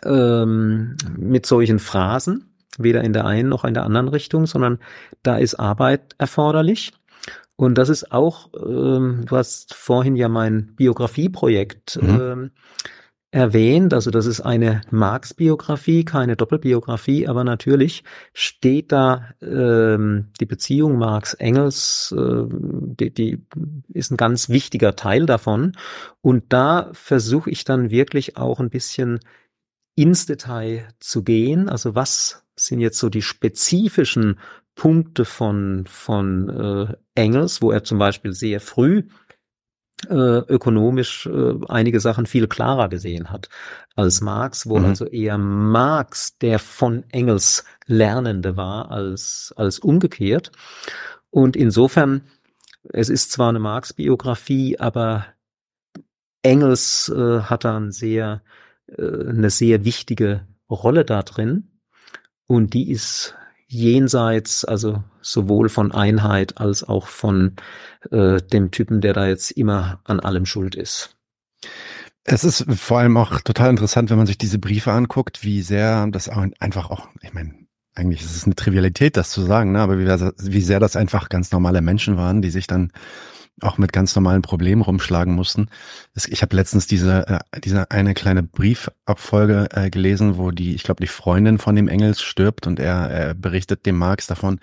[0.05, 4.79] ähm, mit solchen Phrasen, weder in der einen noch in der anderen Richtung, sondern
[5.23, 6.93] da ist Arbeit erforderlich.
[7.57, 12.21] Und das ist auch, ähm, du hast vorhin ja mein Biografieprojekt mhm.
[12.21, 12.51] ähm,
[13.33, 13.95] erwähnt.
[13.95, 18.05] Also das ist eine Marx-Biografie, keine Doppelbiografie, aber natürlich
[18.35, 23.47] steht da ähm, die Beziehung Marx-Engels, äh, die, die
[23.93, 25.73] ist ein ganz wichtiger Teil davon.
[26.21, 29.21] Und da versuche ich dann wirklich auch ein bisschen
[29.95, 31.69] ins Detail zu gehen.
[31.69, 34.39] Also was sind jetzt so die spezifischen
[34.75, 39.05] Punkte von, von äh, Engels, wo er zum Beispiel sehr früh
[40.09, 43.49] äh, ökonomisch äh, einige Sachen viel klarer gesehen hat
[43.95, 44.87] als Marx, wo mhm.
[44.87, 50.51] also eher Marx der von Engels Lernende war als, als umgekehrt.
[51.31, 52.23] Und insofern,
[52.93, 55.27] es ist zwar eine Marx-Biografie, aber
[56.43, 58.43] Engels äh, hat da ein sehr
[58.99, 61.69] eine sehr wichtige Rolle da drin
[62.47, 63.35] und die ist
[63.67, 67.57] jenseits, also sowohl von Einheit als auch von
[68.11, 71.17] äh, dem Typen, der da jetzt immer an allem schuld ist.
[72.25, 76.07] Es ist vor allem auch total interessant, wenn man sich diese Briefe anguckt, wie sehr
[76.09, 77.55] das einfach auch, ich meine,
[77.95, 79.81] eigentlich ist es eine Trivialität, das zu sagen, ne?
[79.81, 82.93] aber wie, wie sehr das einfach ganz normale Menschen waren, die sich dann
[83.61, 85.69] auch mit ganz normalen Problemen rumschlagen mussten.
[86.15, 91.03] Ich habe letztens diese, äh, diese eine kleine Briefabfolge äh, gelesen, wo die, ich glaube,
[91.03, 94.59] die Freundin von dem Engels stirbt und er, er berichtet dem Marx davon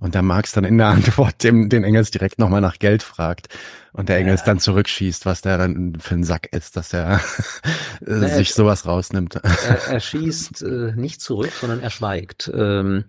[0.00, 3.48] und der Marx dann in der Antwort dem, den Engels direkt nochmal nach Geld fragt
[3.92, 4.46] und der Engels ja.
[4.46, 7.20] dann zurückschießt, was der dann für ein Sack ist, dass er
[8.00, 9.36] Na, sich sowas rausnimmt.
[9.36, 12.50] Er, er schießt äh, nicht zurück, sondern er schweigt.
[12.52, 13.04] Ähm,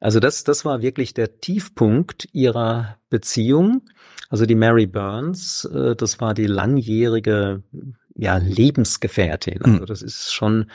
[0.00, 3.82] also das, das war wirklich der Tiefpunkt ihrer Beziehung.
[4.28, 7.62] Also die Mary Burns, äh, das war die langjährige
[8.14, 9.62] ja, Lebensgefährtin.
[9.62, 9.86] Also hm.
[9.86, 10.70] das ist schon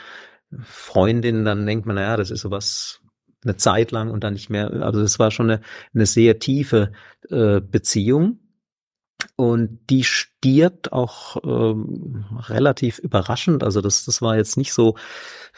[0.62, 3.00] Freundin, dann denkt man, naja, das ist sowas
[3.44, 4.72] eine Zeit lang und dann nicht mehr.
[4.82, 5.60] Also das war schon eine,
[5.94, 6.92] eine sehr tiefe
[7.30, 8.40] äh, Beziehung.
[9.36, 13.64] Und die stirbt auch ähm, relativ überraschend.
[13.64, 14.94] Also das, das war jetzt nicht so,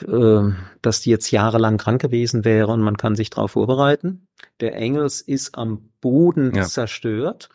[0.07, 0.51] äh,
[0.81, 4.27] dass die jetzt jahrelang krank gewesen wäre und man kann sich darauf vorbereiten.
[4.61, 6.65] Der Engels ist am Boden ja.
[6.65, 7.51] zerstört.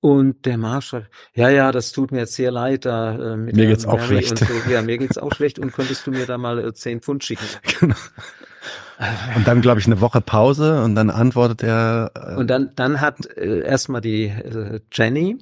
[0.00, 2.84] Und der Marschall, ja, ja, das tut mir jetzt sehr leid.
[2.84, 4.38] Da, äh, mir geht's Mary auch schlecht.
[4.38, 4.70] So.
[4.70, 5.58] Ja, mir geht's auch schlecht.
[5.58, 7.46] Und könntest du mir da mal äh, zehn Pfund schicken?
[7.80, 7.96] Genau.
[9.36, 12.10] Und dann, glaube ich, eine Woche Pause und dann antwortet er.
[12.14, 15.38] Äh und dann, dann hat äh, erstmal die äh, Jenny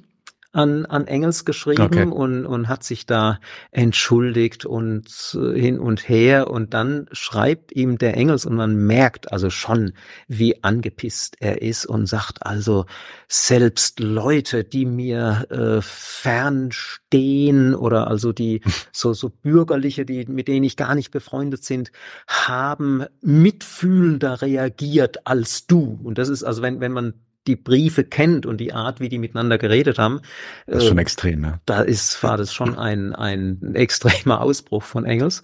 [0.55, 2.03] an, an Engels geschrieben okay.
[2.03, 3.39] und, und hat sich da
[3.71, 5.05] entschuldigt und
[5.35, 9.91] äh, hin und her und dann schreibt ihm der Engels und man merkt also schon,
[10.27, 12.85] wie angepisst er ist und sagt also,
[13.27, 18.61] selbst Leute, die mir äh, fernstehen oder also die
[18.93, 21.91] so, so bürgerliche, die, mit denen ich gar nicht befreundet sind,
[22.27, 25.99] haben mitfühlender reagiert als du.
[26.01, 29.19] Und das ist also, wenn, wenn man die Briefe kennt und die Art, wie die
[29.19, 30.21] miteinander geredet haben.
[30.67, 31.59] Das ist schon äh, extrem, ne?
[31.65, 35.43] Da ist, war das schon ein, ein extremer Ausbruch von Engels.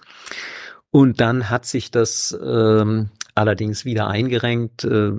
[0.90, 4.84] Und dann hat sich das ähm, allerdings wieder eingerenkt.
[4.84, 5.12] Äh,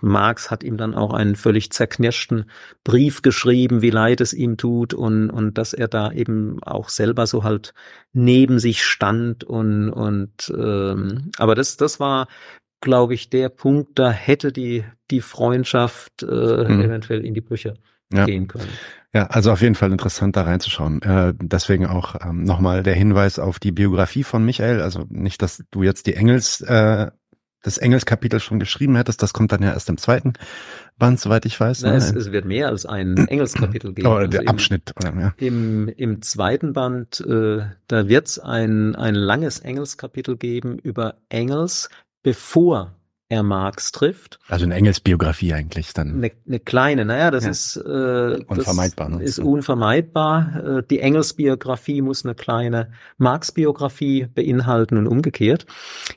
[0.00, 2.50] Marx hat ihm dann auch einen völlig zerknirschten
[2.84, 7.26] Brief geschrieben, wie leid es ihm tut und, und dass er da eben auch selber
[7.26, 7.72] so halt
[8.12, 12.28] neben sich stand und, und ähm, aber das, das war
[12.80, 16.80] glaube ich, der Punkt, da hätte die, die Freundschaft äh, hm.
[16.80, 17.74] eventuell in die Brüche
[18.12, 18.24] ja.
[18.24, 18.68] gehen können.
[19.12, 21.00] Ja, also auf jeden Fall interessant da reinzuschauen.
[21.02, 24.82] Äh, deswegen auch ähm, nochmal der Hinweis auf die Biografie von Michael.
[24.82, 27.10] Also nicht, dass du jetzt die Engels, äh,
[27.62, 30.34] das Engelskapitel schon geschrieben hättest, das kommt dann ja erst im zweiten
[30.98, 31.82] Band, soweit ich weiß.
[31.82, 31.96] Na, ne?
[31.96, 34.06] es, es, wird mehr als ein Engelskapitel geben.
[34.06, 34.92] Oder der also Abschnitt.
[35.02, 35.34] Im, oder, ja.
[35.38, 41.88] im, Im zweiten Band, äh, da wird es ein, ein langes Engelskapitel geben über Engels
[42.26, 42.92] bevor
[43.28, 44.40] er Marx trifft.
[44.48, 46.16] Also eine Engelsbiografie eigentlich dann.
[46.16, 47.50] Eine, eine kleine, naja, das ja.
[47.50, 49.10] ist äh, unvermeidbar.
[49.10, 49.24] Das ne?
[49.24, 50.78] ist unvermeidbar.
[50.78, 55.66] Äh, die Engelsbiografie muss eine kleine Marx-Biografie beinhalten und umgekehrt.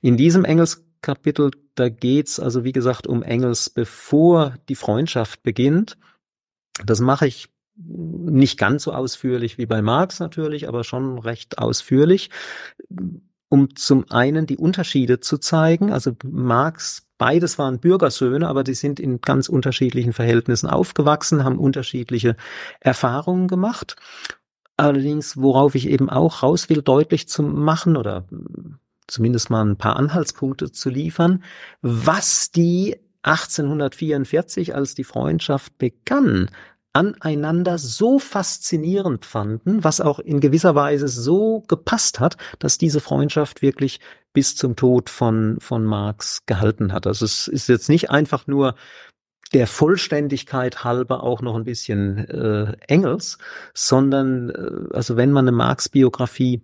[0.02, 5.96] In diesem Engels-Kapitel, da geht's also wie gesagt um Engels, bevor die Freundschaft beginnt.
[6.84, 12.32] Das mache ich nicht ganz so ausführlich wie bei Marx natürlich, aber schon recht ausführlich
[13.50, 15.92] um zum einen die Unterschiede zu zeigen.
[15.92, 22.36] Also Marx, beides waren Bürgersöhne, aber die sind in ganz unterschiedlichen Verhältnissen aufgewachsen, haben unterschiedliche
[22.80, 23.96] Erfahrungen gemacht.
[24.78, 28.26] Allerdings, worauf ich eben auch raus will, deutlich zu machen oder
[29.08, 31.44] zumindest mal ein paar Anhaltspunkte zu liefern,
[31.82, 36.50] was die 1844, als die Freundschaft begann,
[37.00, 43.62] aneinander so faszinierend fanden, was auch in gewisser Weise so gepasst hat, dass diese Freundschaft
[43.62, 44.00] wirklich
[44.34, 47.08] bis zum Tod von, von Marx gehalten hat.
[47.08, 48.76] Also es ist jetzt nicht einfach nur
[49.54, 53.40] der Vollständigkeit halber auch noch ein bisschen äh, Engels,
[53.74, 56.62] sondern äh, also wenn man eine Marx-Biografie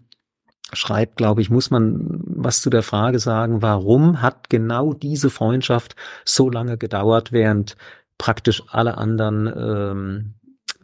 [0.74, 5.96] schreibt, glaube ich, muss man was zu der Frage sagen, warum hat genau diese Freundschaft
[6.26, 7.76] so lange gedauert, während
[8.18, 10.34] praktisch alle anderen ähm,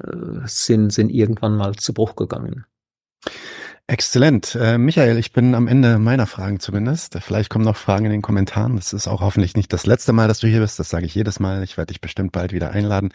[0.03, 2.65] äh, sind, sind irgendwann mal zu Bruch gegangen.
[3.91, 4.55] Exzellent.
[4.55, 7.17] Äh, Michael, ich bin am Ende meiner Fragen zumindest.
[7.19, 8.77] Vielleicht kommen noch Fragen in den Kommentaren.
[8.77, 10.79] Das ist auch hoffentlich nicht das letzte Mal, dass du hier bist.
[10.79, 11.61] Das sage ich jedes Mal.
[11.63, 13.09] Ich werde dich bestimmt bald wieder einladen.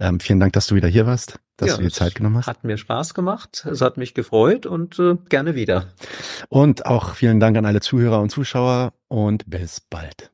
[0.00, 2.46] Ähm, vielen Dank, dass du wieder hier warst, dass ja, du dir Zeit genommen hast.
[2.46, 3.66] Hat mir Spaß gemacht.
[3.70, 5.88] Es hat mich gefreut und äh, gerne wieder.
[6.48, 10.33] Und auch vielen Dank an alle Zuhörer und Zuschauer und bis bald.